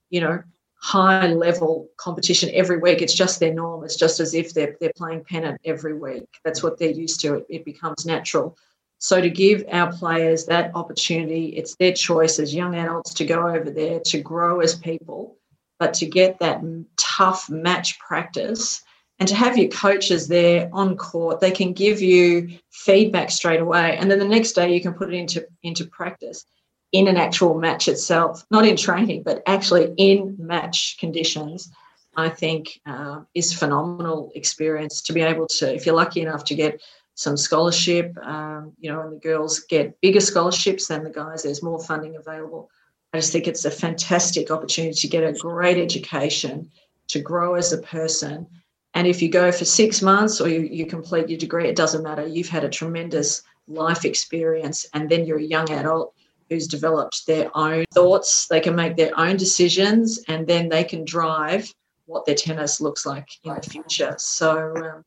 you 0.09 0.21
know, 0.21 0.41
high 0.80 1.28
level 1.28 1.89
competition 1.97 2.49
every 2.53 2.78
week. 2.78 3.01
It's 3.01 3.13
just 3.13 3.39
their 3.39 3.53
norm. 3.53 3.84
It's 3.84 3.95
just 3.95 4.19
as 4.19 4.34
if 4.34 4.53
they're, 4.53 4.75
they're 4.80 4.93
playing 4.95 5.23
pennant 5.23 5.59
every 5.65 5.97
week. 5.97 6.28
That's 6.43 6.61
what 6.61 6.78
they're 6.78 6.89
used 6.89 7.19
to. 7.21 7.36
It, 7.36 7.45
it 7.49 7.65
becomes 7.65 8.05
natural. 8.05 8.57
So 8.99 9.21
to 9.21 9.30
give 9.30 9.63
our 9.71 9.91
players 9.91 10.45
that 10.45 10.71
opportunity, 10.75 11.47
it's 11.49 11.75
their 11.75 11.93
choice 11.93 12.39
as 12.39 12.53
young 12.53 12.75
adults 12.75 13.13
to 13.15 13.25
go 13.25 13.47
over 13.47 13.69
there 13.69 13.99
to 14.05 14.21
grow 14.21 14.59
as 14.59 14.75
people 14.75 15.38
but 15.80 15.93
to 15.95 16.05
get 16.05 16.39
that 16.39 16.61
tough 16.97 17.49
match 17.49 17.99
practice 17.99 18.82
and 19.19 19.28
to 19.30 19.36
have 19.36 19.57
your 19.57 19.69
coaches 19.69 20.28
there 20.28 20.69
on 20.73 20.95
court, 20.95 21.39
they 21.39 21.51
can 21.51 21.73
give 21.73 22.01
you 22.01 22.57
feedback 22.71 23.32
straight 23.32 23.59
away. 23.59 23.97
And 23.97 24.09
then 24.09 24.19
the 24.19 24.28
next 24.28 24.53
day 24.53 24.73
you 24.73 24.82
can 24.82 24.93
put 24.93 25.13
it 25.13 25.17
into, 25.17 25.45
into 25.63 25.86
practice 25.86 26.45
in 26.91 27.07
an 27.07 27.17
actual 27.17 27.57
match 27.59 27.88
itself, 27.88 28.45
not 28.49 28.65
in 28.65 28.77
training, 28.77 29.23
but 29.23 29.43
actually 29.45 29.93
in 29.97 30.35
match 30.39 30.97
conditions. 30.99 31.71
I 32.15 32.29
think 32.29 32.81
uh, 32.85 33.21
is 33.35 33.53
phenomenal 33.53 34.31
experience 34.33 35.01
to 35.03 35.13
be 35.13 35.21
able 35.21 35.47
to, 35.47 35.73
if 35.73 35.85
you're 35.85 35.95
lucky 35.95 36.21
enough 36.21 36.43
to 36.45 36.55
get 36.55 36.81
some 37.13 37.38
scholarship, 37.38 38.15
um, 38.23 38.73
you 38.79 38.91
know, 38.91 39.01
and 39.01 39.13
the 39.13 39.19
girls 39.19 39.59
get 39.61 39.99
bigger 40.01 40.19
scholarships 40.19 40.88
than 40.88 41.03
the 41.03 41.11
guys, 41.11 41.43
there's 41.43 41.61
more 41.61 41.79
funding 41.79 42.15
available. 42.15 42.69
I 43.13 43.19
just 43.19 43.31
think 43.31 43.47
it's 43.47 43.65
a 43.65 43.71
fantastic 43.71 44.49
opportunity 44.51 44.93
to 44.93 45.07
get 45.07 45.23
a 45.23 45.33
great 45.33 45.77
education, 45.77 46.71
to 47.09 47.19
grow 47.19 47.55
as 47.55 47.71
a 47.71 47.79
person. 47.79 48.47
And 48.93 49.07
if 49.07 49.21
you 49.21 49.29
go 49.29 49.51
for 49.51 49.65
six 49.65 50.01
months 50.01 50.41
or 50.41 50.49
you, 50.49 50.61
you 50.61 50.85
complete 50.85 51.29
your 51.29 51.38
degree, 51.38 51.67
it 51.67 51.75
doesn't 51.75 52.03
matter. 52.03 52.25
You've 52.25 52.49
had 52.49 52.63
a 52.63 52.69
tremendous 52.69 53.43
life 53.67 54.05
experience, 54.05 54.88
and 54.93 55.09
then 55.09 55.25
you're 55.25 55.38
a 55.38 55.43
young 55.43 55.69
adult 55.71 56.13
who's 56.49 56.67
developed 56.67 57.27
their 57.27 57.49
own 57.55 57.85
thoughts. 57.93 58.47
They 58.47 58.59
can 58.59 58.75
make 58.75 58.95
their 58.95 59.17
own 59.19 59.37
decisions, 59.37 60.23
and 60.27 60.47
then 60.47 60.69
they 60.69 60.83
can 60.83 61.05
drive 61.05 61.73
what 62.05 62.25
their 62.25 62.35
tennis 62.35 62.79
looks 62.81 63.05
like 63.05 63.27
in 63.43 63.53
the 63.53 63.61
future. 63.61 64.15
So, 64.17 64.73
um, 64.75 65.05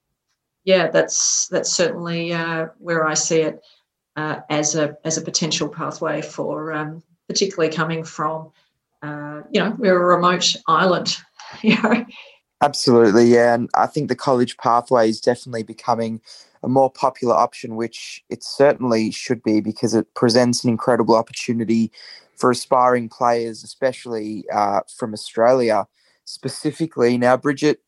yeah, 0.64 0.88
that's 0.88 1.49
that's 1.49 1.72
certainly 1.72 2.32
uh, 2.32 2.68
where 2.78 3.07
I 3.07 3.14
see 3.14 3.41
it 3.41 3.61
uh, 4.16 4.41
as 4.51 4.74
a 4.74 4.97
as 5.05 5.16
a 5.16 5.22
potential 5.22 5.68
pathway 5.68 6.22
for 6.22 6.72
um, 6.72 7.03
particularly 7.30 7.72
coming 7.72 8.03
from, 8.03 8.51
uh, 9.03 9.43
you 9.53 9.61
know, 9.61 9.74
we're 9.78 9.97
a 9.97 10.16
remote 10.16 10.53
island, 10.66 11.16
you 11.62 11.80
know. 11.80 12.05
Absolutely, 12.61 13.26
yeah. 13.26 13.55
And 13.55 13.70
I 13.74 13.86
think 13.86 14.09
the 14.09 14.16
college 14.16 14.57
pathway 14.59 15.09
is 15.09 15.20
definitely 15.20 15.62
becoming 15.62 16.20
a 16.63 16.69
more 16.69 16.91
popular 16.91 17.35
option, 17.35 17.77
which 17.77 18.23
it 18.29 18.43
certainly 18.43 19.11
should 19.11 19.43
be 19.43 19.61
because 19.61 19.95
it 19.95 20.15
presents 20.15 20.65
an 20.65 20.71
incredible 20.71 21.15
opportunity 21.15 21.91
for 22.37 22.51
aspiring 22.51 23.09
players, 23.09 23.63
especially 23.65 24.45
uh, 24.53 24.81
from 24.97 25.13
Australia 25.13 25.87
specifically. 26.25 27.19
Now, 27.19 27.37
Brigette, 27.37 27.79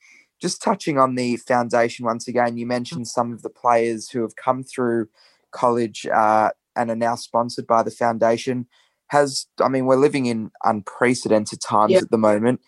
just 0.40 0.62
touching 0.62 0.98
on 0.98 1.14
the 1.14 1.36
foundation 1.36 2.04
once 2.04 2.26
again, 2.26 2.56
you 2.56 2.66
mentioned 2.66 3.08
some 3.08 3.32
of 3.32 3.42
the 3.42 3.50
players 3.50 4.10
who 4.10 4.22
have 4.22 4.36
come 4.36 4.64
through 4.64 5.08
college 5.52 6.06
uh, 6.06 6.50
and 6.74 6.90
are 6.90 6.96
now 6.96 7.14
sponsored 7.14 7.66
by 7.66 7.82
the 7.82 7.90
foundation 7.90 8.66
has 9.12 9.46
I 9.60 9.68
mean 9.68 9.84
we're 9.84 9.96
living 9.96 10.24
in 10.24 10.50
unprecedented 10.64 11.60
times 11.60 12.02
at 12.02 12.10
the 12.10 12.18
moment. 12.18 12.60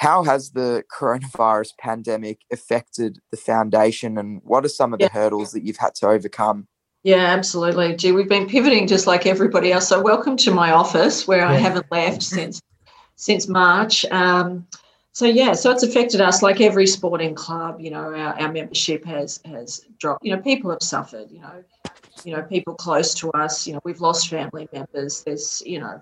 How 0.00 0.24
has 0.24 0.52
the 0.52 0.82
coronavirus 0.90 1.76
pandemic 1.78 2.40
affected 2.50 3.18
the 3.30 3.36
foundation 3.36 4.16
and 4.16 4.40
what 4.44 4.64
are 4.64 4.68
some 4.70 4.94
of 4.94 4.98
the 4.98 5.08
hurdles 5.08 5.52
that 5.52 5.62
you've 5.62 5.76
had 5.76 5.94
to 5.96 6.08
overcome? 6.08 6.68
Yeah, 7.02 7.26
absolutely. 7.26 7.96
Gee, 7.96 8.12
we've 8.12 8.26
been 8.26 8.48
pivoting 8.48 8.86
just 8.86 9.06
like 9.06 9.26
everybody 9.26 9.72
else. 9.72 9.88
So 9.88 10.00
welcome 10.00 10.38
to 10.38 10.52
my 10.52 10.70
office 10.70 11.28
where 11.28 11.40
yeah. 11.40 11.50
I 11.50 11.54
haven't 11.56 11.84
left 11.92 12.22
since 12.22 12.62
since 13.16 13.46
March. 13.46 14.06
Um, 14.06 14.66
so 15.12 15.26
yeah, 15.26 15.52
so 15.52 15.70
it's 15.70 15.82
affected 15.82 16.22
us 16.22 16.42
like 16.42 16.62
every 16.62 16.86
sporting 16.86 17.34
club. 17.34 17.78
You 17.78 17.90
know, 17.90 18.04
our, 18.04 18.40
our 18.40 18.50
membership 18.50 19.04
has 19.04 19.38
has 19.44 19.84
dropped. 19.98 20.24
You 20.24 20.34
know, 20.34 20.40
people 20.40 20.70
have 20.70 20.82
suffered. 20.82 21.30
You 21.30 21.42
know, 21.42 21.62
you 22.24 22.34
know, 22.34 22.40
people 22.40 22.74
close 22.74 23.12
to 23.16 23.30
us. 23.32 23.66
You 23.66 23.74
know, 23.74 23.80
we've 23.84 24.00
lost 24.00 24.30
family 24.30 24.66
members. 24.72 25.22
There's, 25.24 25.62
you 25.66 25.78
know, 25.78 26.00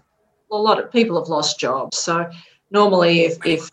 a 0.53 0.57
lot 0.57 0.79
of 0.79 0.93
people 0.93 1.19
have 1.19 1.29
lost 1.29 1.59
jobs. 1.59 1.99
So 1.99 2.31
normally, 2.71 3.21
if, 3.23 3.39
if 3.45 3.71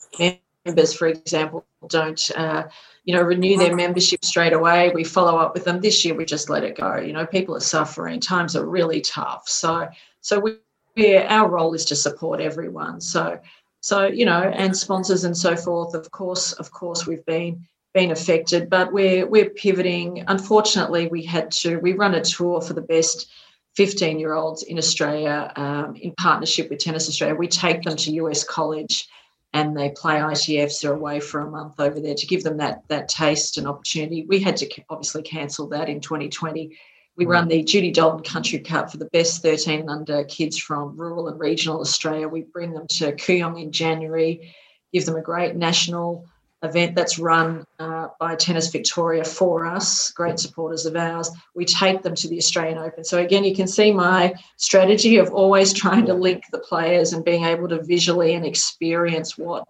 members, 0.65 0.93
for 0.93 1.07
example, 1.07 1.65
don't, 1.87 2.31
uh, 2.35 2.63
you 3.03 3.15
know, 3.15 3.21
renew 3.21 3.57
their 3.57 3.75
membership 3.75 4.25
straight 4.25 4.53
away, 4.53 4.91
we 4.93 5.03
follow 5.03 5.37
up 5.37 5.53
with 5.53 5.63
them. 5.63 5.79
This 5.79 6.03
year, 6.03 6.15
we 6.15 6.25
just 6.25 6.49
let 6.49 6.63
it 6.63 6.75
go. 6.75 6.97
You 6.97 7.13
know, 7.13 7.25
people 7.25 7.55
are 7.55 7.61
suffering. 7.61 8.19
Times 8.19 8.55
are 8.55 8.65
really 8.65 9.01
tough. 9.01 9.47
So, 9.47 9.87
so 10.21 10.39
we, 10.39 10.57
we 10.95 11.17
our 11.17 11.49
role 11.49 11.73
is 11.73 11.85
to 11.85 11.95
support 11.95 12.41
everyone. 12.41 12.99
So, 13.01 13.39
so 13.81 14.07
you 14.07 14.25
know, 14.25 14.41
and 14.41 14.75
sponsors 14.75 15.23
and 15.23 15.37
so 15.37 15.55
forth. 15.55 15.93
Of 15.93 16.09
course, 16.11 16.53
of 16.53 16.71
course, 16.71 17.05
we've 17.05 17.25
been 17.25 17.65
been 17.93 18.11
affected, 18.11 18.69
but 18.69 18.91
we're 18.91 19.27
we're 19.27 19.51
pivoting. 19.51 20.23
Unfortunately, 20.27 21.07
we 21.07 21.23
had 21.23 21.51
to 21.51 21.77
we 21.77 21.93
run 21.93 22.15
a 22.15 22.21
tour 22.21 22.61
for 22.61 22.73
the 22.73 22.81
best 22.81 23.31
15 23.75 24.19
year 24.19 24.33
olds 24.33 24.63
in 24.63 24.77
Australia 24.77 25.51
um, 25.55 25.95
in 25.95 26.13
partnership 26.15 26.69
with 26.69 26.79
Tennis 26.79 27.09
Australia. 27.09 27.35
We 27.35 27.47
take 27.47 27.81
them 27.81 27.95
to 27.97 28.11
US 28.13 28.43
college 28.43 29.07
and 29.53 29.75
they 29.75 29.89
play 29.89 30.15
ITFs. 30.15 30.81
They're 30.81 30.93
away 30.93 31.19
for 31.19 31.41
a 31.41 31.49
month 31.49 31.79
over 31.79 31.99
there 31.99 32.15
to 32.15 32.27
give 32.27 32.43
them 32.43 32.57
that 32.57 32.83
that 32.89 33.09
taste 33.09 33.57
and 33.57 33.67
opportunity. 33.67 34.25
We 34.27 34.39
had 34.39 34.57
to 34.57 34.69
obviously 34.89 35.23
cancel 35.23 35.67
that 35.69 35.89
in 35.89 36.01
2020. 36.01 36.77
We 37.17 37.25
run 37.25 37.47
the 37.47 37.63
Judy 37.63 37.91
Dalton 37.91 38.23
Country 38.23 38.59
Cup 38.59 38.91
for 38.91 38.97
the 38.97 39.09
best 39.13 39.41
13 39.41 39.79
and 39.79 39.89
under 39.89 40.25
kids 40.25 40.57
from 40.57 40.97
rural 40.97 41.29
and 41.29 41.39
regional 41.39 41.79
Australia. 41.79 42.27
We 42.27 42.41
bring 42.41 42.73
them 42.73 42.87
to 42.87 43.13
Kooyong 43.13 43.61
in 43.61 43.71
January, 43.71 44.53
give 44.91 45.05
them 45.05 45.15
a 45.15 45.21
great 45.21 45.55
national 45.55 46.25
event 46.65 46.95
that's 46.95 47.17
run 47.17 47.65
uh, 47.79 48.09
by 48.19 48.35
Tennis 48.35 48.67
Victoria 48.67 49.23
for 49.23 49.65
us, 49.65 50.11
great 50.11 50.39
supporters 50.39 50.85
of 50.85 50.95
ours. 50.95 51.31
We 51.53 51.65
take 51.65 52.01
them 52.01 52.15
to 52.15 52.27
the 52.27 52.37
Australian 52.37 52.77
Open. 52.77 53.03
So, 53.03 53.19
again, 53.19 53.43
you 53.43 53.55
can 53.55 53.67
see 53.67 53.91
my 53.91 54.33
strategy 54.57 55.17
of 55.17 55.31
always 55.31 55.73
trying 55.73 56.05
to 56.07 56.13
link 56.13 56.43
the 56.51 56.59
players 56.59 57.13
and 57.13 57.23
being 57.23 57.45
able 57.45 57.67
to 57.69 57.83
visually 57.83 58.33
and 58.33 58.45
experience 58.45 59.37
what 59.37 59.67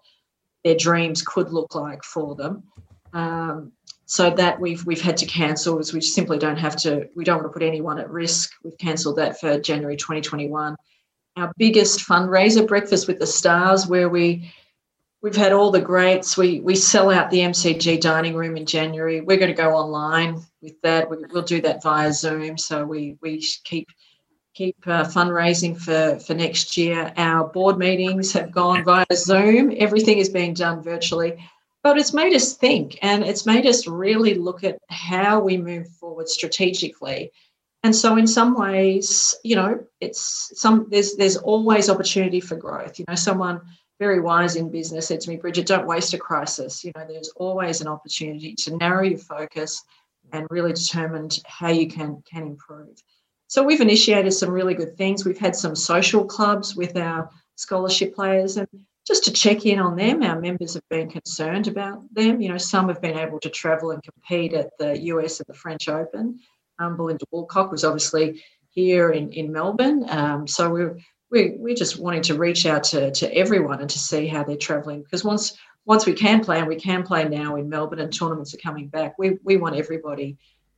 their 0.64 0.76
dreams 0.76 1.22
could 1.22 1.52
look 1.52 1.76
like 1.76 2.04
for 2.04 2.36
them. 2.36 2.64
Um, 3.14 3.72
so 4.06 4.30
that 4.30 4.60
we've 4.60 4.86
we've 4.86 5.02
had 5.02 5.18
to 5.18 5.26
cancel 5.26 5.80
is 5.80 5.94
we 5.94 6.02
simply 6.02 6.38
don't 6.38 6.58
have 6.58 6.76
to 6.76 7.10
we 7.16 7.24
don't 7.24 7.38
want 7.38 7.48
to 7.48 7.54
put 7.54 7.64
anyone 7.64 8.00
at 8.00 8.10
risk 8.10 8.52
we've 8.64 8.78
cancelled 8.78 9.16
that 9.16 9.40
for 9.40 9.60
january 9.60 9.98
2021 9.98 10.76
our 11.38 11.52
biggest 11.58 12.08
fundraiser 12.08 12.68
breakfast 12.68 13.08
with 13.08 13.20
the 13.20 13.28
stars 13.28 13.88
where 13.88 14.08
we 14.08 14.52
we've 15.22 15.36
had 15.36 15.54
all 15.54 15.72
the 15.72 15.82
greats 15.82 16.38
we 16.38 16.60
we 16.60 16.76
sell 16.76 17.10
out 17.10 17.32
the 17.32 17.40
mcg 17.40 18.00
dining 18.00 18.36
room 18.36 18.58
in 18.58 18.66
january. 18.66 19.22
We're 19.22 19.38
going 19.38 19.56
to 19.56 19.62
go 19.62 19.72
online 19.72 20.42
with 20.62 20.80
that. 20.82 21.10
We, 21.10 21.18
will 21.32 21.42
do 21.42 21.62
that 21.62 21.82
via 21.84 22.14
zoom. 22.14 22.58
So 22.58 22.86
we 22.86 23.18
we 23.22 23.44
keep 23.64 23.88
keep 24.54 24.78
uh, 24.88 25.06
fundraising 25.06 25.78
for 25.78 26.20
for 26.20 26.34
next 26.34 26.78
year. 26.78 27.14
Our 27.18 27.48
board 27.48 27.78
meetings 27.78 28.34
have 28.34 28.52
gone 28.52 28.84
via 28.84 29.06
zoom. 29.14 29.74
Everything 29.78 30.18
is 30.18 30.30
being 30.30 30.54
done 30.54 30.82
virtually. 30.82 31.44
But 31.84 32.00
it's 32.00 32.14
made 32.14 32.34
us 32.34 32.54
think 32.54 32.98
and 33.04 33.24
it's 33.24 33.46
made 33.46 33.68
us 33.68 33.88
really 33.88 34.34
look 34.34 34.64
at 34.64 34.80
how 34.90 35.40
we 35.40 35.58
move 35.58 35.88
forward 36.00 36.28
strategically. 36.28 37.32
And 37.84 37.96
so 37.96 38.18
in 38.18 38.26
some 38.26 38.56
ways 38.56 39.36
you 39.44 39.56
know 39.56 39.86
it's 40.02 40.52
some 40.56 40.88
there's 40.90 41.16
there's 41.16 41.38
always 41.38 41.90
opportunity 41.90 42.42
for 42.42 42.56
growth. 42.56 42.98
You 43.00 43.06
know 43.08 43.16
someone 43.16 43.62
very 44.00 44.20
wise 44.20 44.56
in 44.56 44.70
business 44.70 45.08
said 45.08 45.22
to 45.22 45.30
me 45.30 45.38
Brigette 45.38 45.66
don't 45.66 45.88
waste 45.88 46.14
a 46.14 46.18
crisis 46.18 46.84
you 46.84 46.92
know 46.96 47.06
there's 47.08 47.32
always 47.36 47.82
an 47.82 47.88
opportunity 47.88 48.54
to 48.56 48.76
narrow 48.78 49.04
your 49.04 49.20
focus 49.20 49.84
and 50.34 50.48
really 50.50 50.74
determine 50.74 51.30
how 51.46 51.70
you 51.70 51.88
can 51.88 52.22
can 52.30 52.44
improve 52.44 53.02
so 53.48 53.64
we've 53.64 53.82
initiated 53.82 54.34
some 54.34 54.50
really 54.50 54.74
good 54.74 54.98
things 54.98 55.26
we've 55.26 55.38
had 55.38 55.56
some 55.56 55.76
social 55.76 56.26
clubs 56.26 56.76
with 56.76 56.98
our 56.98 57.30
scholarship 57.56 58.16
players 58.16 58.58
and 58.58 58.68
just 59.06 59.24
to 59.24 59.32
check 59.32 59.66
in 59.66 59.80
on 59.80 59.96
them. 59.96 60.24
Our 60.24 60.40
members 60.40 60.74
have 60.74 60.88
been 60.90 61.10
concerned 61.10 61.68
about 61.68 62.02
them. 62.14 62.42
You 62.42 62.50
know, 62.50 62.58
some 62.58 62.88
have 62.88 63.02
been 63.02 63.18
able 63.18 63.40
to 63.42 63.50
travel 63.50 63.92
and 63.92 64.02
compete 64.02 64.54
at 64.54 64.72
the 64.80 65.00
US 65.00 65.40
and 65.40 65.46
the 65.48 65.54
French 65.54 65.88
Open. 65.88 66.40
Um, 66.80 66.98
Belinda 66.98 67.26
Woolcock 67.32 67.72
was 67.72 67.84
obviously 67.84 68.44
here 68.70 69.12
in, 69.12 69.32
in 69.32 69.52
Melbourne. 69.52 70.06
Um, 70.10 70.48
so 70.48 70.70
we're, 70.70 70.98
we, 71.32 71.56
we're 71.58 71.76
just 71.76 72.00
wanting 72.00 72.22
to 72.24 72.38
reach 72.38 72.66
out 72.66 72.84
to, 72.86 73.12
to 73.12 73.36
everyone 73.36 73.82
and 73.82 73.90
to 73.90 74.00
see 74.00 74.28
how 74.28 74.44
they're 74.44 74.56
travelling 74.56 75.02
because 75.02 75.24
once 75.24 75.58
once 75.86 76.06
we 76.06 76.14
can 76.14 76.44
play 76.44 76.58
and 76.58 76.68
we 76.68 76.76
can 76.76 77.04
play 77.04 77.30
now 77.30 77.56
in 77.58 77.70
Melbourne 77.70 78.00
and 78.00 78.12
tournaments 78.12 78.56
are 78.56 78.58
coming 78.58 78.88
back, 78.88 79.20
we, 79.20 79.38
we 79.44 79.58
want 79.58 79.76
everybody 79.76 80.36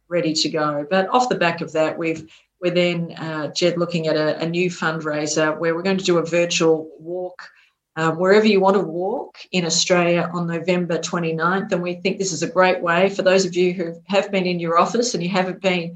ready 0.10 0.34
to 0.34 0.50
go. 0.50 0.86
But 0.89 1.08
off 1.08 1.30
the 1.30 1.36
back 1.36 1.62
of 1.62 1.72
that, 1.74 1.98
we've 1.98 2.30
we're 2.62 2.74
then 2.74 3.14
uh, 3.14 3.48
Jedd 3.54 3.78
looking 3.78 4.08
at 4.08 4.18
a, 4.18 4.39
a 4.39 4.50
new 4.50 4.70
fundraiser 4.70 5.58
where 5.58 5.76
we're 5.76 5.84
going 5.84 5.98
to 5.98 6.04
do 6.04 6.18
a 6.18 6.26
virtual 6.26 6.89
walk 7.00 7.50
uh, 7.95 8.12
wherever 8.12 8.45
you 8.45 8.60
want 8.60 8.76
to 8.76 8.82
walk 8.82 9.38
in 9.52 9.66
Australia 9.66 10.30
on 10.34 10.48
November 10.48 10.98
29th. 10.98 11.72
And 11.72 11.82
we 11.82 11.95
think 11.95 12.18
this 12.18 12.32
is 12.32 12.43
a 12.43 12.50
great 12.50 12.82
way 12.82 13.10
for 13.10 13.22
those 13.22 13.45
of 13.45 13.56
you 13.56 13.74
who 13.74 13.95
have 14.08 14.32
been 14.32 14.45
in 14.45 14.60
your 14.60 14.78
office 14.78 15.14
and 15.14 15.24
you 15.24 15.30
haven't 15.30 15.62
been 15.62 15.95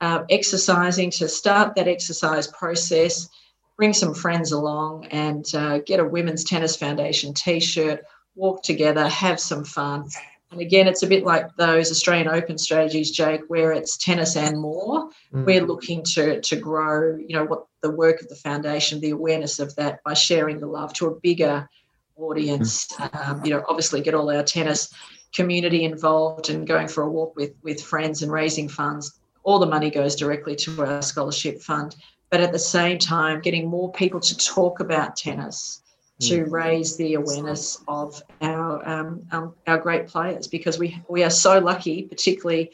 uh, 0.00 0.24
exercising 0.30 1.10
to 1.12 1.28
start 1.28 1.74
that 1.76 1.88
exercise 1.88 2.46
process, 2.48 3.28
bring 3.76 3.92
some 3.92 4.14
friends 4.14 4.52
along 4.52 5.06
and 5.06 5.46
uh, 5.54 5.78
get 5.78 6.00
a 6.00 6.04
Women's 6.04 6.44
Tennis 6.44 6.76
Foundation 6.76 7.34
t 7.34 7.60
shirt, 7.60 8.04
walk 8.34 8.62
together, 8.62 9.08
have 9.08 9.40
some 9.40 9.64
fun. 9.64 10.08
And 10.50 10.60
again, 10.60 10.86
it's 10.86 11.02
a 11.02 11.06
bit 11.06 11.24
like 11.24 11.54
those 11.56 11.90
Australian 11.90 12.28
Open 12.28 12.58
strategies, 12.58 13.10
Jake, 13.10 13.40
where 13.48 13.72
it's 13.72 13.96
tennis 13.96 14.36
and 14.36 14.60
more. 14.60 15.08
Mm. 15.32 15.46
We're 15.46 15.66
looking 15.66 16.02
to 16.14 16.40
to 16.40 16.56
grow, 16.56 17.16
you 17.16 17.34
know, 17.34 17.44
what 17.44 17.66
the 17.80 17.90
work 17.90 18.20
of 18.20 18.28
the 18.28 18.36
foundation, 18.36 19.00
the 19.00 19.10
awareness 19.10 19.58
of 19.58 19.74
that 19.76 20.02
by 20.04 20.14
sharing 20.14 20.60
the 20.60 20.66
love 20.66 20.92
to 20.94 21.06
a 21.06 21.20
bigger 21.20 21.68
audience. 22.16 22.86
Mm. 22.88 23.28
Um, 23.28 23.44
you 23.44 23.50
know, 23.50 23.64
obviously 23.68 24.02
get 24.02 24.14
all 24.14 24.30
our 24.30 24.42
tennis 24.42 24.92
community 25.34 25.84
involved 25.84 26.50
and 26.50 26.66
going 26.66 26.88
for 26.88 27.02
a 27.02 27.10
walk 27.10 27.34
with 27.34 27.54
with 27.62 27.82
friends 27.82 28.22
and 28.22 28.30
raising 28.30 28.68
funds. 28.68 29.18
All 29.44 29.58
the 29.58 29.66
money 29.66 29.90
goes 29.90 30.14
directly 30.14 30.54
to 30.56 30.84
our 30.84 31.02
scholarship 31.02 31.62
fund, 31.62 31.96
but 32.32 32.40
at 32.40 32.50
the 32.50 32.58
same 32.58 32.98
time, 32.98 33.42
getting 33.42 33.68
more 33.68 33.92
people 33.92 34.18
to 34.18 34.36
talk 34.38 34.80
about 34.80 35.16
tennis 35.16 35.82
to 36.20 36.44
mm. 36.44 36.50
raise 36.50 36.96
the 36.96 37.12
awareness 37.14 37.82
of 37.86 38.22
our 38.40 38.88
um, 38.88 39.22
um, 39.32 39.54
our 39.66 39.76
great 39.76 40.06
players 40.06 40.48
because 40.48 40.78
we 40.78 40.98
we 41.08 41.22
are 41.22 41.30
so 41.30 41.60
lucky, 41.60 42.02
particularly. 42.04 42.72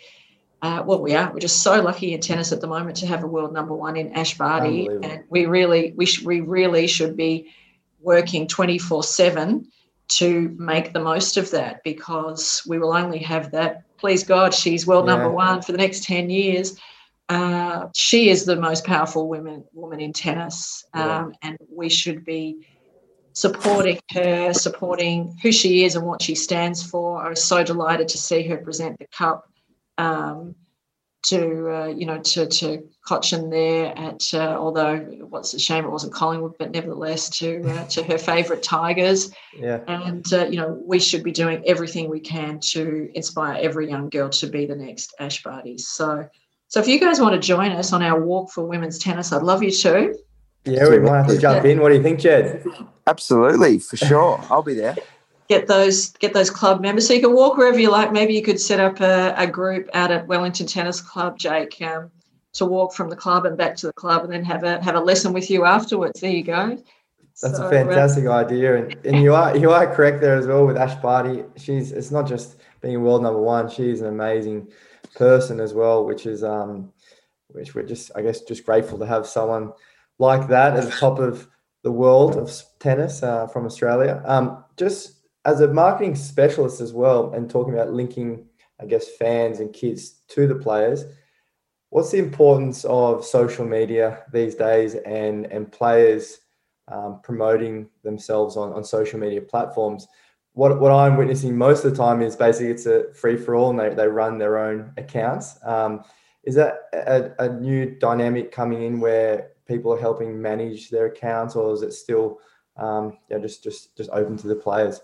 Uh, 0.62 0.82
well, 0.86 1.00
we 1.00 1.14
are. 1.14 1.32
We're 1.32 1.40
just 1.40 1.62
so 1.62 1.82
lucky 1.82 2.14
in 2.14 2.20
tennis 2.20 2.52
at 2.52 2.60
the 2.60 2.66
moment 2.68 2.96
to 2.98 3.06
have 3.06 3.24
a 3.24 3.26
world 3.26 3.52
number 3.52 3.74
one 3.74 3.96
in 3.96 4.12
Ash 4.12 4.38
Barty, 4.38 4.86
and 4.86 5.24
we 5.28 5.46
really 5.46 5.92
we 5.96 6.06
sh- 6.06 6.22
we 6.22 6.40
really 6.40 6.86
should 6.86 7.16
be 7.16 7.52
working 8.00 8.46
twenty 8.46 8.78
four 8.78 9.02
seven 9.02 9.66
to 10.08 10.54
make 10.56 10.92
the 10.92 11.00
most 11.00 11.36
of 11.36 11.50
that 11.50 11.82
because 11.82 12.62
we 12.66 12.78
will 12.78 12.92
only 12.92 13.18
have 13.18 13.50
that. 13.50 13.82
Please 13.98 14.22
God, 14.22 14.54
she's 14.54 14.86
world 14.86 15.06
yeah. 15.06 15.16
number 15.16 15.30
one 15.30 15.62
for 15.62 15.72
the 15.72 15.78
next 15.78 16.04
ten 16.04 16.30
years. 16.30 16.78
Uh, 17.28 17.88
she 17.94 18.30
is 18.30 18.44
the 18.44 18.56
most 18.56 18.84
powerful 18.84 19.28
woman 19.28 19.64
woman 19.74 20.00
in 20.00 20.12
tennis, 20.12 20.84
um, 20.94 21.02
yeah. 21.02 21.50
and 21.50 21.58
we 21.70 21.88
should 21.88 22.24
be 22.24 22.66
supporting 23.34 24.00
her, 24.12 24.52
supporting 24.52 25.36
who 25.42 25.52
she 25.52 25.84
is 25.84 25.94
and 25.94 26.06
what 26.06 26.22
she 26.22 26.34
stands 26.34 26.82
for. 26.82 27.22
I 27.22 27.28
was 27.28 27.44
so 27.44 27.62
delighted 27.62 28.08
to 28.08 28.18
see 28.18 28.42
her 28.48 28.56
present 28.56 28.98
the 28.98 29.06
cup 29.06 29.48
um, 29.98 30.54
to 31.24 31.70
uh, 31.70 31.86
you 31.88 32.06
know 32.06 32.18
to 32.18 32.46
to 32.46 32.88
Cotchin 33.06 33.50
there 33.50 33.96
at 33.98 34.32
uh, 34.32 34.56
although 34.58 34.98
what's 35.28 35.52
a 35.54 35.58
shame 35.58 35.84
it 35.84 35.90
wasn't 35.90 36.14
Collingwood, 36.14 36.54
but 36.58 36.70
nevertheless 36.70 37.28
to 37.38 37.62
uh, 37.70 37.84
to 37.88 38.02
her 38.04 38.18
favourite 38.18 38.62
Tigers. 38.62 39.30
Yeah. 39.56 39.80
And 39.86 40.32
uh, 40.32 40.46
you 40.46 40.56
know 40.56 40.80
we 40.84 40.98
should 40.98 41.22
be 41.22 41.32
doing 41.32 41.62
everything 41.66 42.08
we 42.08 42.20
can 42.20 42.60
to 42.72 43.10
inspire 43.14 43.58
every 43.60 43.88
young 43.88 44.08
girl 44.08 44.28
to 44.30 44.46
be 44.46 44.66
the 44.66 44.76
next 44.76 45.14
Ash 45.18 45.42
Barty. 45.42 45.78
So. 45.78 46.28
So 46.68 46.80
if 46.80 46.86
you 46.86 47.00
guys 47.00 47.18
want 47.18 47.34
to 47.34 47.40
join 47.40 47.72
us 47.72 47.94
on 47.94 48.02
our 48.02 48.20
walk 48.20 48.50
for 48.50 48.66
women's 48.66 48.98
tennis, 48.98 49.32
I'd 49.32 49.42
love 49.42 49.62
you 49.62 49.70
to. 49.70 50.14
Yeah, 50.64 50.88
we 50.90 50.98
might 50.98 51.16
have 51.16 51.28
to 51.28 51.38
jump 51.38 51.64
in. 51.64 51.80
What 51.80 51.88
do 51.88 51.94
you 51.94 52.02
think, 52.02 52.20
Jedd? 52.20 52.62
Absolutely, 53.06 53.78
for 53.78 53.96
sure. 53.96 54.38
I'll 54.50 54.62
be 54.62 54.74
there. 54.74 54.94
Get 55.48 55.66
those 55.66 56.10
get 56.10 56.34
those 56.34 56.50
club 56.50 56.82
members 56.82 57.08
so 57.08 57.14
you 57.14 57.22
can 57.22 57.32
walk 57.34 57.56
wherever 57.56 57.78
you 57.78 57.90
like. 57.90 58.12
Maybe 58.12 58.34
you 58.34 58.42
could 58.42 58.60
set 58.60 58.80
up 58.80 59.00
a, 59.00 59.34
a 59.38 59.46
group 59.46 59.88
out 59.94 60.10
at 60.10 60.26
Wellington 60.26 60.66
Tennis 60.66 61.00
Club, 61.00 61.38
Jake, 61.38 61.80
um, 61.80 62.10
to 62.52 62.66
walk 62.66 62.92
from 62.92 63.08
the 63.08 63.16
club 63.16 63.46
and 63.46 63.56
back 63.56 63.74
to 63.76 63.86
the 63.86 63.92
club, 63.94 64.24
and 64.24 64.32
then 64.32 64.44
have 64.44 64.62
a 64.62 64.82
have 64.82 64.94
a 64.94 65.00
lesson 65.00 65.32
with 65.32 65.50
you 65.50 65.64
afterwards. 65.64 66.20
There 66.20 66.30
you 66.30 66.42
go. 66.42 66.76
That's 67.40 67.56
so, 67.56 67.66
a 67.66 67.70
fantastic 67.70 68.26
uh, 68.26 68.32
idea, 68.32 68.76
and, 68.76 69.06
and 69.06 69.22
you 69.22 69.34
are 69.34 69.56
you 69.56 69.70
are 69.70 69.86
correct 69.94 70.20
there 70.20 70.36
as 70.36 70.46
well 70.46 70.66
with 70.66 70.76
Ash 70.76 71.00
Barty. 71.00 71.44
She's 71.56 71.92
it's 71.92 72.10
not 72.10 72.28
just 72.28 72.56
being 72.82 73.02
world 73.02 73.22
number 73.22 73.40
one; 73.40 73.70
she's 73.70 74.02
an 74.02 74.08
amazing 74.08 74.68
person 75.18 75.60
as 75.60 75.74
well, 75.74 76.04
which 76.04 76.24
is 76.24 76.44
um, 76.44 76.92
which 77.48 77.74
we're 77.74 77.82
just 77.82 78.12
I 78.14 78.22
guess 78.22 78.40
just 78.42 78.64
grateful 78.64 78.98
to 78.98 79.06
have 79.06 79.26
someone 79.26 79.72
like 80.18 80.48
that 80.48 80.76
at 80.76 80.84
the 80.84 80.90
top 80.90 81.18
of 81.18 81.48
the 81.82 81.92
world 81.92 82.36
of 82.36 82.50
tennis 82.78 83.22
uh, 83.22 83.46
from 83.48 83.66
Australia. 83.66 84.22
Um, 84.24 84.64
just 84.76 85.18
as 85.44 85.60
a 85.60 85.68
marketing 85.68 86.14
specialist 86.14 86.80
as 86.80 86.92
well, 86.92 87.32
and 87.32 87.50
talking 87.50 87.74
about 87.74 87.92
linking, 87.92 88.46
I 88.80 88.86
guess, 88.86 89.08
fans 89.16 89.60
and 89.60 89.72
kids 89.72 90.22
to 90.28 90.46
the 90.46 90.54
players. 90.54 91.04
What's 91.90 92.10
the 92.10 92.18
importance 92.18 92.84
of 92.84 93.24
social 93.24 93.64
media 93.64 94.24
these 94.32 94.54
days 94.54 94.94
and 94.94 95.46
and 95.46 95.72
players 95.72 96.40
um, 96.86 97.20
promoting 97.22 97.88
themselves 98.02 98.56
on, 98.56 98.72
on 98.72 98.84
social 98.84 99.18
media 99.18 99.40
platforms? 99.40 100.06
What, 100.58 100.80
what 100.80 100.90
I'm 100.90 101.16
witnessing 101.16 101.56
most 101.56 101.84
of 101.84 101.92
the 101.92 101.96
time 101.96 102.20
is 102.20 102.34
basically 102.34 102.72
it's 102.72 102.86
a 102.86 103.14
free 103.14 103.36
for 103.36 103.54
all 103.54 103.70
and 103.70 103.78
they, 103.78 103.94
they 103.94 104.08
run 104.08 104.38
their 104.38 104.58
own 104.58 104.92
accounts. 104.96 105.56
Um, 105.64 106.02
is 106.42 106.56
that 106.56 106.88
a, 106.92 107.30
a 107.38 107.48
new 107.48 107.94
dynamic 108.00 108.50
coming 108.50 108.82
in 108.82 108.98
where 108.98 109.50
people 109.68 109.92
are 109.92 110.00
helping 110.00 110.42
manage 110.42 110.90
their 110.90 111.06
accounts, 111.06 111.54
or 111.54 111.72
is 111.72 111.82
it 111.82 111.92
still 111.92 112.40
um, 112.76 113.18
yeah, 113.30 113.38
just 113.38 113.62
just 113.62 113.96
just 113.96 114.10
open 114.10 114.36
to 114.36 114.48
the 114.48 114.56
players? 114.56 115.00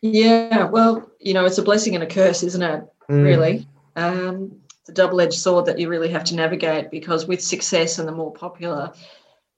Yeah, 0.00 0.64
well, 0.64 1.10
you 1.20 1.34
know, 1.34 1.44
it's 1.44 1.58
a 1.58 1.62
blessing 1.62 1.94
and 1.94 2.04
a 2.04 2.06
curse, 2.06 2.42
isn't 2.42 2.62
it? 2.62 2.82
Mm. 3.10 3.24
Really, 3.24 3.68
um, 3.94 4.58
it's 4.80 4.88
a 4.88 4.92
double-edged 4.92 5.38
sword 5.38 5.66
that 5.66 5.78
you 5.78 5.90
really 5.90 6.08
have 6.08 6.24
to 6.24 6.34
navigate 6.34 6.90
because 6.90 7.26
with 7.26 7.42
success 7.42 7.98
and 7.98 8.08
the 8.08 8.12
more 8.12 8.32
popular 8.32 8.94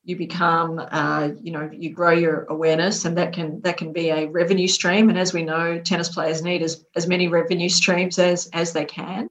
you 0.05 0.16
become 0.16 0.78
uh, 0.90 1.30
you 1.40 1.53
know 1.53 1.68
you 1.72 1.90
grow 1.90 2.12
your 2.12 2.44
awareness 2.44 3.05
and 3.05 3.16
that 3.18 3.32
can 3.32 3.61
that 3.62 3.76
can 3.76 3.92
be 3.92 4.11
a 4.11 4.28
revenue 4.28 4.68
stream. 4.68 5.11
And 5.11 5.18
as 5.18 5.32
we 5.32 5.42
know 5.42 5.78
tennis 5.78 6.09
players 6.09 6.42
need 6.42 6.62
as, 6.62 6.84
as 6.96 7.07
many 7.07 7.28
revenue 7.28 7.68
streams 7.68 8.18
as 8.18 8.48
as 8.53 8.72
they 8.72 8.84
can. 8.84 9.28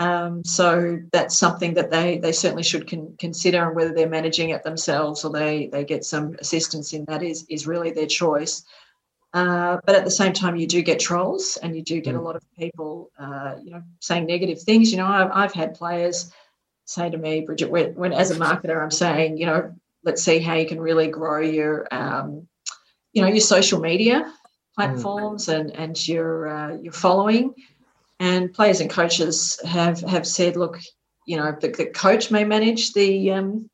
Um, 0.00 0.44
so 0.44 1.00
that's 1.10 1.36
something 1.36 1.74
that 1.74 1.90
they 1.90 2.18
they 2.18 2.32
certainly 2.32 2.62
should 2.62 2.88
con- 2.88 3.16
consider 3.18 3.66
and 3.66 3.74
whether 3.74 3.92
they're 3.92 4.08
managing 4.08 4.50
it 4.50 4.62
themselves 4.62 5.24
or 5.24 5.32
they 5.32 5.68
they 5.72 5.84
get 5.84 6.04
some 6.04 6.36
assistance 6.38 6.92
in 6.92 7.04
that 7.06 7.22
is 7.22 7.46
is 7.48 7.66
really 7.66 7.90
their 7.90 8.06
choice. 8.06 8.64
Uh, 9.34 9.78
but 9.84 9.94
at 9.94 10.04
the 10.04 10.10
same 10.10 10.32
time 10.32 10.56
you 10.56 10.66
do 10.66 10.82
get 10.82 11.00
trolls 11.00 11.58
and 11.62 11.76
you 11.76 11.82
do 11.82 12.00
get 12.00 12.14
a 12.14 12.20
lot 12.20 12.36
of 12.36 12.42
people 12.58 13.10
uh, 13.18 13.56
you 13.62 13.70
know 13.70 13.82
saying 14.00 14.26
negative 14.26 14.60
things. 14.60 14.90
You 14.90 14.98
know 14.98 15.06
I've, 15.06 15.30
I've 15.32 15.52
had 15.54 15.74
players 15.74 16.30
say 16.88 17.10
to 17.10 17.18
me, 17.18 17.42
Brigette, 17.42 17.70
when, 17.70 17.94
when, 17.94 18.12
as 18.12 18.30
a 18.30 18.36
marketer, 18.36 18.82
I'm 18.82 18.90
saying, 18.90 19.36
you 19.36 19.44
know, 19.44 19.74
let's 20.04 20.22
see 20.22 20.38
how 20.38 20.54
you 20.54 20.66
can 20.66 20.80
really 20.80 21.08
grow 21.08 21.40
your, 21.40 21.86
um, 21.90 22.46
you 23.12 23.22
know, 23.22 23.28
your 23.28 23.40
social 23.40 23.80
media 23.80 24.32
platforms 24.74 25.46
mm. 25.46 25.58
and 25.58 25.70
and 25.76 26.08
your 26.08 26.48
uh, 26.48 26.76
your 26.76 26.92
following. 26.92 27.54
And 28.20 28.52
players 28.52 28.80
and 28.80 28.90
coaches 28.90 29.60
have 29.64 30.00
have 30.02 30.26
said, 30.26 30.56
look, 30.56 30.78
you 31.26 31.36
know, 31.36 31.56
the, 31.60 31.68
the 31.68 31.86
coach 31.86 32.30
may 32.30 32.44
manage 32.44 32.92
the 32.92 33.30
um, 33.32 33.70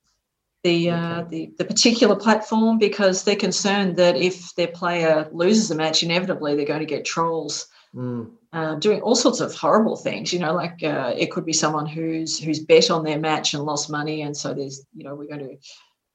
the, 0.62 0.90
uh, 0.90 1.24
the 1.28 1.52
the 1.58 1.64
particular 1.64 2.16
platform 2.16 2.78
because 2.78 3.24
they're 3.24 3.36
concerned 3.36 3.96
that 3.96 4.16
if 4.16 4.54
their 4.54 4.68
player 4.68 5.28
loses 5.32 5.70
a 5.70 5.74
match, 5.74 6.02
inevitably 6.02 6.54
they're 6.56 6.64
going 6.66 6.80
to 6.80 6.86
get 6.86 7.04
trolls. 7.04 7.66
Mm 7.94 8.30
uh, 8.54 8.76
doing 8.76 9.02
all 9.02 9.16
sorts 9.16 9.40
of 9.40 9.52
horrible 9.52 9.96
things. 9.96 10.32
You 10.32 10.38
know, 10.38 10.54
like 10.54 10.82
uh, 10.82 11.12
it 11.16 11.32
could 11.32 11.44
be 11.44 11.52
someone 11.52 11.86
who's 11.86 12.38
who's 12.38 12.60
bet 12.60 12.90
on 12.90 13.04
their 13.04 13.18
match 13.18 13.52
and 13.52 13.64
lost 13.64 13.90
money, 13.90 14.22
and 14.22 14.34
so 14.34 14.54
there's 14.54 14.86
you 14.94 15.04
know 15.04 15.14
we're 15.14 15.28
going 15.28 15.40
to 15.40 15.56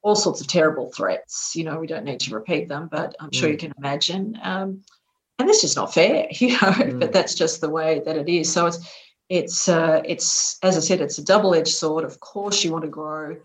all 0.02 0.16
sorts 0.16 0.42
of 0.42 0.48
terrible 0.48 0.92
threats. 0.96 1.56
You 1.56 1.64
know, 1.64 1.80
we 1.80 1.88
don't 1.88 2.06
need 2.06 2.20
to 2.22 2.34
repeat 2.34 2.68
them, 2.68 2.88
but 2.92 3.16
I'm 3.20 3.32
sure 3.32 3.50
mm. 3.50 3.54
you 3.54 3.58
can 3.58 3.74
imagine. 3.78 4.38
Um, 4.42 4.82
and 5.38 5.48
that's 5.48 5.62
just 5.62 5.76
not 5.76 5.94
fair, 5.94 6.28
you 6.32 6.50
know. 6.50 6.58
Mm. 6.58 7.00
But 7.00 7.14
that's 7.14 7.36
just 7.36 7.62
the 7.62 7.70
way 7.70 8.02
that 8.06 8.18
it 8.18 8.30
is. 8.30 8.52
So 8.52 8.66
it's 8.68 8.80
it's 9.30 9.68
uh, 9.68 10.02
it's 10.06 10.58
as 10.64 10.78
I 10.78 10.80
said, 10.80 11.02
it's 11.02 11.18
a 11.18 11.24
double-edged 11.24 11.74
sword. 11.74 12.04
Of 12.04 12.20
course, 12.20 12.64
you 12.64 12.72
want 12.72 12.84
to 12.84 12.90
grow 12.90 13.38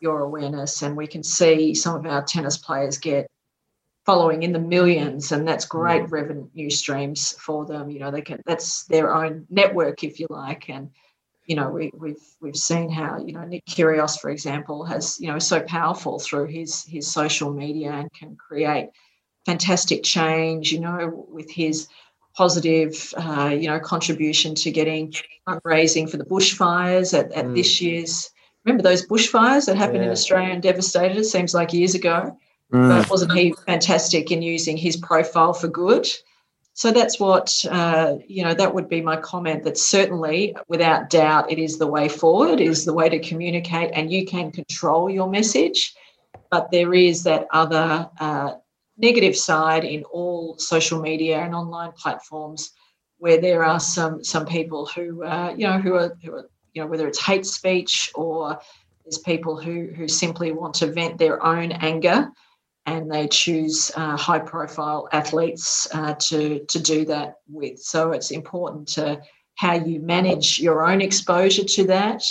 your 0.00 0.20
awareness, 0.20 0.82
and 0.82 0.96
we 0.96 1.06
can 1.06 1.22
see 1.22 1.74
some 1.74 1.96
of 1.96 2.06
our 2.06 2.22
tennis 2.22 2.56
players 2.56 2.98
get 2.98 3.26
following 4.04 4.42
in 4.42 4.52
the 4.52 4.58
millions 4.58 5.32
and 5.32 5.48
that's 5.48 5.64
great 5.64 6.02
mm. 6.02 6.12
revenue 6.12 6.68
streams 6.68 7.32
for 7.38 7.64
them 7.64 7.90
you 7.90 7.98
know 7.98 8.10
they 8.10 8.20
can 8.20 8.40
that's 8.44 8.84
their 8.84 9.14
own 9.14 9.46
network 9.48 10.04
if 10.04 10.20
you 10.20 10.26
like 10.28 10.68
and 10.68 10.90
you 11.46 11.56
know 11.56 11.68
we, 11.68 11.90
we've 11.94 12.22
we've 12.40 12.56
seen 12.56 12.90
how 12.90 13.18
you 13.18 13.32
know 13.32 13.44
Nick 13.44 13.64
Kyrgios 13.66 14.18
for 14.18 14.30
example 14.30 14.84
has 14.84 15.18
you 15.20 15.28
know 15.28 15.38
so 15.38 15.60
powerful 15.60 16.18
through 16.18 16.46
his 16.46 16.84
his 16.84 17.10
social 17.10 17.52
media 17.52 17.92
and 17.92 18.12
can 18.12 18.36
create 18.36 18.90
fantastic 19.46 20.02
change 20.02 20.72
you 20.72 20.80
know 20.80 21.26
with 21.28 21.50
his 21.50 21.88
positive 22.36 23.12
uh, 23.16 23.54
you 23.56 23.68
know 23.68 23.78
contribution 23.78 24.54
to 24.56 24.70
getting 24.70 25.12
fundraising 25.46 26.10
for 26.10 26.16
the 26.16 26.24
bushfires 26.24 27.18
at, 27.18 27.30
at 27.32 27.46
mm. 27.46 27.54
this 27.54 27.80
year's 27.80 28.30
remember 28.64 28.82
those 28.82 29.06
bushfires 29.06 29.66
that 29.66 29.76
happened 29.76 29.98
yeah. 29.98 30.04
in 30.04 30.10
Australia 30.10 30.52
and 30.52 30.62
devastated 30.62 31.16
it 31.18 31.24
seems 31.24 31.54
like 31.54 31.72
years 31.72 31.94
ago 31.94 32.36
Mm. 32.72 32.88
But 32.88 33.10
wasn't 33.10 33.32
he 33.32 33.54
fantastic 33.66 34.30
in 34.30 34.42
using 34.42 34.76
his 34.76 34.96
profile 34.96 35.52
for 35.52 35.68
good? 35.68 36.08
So 36.76 36.90
that's 36.90 37.20
what, 37.20 37.64
uh, 37.70 38.16
you 38.26 38.42
know, 38.42 38.52
that 38.52 38.74
would 38.74 38.88
be 38.88 39.00
my 39.00 39.16
comment 39.16 39.62
that 39.62 39.78
certainly, 39.78 40.56
without 40.66 41.08
doubt, 41.08 41.50
it 41.50 41.60
is 41.60 41.78
the 41.78 41.86
way 41.86 42.08
forward, 42.08 42.60
is 42.60 42.84
the 42.84 42.92
way 42.92 43.08
to 43.08 43.20
communicate, 43.20 43.92
and 43.94 44.10
you 44.10 44.26
can 44.26 44.50
control 44.50 45.08
your 45.08 45.30
message. 45.30 45.94
But 46.50 46.72
there 46.72 46.92
is 46.92 47.22
that 47.22 47.46
other 47.52 48.10
uh, 48.18 48.54
negative 48.98 49.36
side 49.36 49.84
in 49.84 50.02
all 50.04 50.58
social 50.58 51.00
media 51.00 51.38
and 51.38 51.54
online 51.54 51.92
platforms 51.92 52.72
where 53.18 53.40
there 53.40 53.64
are 53.64 53.78
some 53.78 54.24
some 54.24 54.44
people 54.44 54.86
who, 54.86 55.22
uh, 55.22 55.54
you 55.56 55.68
know, 55.68 55.78
who 55.78 55.94
are, 55.94 56.16
who 56.24 56.34
are, 56.34 56.50
you 56.72 56.82
know, 56.82 56.88
whether 56.88 57.06
it's 57.06 57.24
hate 57.24 57.46
speech 57.46 58.10
or 58.16 58.58
there's 59.04 59.18
people 59.18 59.60
who 59.60 59.92
who 59.96 60.08
simply 60.08 60.50
want 60.50 60.74
to 60.74 60.90
vent 60.90 61.18
their 61.18 61.44
own 61.44 61.70
anger 61.70 62.32
and 62.86 63.10
they 63.10 63.28
choose 63.28 63.90
uh, 63.96 64.16
high 64.16 64.38
profile 64.38 65.08
athletes 65.12 65.88
uh, 65.94 66.14
to, 66.14 66.64
to 66.66 66.78
do 66.78 67.04
that 67.06 67.36
with. 67.48 67.78
So 67.78 68.12
it's 68.12 68.30
important 68.30 68.88
to 68.88 69.22
how 69.56 69.74
you 69.74 70.00
manage 70.00 70.58
your 70.58 70.84
own 70.86 71.00
exposure 71.00 71.64
to 71.64 71.86
that 71.86 72.22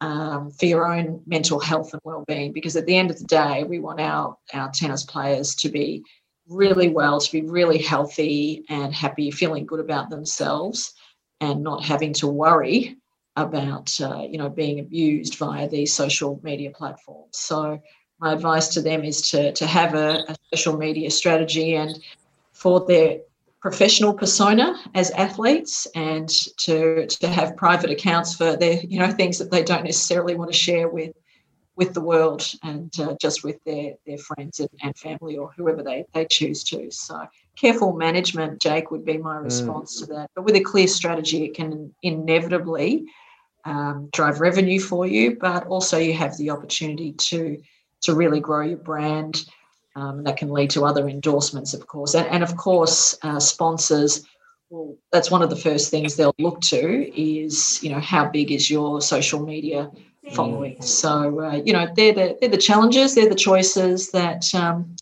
um, 0.00 0.50
for 0.50 0.66
your 0.66 0.92
own 0.92 1.22
mental 1.26 1.58
health 1.58 1.92
and 1.92 2.02
well-being 2.04 2.52
because 2.52 2.76
at 2.76 2.86
the 2.86 2.96
end 2.96 3.10
of 3.10 3.18
the 3.18 3.24
day 3.24 3.64
we 3.64 3.78
want 3.78 4.00
our, 4.00 4.36
our 4.52 4.70
tennis 4.70 5.04
players 5.04 5.54
to 5.56 5.68
be 5.68 6.02
really 6.48 6.88
well 6.88 7.18
to 7.18 7.32
be 7.32 7.42
really 7.42 7.78
healthy 7.78 8.64
and 8.68 8.94
happy 8.94 9.30
feeling 9.30 9.66
good 9.66 9.80
about 9.80 10.10
themselves 10.10 10.92
and 11.40 11.62
not 11.62 11.82
having 11.82 12.12
to 12.12 12.26
worry 12.26 12.96
about 13.36 13.98
uh, 14.00 14.22
you 14.28 14.38
know 14.38 14.48
being 14.48 14.80
abused 14.80 15.36
via 15.36 15.68
these 15.68 15.92
social 15.92 16.40
media 16.42 16.70
platforms 16.70 17.38
so 17.38 17.80
my 18.18 18.32
advice 18.32 18.68
to 18.68 18.80
them 18.80 19.04
is 19.04 19.30
to, 19.30 19.52
to 19.52 19.66
have 19.66 19.94
a, 19.94 20.24
a 20.28 20.36
social 20.54 20.76
media 20.76 21.10
strategy 21.10 21.74
and 21.74 21.98
for 22.52 22.84
their 22.86 23.18
professional 23.60 24.14
persona 24.14 24.80
as 24.94 25.10
athletes 25.12 25.88
and 25.94 26.28
to 26.56 27.06
to 27.06 27.26
have 27.26 27.56
private 27.56 27.90
accounts 27.90 28.34
for 28.34 28.56
their 28.56 28.80
you 28.82 28.98
know 28.98 29.10
things 29.10 29.38
that 29.38 29.50
they 29.50 29.62
don't 29.62 29.84
necessarily 29.84 30.36
want 30.36 30.52
to 30.52 30.56
share 30.56 30.88
with 30.88 31.12
with 31.74 31.92
the 31.92 32.00
world 32.00 32.48
and 32.62 32.92
uh, 33.00 33.14
just 33.20 33.42
with 33.42 33.62
their 33.64 33.94
their 34.06 34.18
friends 34.18 34.60
and, 34.60 34.70
and, 34.82 34.96
family 34.96 35.36
or 35.36 35.50
whoever 35.56 35.82
they 35.82 36.04
they 36.14 36.24
choose 36.26 36.62
to 36.62 36.90
so 36.90 37.26
careful 37.56 37.92
management 37.94 38.60
jake 38.60 38.90
would 38.90 39.04
be 39.04 39.18
my 39.18 39.38
mm. 39.38 39.44
response 39.44 39.96
mm. 39.96 40.06
to 40.06 40.12
that 40.12 40.30
but 40.36 40.44
with 40.44 40.54
a 40.54 40.60
clear 40.60 40.86
strategy 40.86 41.44
it 41.44 41.54
can 41.54 41.92
inevitably 42.02 43.04
um, 43.64 44.08
drive 44.12 44.40
revenue 44.40 44.78
for 44.78 45.06
you 45.06 45.36
but 45.40 45.66
also 45.66 45.98
you 45.98 46.14
have 46.14 46.36
the 46.36 46.50
opportunity 46.50 47.12
to 47.14 47.60
to 48.02 48.14
really 48.14 48.40
grow 48.40 48.62
your 48.62 48.78
brand. 48.78 49.44
Um, 49.94 50.24
that 50.24 50.36
can 50.36 50.50
lead 50.50 50.68
to 50.72 50.84
other 50.84 51.08
endorsements, 51.08 51.72
of 51.72 51.86
course, 51.86 52.14
and, 52.14 52.26
and 52.26 52.42
of 52.42 52.54
course, 52.58 53.16
uh, 53.22 53.40
sponsors. 53.40 54.26
Well, 54.68 54.94
that's 55.10 55.30
one 55.30 55.40
of 55.40 55.48
the 55.48 55.56
first 55.56 55.90
things 55.90 56.16
they'll 56.16 56.34
look 56.38 56.60
to 56.62 57.18
is 57.18 57.82
you 57.82 57.88
know 57.88 58.00
how 58.00 58.28
big 58.28 58.52
is 58.52 58.70
your 58.70 59.00
social 59.00 59.40
media 59.40 59.90
following. 60.32 60.80
So 60.82 61.40
uh, 61.40 61.62
you 61.64 61.72
know 61.72 61.86
they're 61.96 62.12
the 62.12 62.36
they're 62.40 62.50
the 62.50 62.56
challenges, 62.56 63.14
they're 63.14 63.28
the 63.28 63.34
choices 63.34 64.10
that 64.10 64.54
um, 64.54 64.96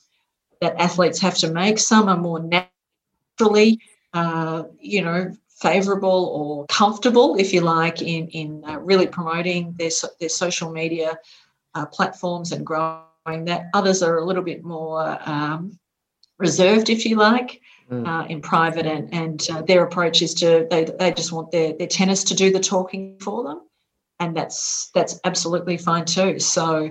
that 0.60 0.76
athletes 0.78 1.20
have 1.20 1.36
to 1.38 1.50
make. 1.50 1.78
Some 1.78 2.08
are 2.08 2.16
more 2.16 2.40
naturally, 2.40 3.80
uh, 4.12 4.64
you 4.80 5.02
know, 5.02 5.34
favourable 5.48 6.30
or 6.34 6.66
comfortable, 6.66 7.36
if 7.36 7.52
you 7.52 7.60
like, 7.60 8.02
in 8.02 8.28
in 8.28 8.64
uh, 8.66 8.78
really 8.78 9.06
promoting 9.06 9.74
their 9.78 9.90
their 10.20 10.28
social 10.28 10.70
media 10.70 11.18
uh, 11.74 11.86
platforms 11.86 12.52
and 12.52 12.64
growing 12.64 13.44
that. 13.46 13.66
Others 13.74 14.02
are 14.02 14.18
a 14.18 14.24
little 14.24 14.42
bit 14.42 14.64
more 14.64 15.18
um, 15.28 15.78
reserved, 16.38 16.90
if 16.90 17.04
you 17.06 17.16
like, 17.16 17.60
mm. 17.90 18.06
uh, 18.06 18.26
in 18.26 18.40
private, 18.40 18.86
and 18.86 19.12
and 19.12 19.46
uh, 19.50 19.62
their 19.62 19.84
approach 19.84 20.22
is 20.22 20.34
to 20.34 20.66
they 20.70 20.84
they 20.84 21.12
just 21.12 21.32
want 21.32 21.50
their 21.50 21.72
their 21.72 21.86
tennis 21.86 22.24
to 22.24 22.34
do 22.34 22.52
the 22.52 22.60
talking 22.60 23.16
for 23.20 23.44
them, 23.44 23.62
and 24.20 24.36
that's 24.36 24.90
that's 24.94 25.20
absolutely 25.24 25.76
fine 25.76 26.04
too. 26.04 26.38
So. 26.38 26.90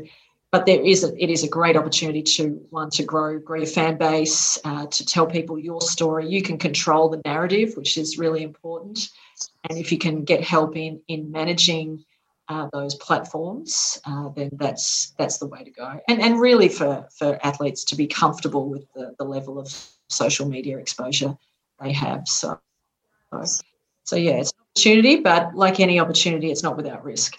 But 0.52 0.68
there 0.68 0.86
is 0.86 1.04
a, 1.04 1.12
it 1.18 1.32
is 1.32 1.44
a 1.44 1.48
great 1.48 1.76
opportunity 1.76 2.22
to 2.22 2.64
one 2.70 2.92
to 2.92 3.02
grow 3.02 3.40
grow 3.40 3.58
your 3.58 3.66
fan 3.66 3.98
base, 3.98 4.56
uh, 4.64 4.86
to 4.86 5.04
tell 5.04 5.26
people 5.26 5.58
your 5.58 5.82
story. 5.82 6.28
You 6.28 6.44
can 6.44 6.60
control 6.60 7.10
the 7.10 7.20
narrative, 7.26 7.76
which 7.76 7.98
is 7.98 8.20
really 8.20 8.44
important. 8.44 9.10
And 9.68 9.80
if 9.80 9.92
you 9.92 9.98
can 9.98 10.24
get 10.24 10.44
help 10.44 10.78
in 10.78 11.02
in 11.08 11.32
managing 11.32 12.06
those 12.72 12.96
platforms, 12.96 14.00
uh, 14.06 14.30
then 14.30 14.50
that's 14.54 15.14
that's 15.18 15.38
the 15.38 15.48
way 15.48 15.64
to 15.64 15.72
go. 15.72 16.00
And 16.08 16.22
and 16.22 16.40
really 16.40 16.70
for 16.70 17.08
for 17.18 17.40
athletes 17.46 17.84
to 17.86 17.96
be 17.96 18.08
comfortable 18.08 18.70
with 18.70 18.86
the, 18.94 19.14
the 19.18 19.26
level 19.26 19.60
of 19.60 19.74
social 20.10 20.48
media 20.48 20.78
exposure 20.78 21.38
they 21.82 21.92
have. 21.94 22.28
So 22.28 22.60
so 24.06 24.16
yeah, 24.16 24.34
it's 24.34 24.52
an 24.52 24.60
opportunity, 24.72 25.16
but 25.18 25.56
like 25.56 25.80
any 25.80 26.00
opportunity, 26.00 26.52
it's 26.52 26.64
not 26.64 26.78
without 26.78 27.04
risk. 27.04 27.36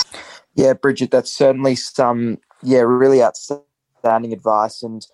Yeah, 0.55 0.73
Brigette, 0.73 1.11
that's 1.11 1.33
certainly 1.33 1.77
some 1.77 2.39
yeah 2.63 2.81
really 2.81 3.23
outstanding 3.23 4.33
advice 4.33 4.83
and. 4.83 5.07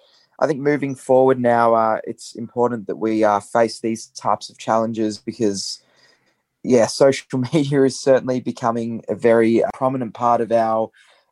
I 0.42 0.46
think 0.46 0.60
moving 0.60 0.94
forward 0.94 1.38
now, 1.38 1.74
uh, 1.74 1.98
it's 2.04 2.34
important 2.34 2.86
that 2.86 2.96
we 2.96 3.22
uh, 3.22 3.40
face 3.40 3.80
these 3.80 4.06
types 4.06 4.48
of 4.48 4.56
challenges 4.56 5.18
because 5.18 5.82
yeah, 6.62 6.86
social 6.86 7.40
media 7.52 7.84
is 7.84 8.00
certainly 8.00 8.40
becoming 8.40 9.02
a 9.08 9.14
very 9.14 9.62
uh, 9.62 9.68
prominent 9.74 10.14
part 10.14 10.40
of 10.40 10.52
our, 10.52 10.90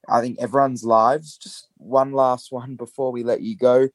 I 0.09 0.21
think, 0.21 0.39
everyone's 0.41 0.85
lives. 0.85 1.37
Just 1.37 1.69
one 1.77 2.13
last 2.13 2.49
one 2.53 2.77
before 2.77 3.13
we 3.13 3.23
let 3.23 3.43
you 3.43 3.57
go. 3.57 3.89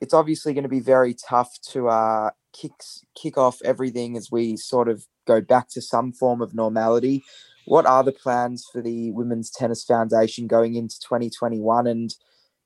It's 0.00 0.14
obviously 0.14 0.54
going 0.54 0.64
to 0.64 0.68
be 0.68 0.80
very 0.80 1.14
tough 1.14 1.58
to 1.72 1.88
uh, 1.88 2.30
kick 2.52 2.72
kick 3.14 3.36
off 3.36 3.60
everything 3.62 4.16
as 4.16 4.30
we 4.30 4.56
sort 4.56 4.88
of 4.88 5.06
go 5.26 5.40
back 5.42 5.68
to 5.70 5.82
some 5.82 6.12
form 6.12 6.40
of 6.40 6.54
normality. 6.54 7.22
What 7.66 7.84
are 7.84 8.02
the 8.02 8.12
plans 8.12 8.66
for 8.72 8.80
the 8.80 9.10
Women's 9.12 9.50
Tennis 9.50 9.84
Foundation 9.84 10.46
going 10.46 10.74
into 10.74 10.98
2021? 11.00 11.86
And 11.86 12.14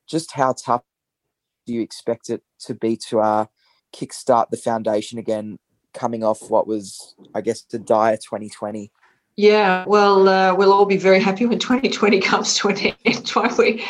just 0.07 0.33
how 0.33 0.53
tough 0.53 0.83
do 1.67 1.75
you 1.75 1.81
expect 1.81 2.31
it 2.31 2.43
to 2.61 2.75
be 2.75 2.97
to 3.09 3.21
uh, 3.21 3.47
kickstart 3.95 4.51
the 4.51 4.57
foundation 4.57 5.19
again, 5.19 5.59
coming 5.95 6.23
off 6.23 6.51
what 6.51 6.67
was, 6.67 7.15
I 7.35 7.41
guess, 7.41 7.63
the 7.63 7.79
dire 7.79 8.17
2020? 8.17 8.91
Yeah, 9.37 9.85
well, 9.89 10.29
uh, 10.29 10.55
we'll 10.55 10.73
all 10.73 10.87
be 10.87 10.97
very 10.97 11.21
happy 11.21 11.45
when 11.47 11.59
2020 11.61 12.21
comes 12.21 12.55
to 12.59 12.69
an 12.69 12.79
end, 13.05 13.33
won't 13.35 13.59
we? 13.59 13.81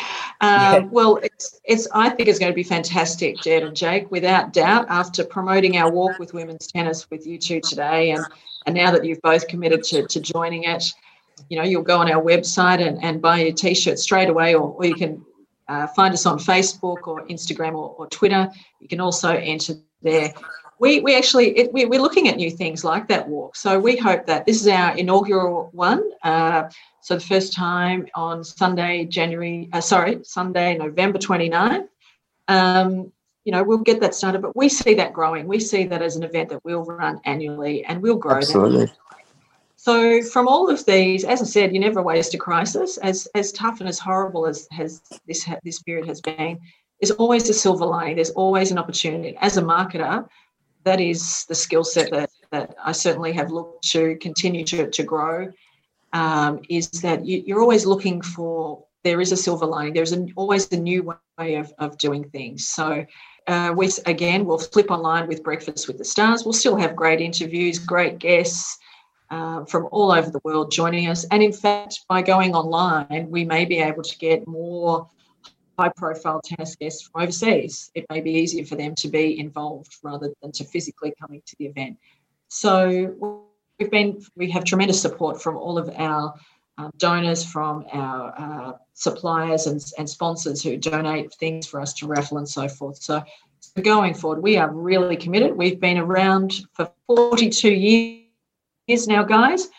Um, 0.41 0.49
yeah. 0.49 0.79
Well, 0.89 1.17
it's, 1.17 1.59
it's. 1.65 1.87
I 1.93 2.09
think 2.09 2.29
it's 2.29 2.39
going 2.39 2.51
to 2.51 2.55
be 2.55 2.63
fantastic, 2.63 3.37
Jedd 3.41 3.63
and 3.63 3.75
Jake, 3.75 4.09
without 4.09 4.53
doubt. 4.53 4.87
After 4.89 5.23
promoting 5.23 5.77
our 5.77 5.91
walk 5.91 6.17
with 6.17 6.33
women's 6.33 6.67
tennis 6.67 7.09
with 7.11 7.27
you 7.27 7.37
two 7.37 7.61
today, 7.61 8.11
and 8.11 8.25
and 8.65 8.75
now 8.75 8.89
that 8.91 9.05
you've 9.05 9.21
both 9.21 9.47
committed 9.47 9.83
to, 9.83 10.07
to 10.07 10.19
joining 10.19 10.63
it, 10.63 10.91
you 11.49 11.57
know, 11.57 11.63
you'll 11.63 11.83
go 11.83 11.99
on 11.99 12.11
our 12.11 12.23
website 12.23 12.85
and, 12.85 13.03
and 13.03 13.21
buy 13.21 13.41
your 13.41 13.53
t-shirt 13.53 13.99
straight 13.99 14.29
away, 14.29 14.55
or, 14.55 14.73
or 14.73 14.85
you 14.85 14.95
can 14.95 15.23
uh, 15.67 15.85
find 15.87 16.13
us 16.13 16.25
on 16.25 16.39
Facebook 16.39 17.07
or 17.07 17.25
Instagram 17.27 17.73
or, 17.73 17.95
or 17.97 18.07
Twitter. 18.07 18.49
You 18.79 18.87
can 18.87 18.99
also 18.99 19.29
enter 19.29 19.73
there 20.01 20.33
we 20.79 20.99
we 20.99 21.15
actually 21.15 21.57
it, 21.57 21.73
we, 21.73 21.85
we're 21.85 22.01
looking 22.01 22.27
at 22.27 22.37
new 22.37 22.51
things 22.51 22.83
like 22.83 23.07
that 23.07 23.27
walk. 23.27 23.55
So 23.55 23.79
we 23.79 23.95
hope 23.95 24.25
that 24.25 24.45
this 24.45 24.61
is 24.61 24.67
our 24.67 24.97
inaugural 24.97 25.69
one. 25.73 26.03
Uh, 26.23 26.69
so 27.01 27.15
the 27.15 27.21
first 27.21 27.53
time 27.53 28.07
on 28.15 28.43
Sunday, 28.43 29.05
January, 29.05 29.69
uh, 29.73 29.81
sorry, 29.81 30.19
Sunday, 30.23 30.77
November 30.77 31.19
29th. 31.19 31.87
Um, 32.47 33.11
you 33.43 33.51
know, 33.51 33.63
we'll 33.63 33.77
get 33.77 33.99
that 34.01 34.15
started, 34.15 34.41
but 34.41 34.55
we 34.55 34.67
see 34.69 34.95
that 34.95 35.13
growing. 35.13 35.47
We 35.47 35.59
see 35.59 35.85
that 35.85 36.01
as 36.01 36.15
an 36.15 36.23
event 36.23 36.49
that 36.49 36.65
we'll 36.65 36.83
run 36.83 37.21
annually 37.25 37.85
and 37.85 38.01
we'll 38.01 38.15
grow 38.15 38.37
Absolutely. 38.37 38.87
That. 38.87 38.97
So 39.75 40.23
from 40.23 40.47
all 40.47 40.67
of 40.67 40.83
these, 40.85 41.23
as 41.23 41.43
I 41.43 41.45
said, 41.45 41.71
you 41.71 41.79
never 41.79 42.01
waste 42.01 42.33
a 42.33 42.39
crisis. 42.39 42.97
As 42.97 43.27
as 43.35 43.51
tough 43.51 43.81
and 43.81 43.87
as 43.87 43.99
horrible 43.99 44.47
as 44.47 44.67
has 44.71 45.03
this 45.27 45.47
this 45.63 45.79
period 45.83 46.07
has 46.07 46.21
been, 46.21 46.59
there's 46.99 47.11
always 47.11 47.47
a 47.49 47.53
silver 47.53 47.85
lining. 47.85 48.15
There's 48.15 48.31
always 48.31 48.71
an 48.71 48.79
opportunity. 48.79 49.37
As 49.41 49.57
a 49.57 49.61
marketer, 49.61 50.27
that 50.85 51.01
is 51.01 51.45
the 51.49 51.55
skill 51.55 51.83
set 51.83 52.11
that, 52.11 52.29
that 52.51 52.75
I 52.83 52.91
certainly 52.93 53.33
have 53.33 53.51
looked 53.51 53.83
to 53.89 54.15
continue 54.17 54.63
to, 54.65 54.89
to 54.89 55.03
grow. 55.03 55.51
Um, 56.13 56.61
is 56.69 56.89
that 57.01 57.25
you, 57.25 57.57
are 57.57 57.61
always 57.61 57.85
looking 57.85 58.21
for 58.21 58.85
there 59.03 59.19
is 59.19 59.33
a 59.33 59.37
silver 59.37 59.65
lining. 59.65 59.93
There's 59.93 60.13
an, 60.13 60.31
always 60.37 60.71
a 60.71 60.77
new 60.77 61.13
way 61.37 61.55
of, 61.55 61.73
of 61.77 61.97
doing 61.97 62.23
things. 62.29 62.67
So 62.67 63.05
uh, 63.47 63.73
we 63.75 63.89
again 64.05 64.45
we'll 64.45 64.57
flip 64.57 64.89
online 64.89 65.27
with 65.27 65.43
Breakfast 65.43 65.87
with 65.87 65.97
the 65.97 66.05
Stars. 66.05 66.45
We'll 66.45 66.53
still 66.53 66.77
have 66.77 66.95
great 66.95 67.19
interviews, 67.19 67.79
great 67.79 68.19
guests. 68.19 68.79
Uh, 69.31 69.65
from 69.65 69.89
all 69.91 70.11
over 70.11 70.29
the 70.29 70.39
world 70.43 70.71
joining 70.71 71.07
us. 71.07 71.25
And 71.31 71.41
in 71.41 71.51
fact, 71.51 72.01
by 72.07 72.21
going 72.21 72.53
online, 72.53 73.27
we 73.31 73.43
may 73.43 73.65
be 73.65 73.79
able 73.79 74.03
to 74.03 74.17
get 74.19 74.45
more 74.45 75.09
high 75.77 75.91
profile 75.95 76.41
tennis 76.43 76.75
guests 76.75 77.03
from 77.03 77.23
overseas. 77.23 77.91
It 77.95 78.05
may 78.09 78.21
be 78.21 78.31
easier 78.31 78.65
for 78.65 78.75
them 78.75 78.95
to 78.95 79.07
be 79.07 79.39
involved 79.39 79.97
rather 80.03 80.33
than 80.41 80.51
to 80.53 80.63
physically 80.63 81.13
coming 81.19 81.41
to 81.45 81.55
the 81.59 81.65
event. 81.65 81.97
So 82.47 83.43
we've 83.79 83.91
been 83.91 84.23
we 84.35 84.49
have 84.51 84.63
tremendous 84.63 85.01
support 85.01 85.41
from 85.41 85.57
all 85.57 85.77
of 85.77 85.89
our 85.97 86.33
um, 86.77 86.91
donors, 86.97 87.43
from 87.43 87.85
our 87.93 88.33
uh, 88.37 88.73
suppliers 88.93 89.67
and, 89.67 89.81
and 89.97 90.09
sponsors 90.09 90.61
who 90.61 90.77
donate 90.77 91.33
things 91.35 91.67
for 91.67 91.79
us 91.79 91.93
to 91.93 92.07
raffle 92.07 92.37
and 92.37 92.47
so 92.47 92.67
forth. 92.67 92.97
So, 93.01 93.23
so 93.59 93.81
going 93.81 94.13
forward, 94.13 94.43
we 94.43 94.57
are 94.57 94.69
really 94.69 95.15
committed. 95.15 95.55
We've 95.55 95.79
been 95.79 95.97
around 95.97 96.65
for 96.73 96.91
42 97.07 97.69
years 97.69 99.07
now, 99.07 99.23
guys. 99.23 99.69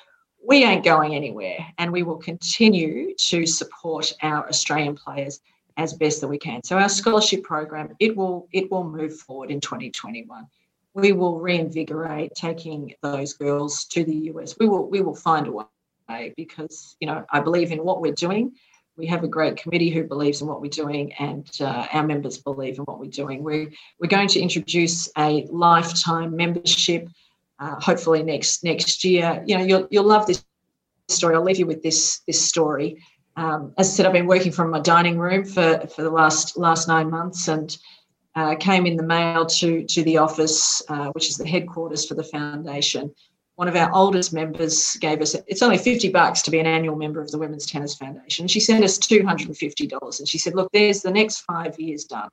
We 0.47 0.65
ain't 0.65 0.85
going 0.85 1.15
anywhere, 1.15 1.67
and 1.79 1.93
we 1.93 2.03
will 2.03 2.19
continue 2.19 3.15
to 3.17 3.47
support 3.47 4.13
our 4.23 4.49
Australian 4.49 4.95
players 4.95 5.41
as 5.77 5.93
best 5.93 6.21
that 6.21 6.29
we 6.29 6.39
can. 6.39 6.63
So 6.63 6.79
our 6.79 6.89
scholarship 6.89 7.43
program, 7.43 7.95
it 7.99 8.17
will 8.17 8.49
it 8.53 8.71
will 8.71 8.85
move 8.85 9.19
forward 9.19 9.51
in 9.51 9.61
2021. 9.61 10.47
We 10.95 11.13
will 11.13 11.39
reinvigorate 11.39 12.35
taking 12.35 12.95
those 13.03 13.35
girls 13.35 13.85
to 13.87 14.05
the 14.05 14.15
US. 14.33 14.57
We 14.59 14.69
will 14.69 14.89
we 14.89 15.01
will 15.03 15.15
find 15.15 15.47
a 15.47 15.53
way 15.53 16.35
because 16.37 16.97
you 17.01 17.07
know 17.07 17.25
I 17.31 17.41
believe 17.41 17.73
in 17.73 17.85
what 17.85 18.01
we're 18.01 18.13
doing. 18.13 18.53
We 18.97 19.07
have 19.09 19.25
a 19.25 19.29
great 19.29 19.59
committee 19.59 19.91
who 19.91 20.05
believes 20.05 20.41
in 20.41 20.49
what 20.49 20.63
we're 20.63 20.69
doing, 20.71 21.13
and 21.15 21.47
uh, 21.61 21.87
our 21.93 22.07
members 22.07 22.39
believe 22.39 22.79
in 22.79 22.85
what 22.85 22.99
we're 22.99 23.11
doing. 23.11 23.43
We're 23.43 23.71
we're 24.01 24.09
going 24.09 24.29
to 24.29 24.41
introduce 24.41 25.11
a 25.19 25.47
lifetime 25.51 26.35
membership, 26.35 27.09
uh, 27.59 27.79
hopefully 27.79 28.23
next 28.23 28.65
next 28.65 29.05
year. 29.05 29.45
You 29.47 29.59
know, 29.59 29.65
you'll 29.65 29.89
you'll 29.91 30.05
love 30.05 30.27
this 30.27 30.43
story. 31.09 31.35
I'll 31.35 31.45
leave 31.45 31.59
you 31.59 31.67
with 31.67 31.83
this 31.83 32.21
this 32.27 32.43
story 32.43 33.03
um, 33.37 33.75
as 33.77 33.89
I 33.89 33.93
said, 33.93 34.07
I've 34.07 34.13
been 34.13 34.27
working 34.27 34.53
from 34.53 34.71
my 34.71 34.81
dining 34.81 35.19
room 35.19 35.45
for, 35.45 35.87
for 35.95 36.03
the 36.03 36.11
last 36.11 36.57
last 36.57 36.89
nine 36.89 37.11
months, 37.11 37.49
and 37.49 37.77
uh, 38.35 38.57
came 38.57 38.87
in 38.87 38.97
the 38.97 39.03
mail 39.03 39.45
to 39.47 39.85
to 39.85 40.03
the 40.05 40.17
office, 40.19 40.83
uh, 40.89 41.11
which 41.11 41.29
is 41.29 41.37
the 41.37 41.47
headquarters 41.47 42.07
for 42.07 42.15
the 42.15 42.25
foundation. 42.25 43.15
One 43.57 43.69
of 43.69 43.77
our 43.77 43.91
oldest 43.95 44.33
members 44.33 44.97
gave 44.97 45.21
us 45.21 45.35
it's 45.47 45.63
only 45.63 45.79
fifty 45.79 46.09
bucks 46.09 46.43
to 46.43 46.51
be 46.51 46.61
an 46.61 46.67
annual 46.67 46.97
member 46.97 47.21
of 47.21 47.31
the 47.31 47.39
Women's 47.39 47.67
Tennis 47.67 47.95
Foundation. 47.95 48.49
She 48.49 48.61
sent 48.61 48.85
us 48.85 48.97
two 48.97 49.25
hundred 49.25 49.49
and 49.49 49.57
fifty 49.57 49.87
dollars, 49.87 50.19
and 50.19 50.29
she 50.29 50.39
said, 50.39 50.55
"Look, 50.55 50.71
there's 50.73 51.03
the 51.03 51.11
next 51.11 51.41
five 51.41 51.79
years 51.79 52.05
done. 52.05 52.31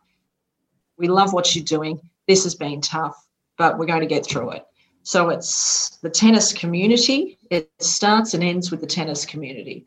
We 0.98 1.08
love 1.10 1.34
what 1.34 1.54
you're 1.54 1.66
doing. 1.66 2.00
This 2.28 2.46
has 2.46 2.56
been 2.56 2.80
tough, 2.80 3.16
but 3.58 3.78
we're 3.78 3.88
going 3.88 4.02
to 4.02 4.06
get 4.06 4.26
through 4.26 4.52
it." 4.52 4.66
So 5.06 5.30
it's 5.30 5.98
the 6.02 6.10
tennis 6.10 6.54
community. 6.54 7.38
It 7.50 7.70
starts 7.82 8.34
and 8.34 8.42
ends 8.42 8.72
with 8.72 8.80
the 8.80 8.88
tennis 8.88 9.26
community 9.26 9.86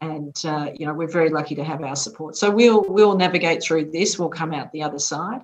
and 0.00 0.40
uh, 0.44 0.70
you 0.74 0.86
know 0.86 0.94
we're 0.94 1.10
very 1.10 1.30
lucky 1.30 1.54
to 1.54 1.64
have 1.64 1.82
our 1.82 1.96
support. 1.96 2.36
So 2.36 2.50
we'll 2.50 2.82
we'll 2.88 3.16
navigate 3.16 3.62
through 3.62 3.90
this. 3.90 4.18
We'll 4.18 4.28
come 4.28 4.52
out 4.52 4.72
the 4.72 4.82
other 4.82 4.98
side, 4.98 5.42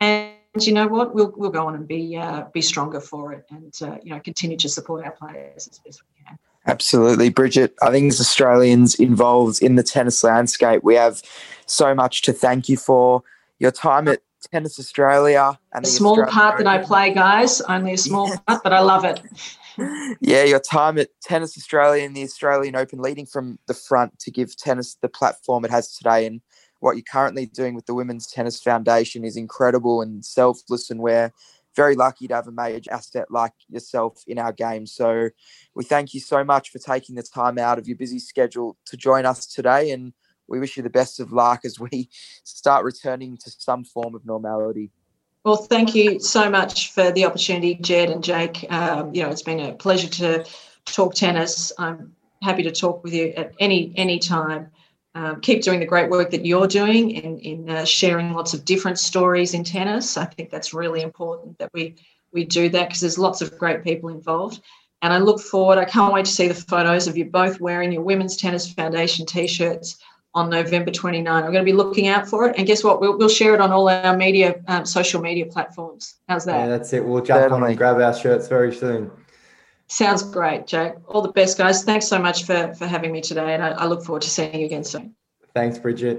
and 0.00 0.32
you 0.60 0.72
know 0.72 0.86
what? 0.86 1.14
We'll 1.14 1.32
we'll 1.36 1.50
go 1.50 1.66
on 1.66 1.74
and 1.74 1.86
be 1.86 2.16
uh, 2.16 2.44
be 2.52 2.62
stronger 2.62 3.00
for 3.00 3.32
it, 3.32 3.46
and 3.50 3.72
uh, 3.82 3.96
you 4.02 4.12
know 4.12 4.20
continue 4.20 4.56
to 4.58 4.68
support 4.68 5.04
our 5.04 5.12
players 5.12 5.68
as 5.68 5.78
best 5.78 6.02
we 6.02 6.24
can. 6.24 6.38
Absolutely, 6.66 7.30
Brigette. 7.30 7.74
I 7.82 7.90
think 7.90 8.12
as 8.12 8.20
Australians 8.20 8.96
involved 8.96 9.62
in 9.62 9.76
the 9.76 9.82
tennis 9.82 10.22
landscape, 10.24 10.82
we 10.82 10.94
have 10.96 11.22
so 11.66 11.94
much 11.94 12.22
to 12.22 12.32
thank 12.32 12.68
you 12.68 12.76
for 12.76 13.22
your 13.58 13.70
time 13.70 14.08
at 14.08 14.20
Tennis 14.50 14.78
Australia 14.78 15.58
and 15.72 15.84
a 15.84 15.88
small 15.88 16.12
Australian 16.12 16.34
part 16.34 16.58
that 16.58 16.66
I 16.66 16.78
play, 16.78 17.12
guys. 17.12 17.60
Only 17.62 17.92
a 17.92 17.98
small 17.98 18.28
yes. 18.28 18.40
part, 18.46 18.62
but 18.62 18.72
I 18.72 18.80
love 18.80 19.04
it 19.04 19.20
yeah, 20.20 20.44
your 20.44 20.60
time 20.60 20.98
at 20.98 21.08
Tennis 21.22 21.56
Australia 21.56 22.04
and 22.04 22.16
the 22.16 22.22
Australian 22.22 22.76
Open, 22.76 23.00
leading 23.00 23.26
from 23.26 23.58
the 23.66 23.74
front 23.74 24.18
to 24.20 24.30
give 24.30 24.56
tennis 24.56 24.96
the 25.00 25.08
platform 25.08 25.64
it 25.64 25.70
has 25.70 25.96
today, 25.96 26.26
and 26.26 26.40
what 26.80 26.96
you're 26.96 27.04
currently 27.10 27.46
doing 27.46 27.74
with 27.74 27.86
the 27.86 27.94
Women's 27.94 28.26
Tennis 28.26 28.60
Foundation 28.60 29.24
is 29.24 29.36
incredible 29.36 30.02
and 30.02 30.24
selfless, 30.24 30.90
and 30.90 31.00
we're 31.00 31.32
very 31.74 31.94
lucky 31.94 32.26
to 32.26 32.34
have 32.34 32.48
a 32.48 32.52
major 32.52 32.90
asset 32.90 33.30
like 33.30 33.52
yourself 33.68 34.22
in 34.26 34.38
our 34.38 34.52
game. 34.52 34.86
So 34.86 35.28
we 35.74 35.84
thank 35.84 36.14
you 36.14 36.20
so 36.20 36.42
much 36.42 36.70
for 36.70 36.78
taking 36.78 37.14
the 37.14 37.22
time 37.22 37.58
out 37.58 37.78
of 37.78 37.86
your 37.86 37.98
busy 37.98 38.18
schedule 38.18 38.78
to 38.86 38.96
join 38.96 39.26
us 39.26 39.46
today, 39.46 39.90
and 39.90 40.12
we 40.48 40.58
wish 40.58 40.76
you 40.76 40.82
the 40.82 40.90
best 40.90 41.20
of 41.20 41.32
luck 41.32 41.64
as 41.64 41.78
we 41.78 42.08
start 42.44 42.84
returning 42.84 43.36
to 43.38 43.50
some 43.50 43.84
form 43.84 44.14
of 44.14 44.24
normality. 44.24 44.90
Well, 45.46 45.54
thank 45.54 45.94
you 45.94 46.18
so 46.18 46.50
much 46.50 46.90
for 46.90 47.12
the 47.12 47.24
opportunity, 47.24 47.76
Jedd 47.76 48.10
and 48.10 48.24
Jake. 48.24 48.66
Um, 48.68 49.14
you 49.14 49.22
know, 49.22 49.28
it's 49.28 49.42
been 49.42 49.60
a 49.60 49.74
pleasure 49.74 50.08
to 50.08 50.44
talk 50.86 51.14
tennis. 51.14 51.70
I'm 51.78 52.16
happy 52.42 52.64
to 52.64 52.72
talk 52.72 53.04
with 53.04 53.14
you 53.14 53.28
at 53.36 53.52
any 53.60 53.92
any 53.94 54.18
time. 54.18 54.72
Um, 55.14 55.40
keep 55.40 55.62
doing 55.62 55.78
the 55.78 55.86
great 55.86 56.10
work 56.10 56.32
that 56.32 56.44
you're 56.44 56.66
doing 56.66 57.12
in 57.12 57.38
in 57.38 57.70
uh, 57.70 57.84
sharing 57.84 58.32
lots 58.32 58.54
of 58.54 58.64
different 58.64 58.98
stories 58.98 59.54
in 59.54 59.62
tennis. 59.62 60.16
I 60.16 60.24
think 60.24 60.50
that's 60.50 60.74
really 60.74 61.02
important 61.02 61.58
that 61.58 61.70
we 61.72 61.94
we 62.32 62.44
do 62.44 62.68
that 62.70 62.88
because 62.88 63.00
there's 63.00 63.16
lots 63.16 63.40
of 63.40 63.56
great 63.56 63.84
people 63.84 64.08
involved. 64.08 64.62
And 65.02 65.12
I 65.12 65.18
look 65.18 65.40
forward. 65.40 65.78
I 65.78 65.84
can't 65.84 66.12
wait 66.12 66.24
to 66.24 66.32
see 66.32 66.48
the 66.48 66.54
photos 66.54 67.06
of 67.06 67.16
you 67.16 67.24
both 67.24 67.60
wearing 67.60 67.92
your 67.92 68.02
Women's 68.02 68.36
Tennis 68.36 68.72
Foundation 68.72 69.24
t-shirts 69.24 69.98
on 70.36 70.50
November 70.50 70.90
29. 70.90 71.34
I'm 71.34 71.50
going 71.50 71.64
to 71.64 71.64
be 71.64 71.72
looking 71.72 72.08
out 72.08 72.28
for 72.28 72.46
it. 72.46 72.54
And 72.58 72.66
guess 72.66 72.84
what? 72.84 73.00
We'll, 73.00 73.16
we'll 73.16 73.30
share 73.30 73.54
it 73.54 73.60
on 73.60 73.72
all 73.72 73.88
our 73.88 74.16
media, 74.16 74.62
um, 74.68 74.84
social 74.84 75.20
media 75.20 75.46
platforms. 75.46 76.16
How's 76.28 76.44
that? 76.44 76.56
Yeah, 76.56 76.66
that's 76.68 76.92
it. 76.92 77.04
We'll 77.04 77.24
jump 77.24 77.40
Certainly. 77.40 77.62
on 77.62 77.68
and 77.70 77.78
grab 77.78 78.00
our 78.00 78.14
shirts 78.14 78.46
very 78.46 78.74
soon. 78.74 79.10
Sounds 79.88 80.22
great, 80.22 80.66
Jake. 80.66 80.92
All 81.08 81.22
the 81.22 81.32
best, 81.32 81.56
guys. 81.56 81.84
Thanks 81.84 82.06
so 82.06 82.18
much 82.18 82.44
for, 82.44 82.74
for 82.74 82.86
having 82.86 83.12
me 83.12 83.22
today. 83.22 83.54
And 83.54 83.62
I, 83.62 83.70
I 83.70 83.86
look 83.86 84.04
forward 84.04 84.22
to 84.22 84.30
seeing 84.30 84.54
you 84.54 84.66
again 84.66 84.84
soon. 84.84 85.14
Thanks, 85.54 85.78
Brigette. 85.78 86.18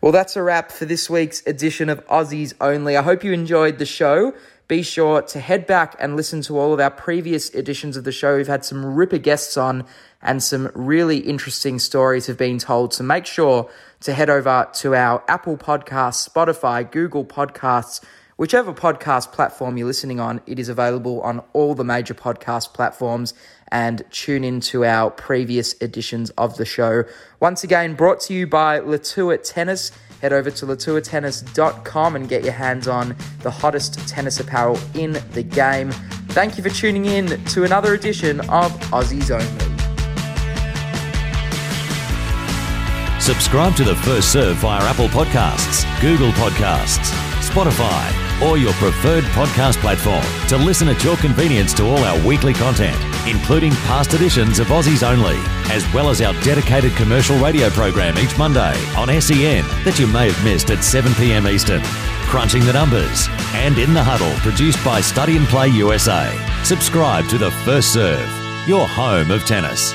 Well, 0.00 0.12
that's 0.12 0.36
a 0.36 0.42
wrap 0.42 0.70
for 0.70 0.84
this 0.84 1.10
week's 1.10 1.44
edition 1.46 1.88
of 1.88 2.06
Aussies 2.06 2.52
Only. 2.60 2.96
I 2.96 3.02
hope 3.02 3.24
you 3.24 3.32
enjoyed 3.32 3.78
the 3.78 3.86
show. 3.86 4.32
Be 4.66 4.82
sure 4.82 5.20
to 5.20 5.40
head 5.40 5.66
back 5.66 5.94
and 5.98 6.16
listen 6.16 6.40
to 6.42 6.58
all 6.58 6.72
of 6.72 6.80
our 6.80 6.90
previous 6.90 7.54
editions 7.54 7.98
of 7.98 8.04
the 8.04 8.12
show. 8.12 8.36
We've 8.36 8.46
had 8.46 8.64
some 8.64 8.94
ripper 8.94 9.18
guests 9.18 9.58
on 9.58 9.84
and 10.22 10.42
some 10.42 10.70
really 10.74 11.18
interesting 11.18 11.78
stories 11.78 12.26
have 12.28 12.38
been 12.38 12.58
told. 12.58 12.94
So 12.94 13.04
make 13.04 13.26
sure 13.26 13.68
to 14.00 14.14
head 14.14 14.30
over 14.30 14.68
to 14.72 14.94
our 14.94 15.22
Apple 15.28 15.58
Podcasts, 15.58 16.26
Spotify, 16.26 16.90
Google 16.90 17.26
Podcasts, 17.26 18.02
whichever 18.36 18.72
podcast 18.72 19.32
platform 19.32 19.76
you're 19.76 19.86
listening 19.86 20.18
on. 20.18 20.40
It 20.46 20.58
is 20.58 20.70
available 20.70 21.20
on 21.20 21.42
all 21.52 21.74
the 21.74 21.84
major 21.84 22.14
podcast 22.14 22.72
platforms 22.72 23.34
and 23.68 24.02
tune 24.10 24.44
into 24.44 24.84
our 24.84 25.10
previous 25.10 25.74
editions 25.82 26.30
of 26.30 26.56
the 26.56 26.64
show. 26.64 27.04
Once 27.38 27.64
again, 27.64 27.94
brought 27.94 28.20
to 28.20 28.32
you 28.32 28.46
by 28.46 28.78
Latour 28.78 29.36
Tennis. 29.36 29.92
Head 30.24 30.32
over 30.32 30.50
to 30.50 30.64
latourtennis.com 30.64 32.16
and 32.16 32.26
get 32.30 32.44
your 32.44 32.54
hands 32.54 32.88
on 32.88 33.14
the 33.42 33.50
hottest 33.50 34.08
tennis 34.08 34.40
apparel 34.40 34.78
in 34.94 35.12
the 35.32 35.42
game. 35.42 35.90
Thank 36.30 36.56
you 36.56 36.62
for 36.62 36.70
tuning 36.70 37.04
in 37.04 37.44
to 37.44 37.64
another 37.64 37.92
edition 37.92 38.40
of 38.48 38.72
Aussies 38.88 39.30
Only. 39.30 39.44
Subscribe 43.20 43.76
to 43.76 43.84
the 43.84 43.96
First 43.96 44.32
Serve 44.32 44.56
via 44.56 44.82
Apple 44.84 45.08
Podcasts, 45.08 45.84
Google 46.00 46.30
Podcasts, 46.30 47.33
Spotify, 47.54 48.10
or 48.42 48.58
your 48.58 48.72
preferred 48.74 49.22
podcast 49.26 49.76
platform 49.76 50.24
to 50.48 50.56
listen 50.56 50.88
at 50.88 51.04
your 51.04 51.16
convenience 51.18 51.72
to 51.74 51.84
all 51.84 51.98
our 51.98 52.26
weekly 52.26 52.52
content, 52.52 52.98
including 53.28 53.70
past 53.86 54.12
editions 54.12 54.58
of 54.58 54.66
Aussies 54.68 55.08
Only, 55.08 55.36
as 55.72 55.86
well 55.94 56.10
as 56.10 56.20
our 56.20 56.34
dedicated 56.42 56.92
commercial 56.96 57.38
radio 57.38 57.70
program 57.70 58.18
each 58.18 58.36
Monday 58.36 58.74
on 58.96 59.06
SEN 59.20 59.64
that 59.84 60.00
you 60.00 60.08
may 60.08 60.28
have 60.32 60.44
missed 60.44 60.70
at 60.70 60.82
7 60.82 61.14
p.m. 61.14 61.46
Eastern. 61.46 61.80
Crunching 62.26 62.64
the 62.64 62.72
numbers 62.72 63.28
and 63.52 63.78
in 63.78 63.94
the 63.94 64.02
huddle, 64.02 64.36
produced 64.40 64.84
by 64.84 65.00
Study 65.00 65.36
and 65.36 65.46
Play 65.46 65.68
USA. 65.68 66.36
Subscribe 66.64 67.28
to 67.28 67.38
the 67.38 67.52
First 67.64 67.92
Serve, 67.92 68.28
your 68.66 68.88
home 68.88 69.30
of 69.30 69.44
tennis. 69.44 69.94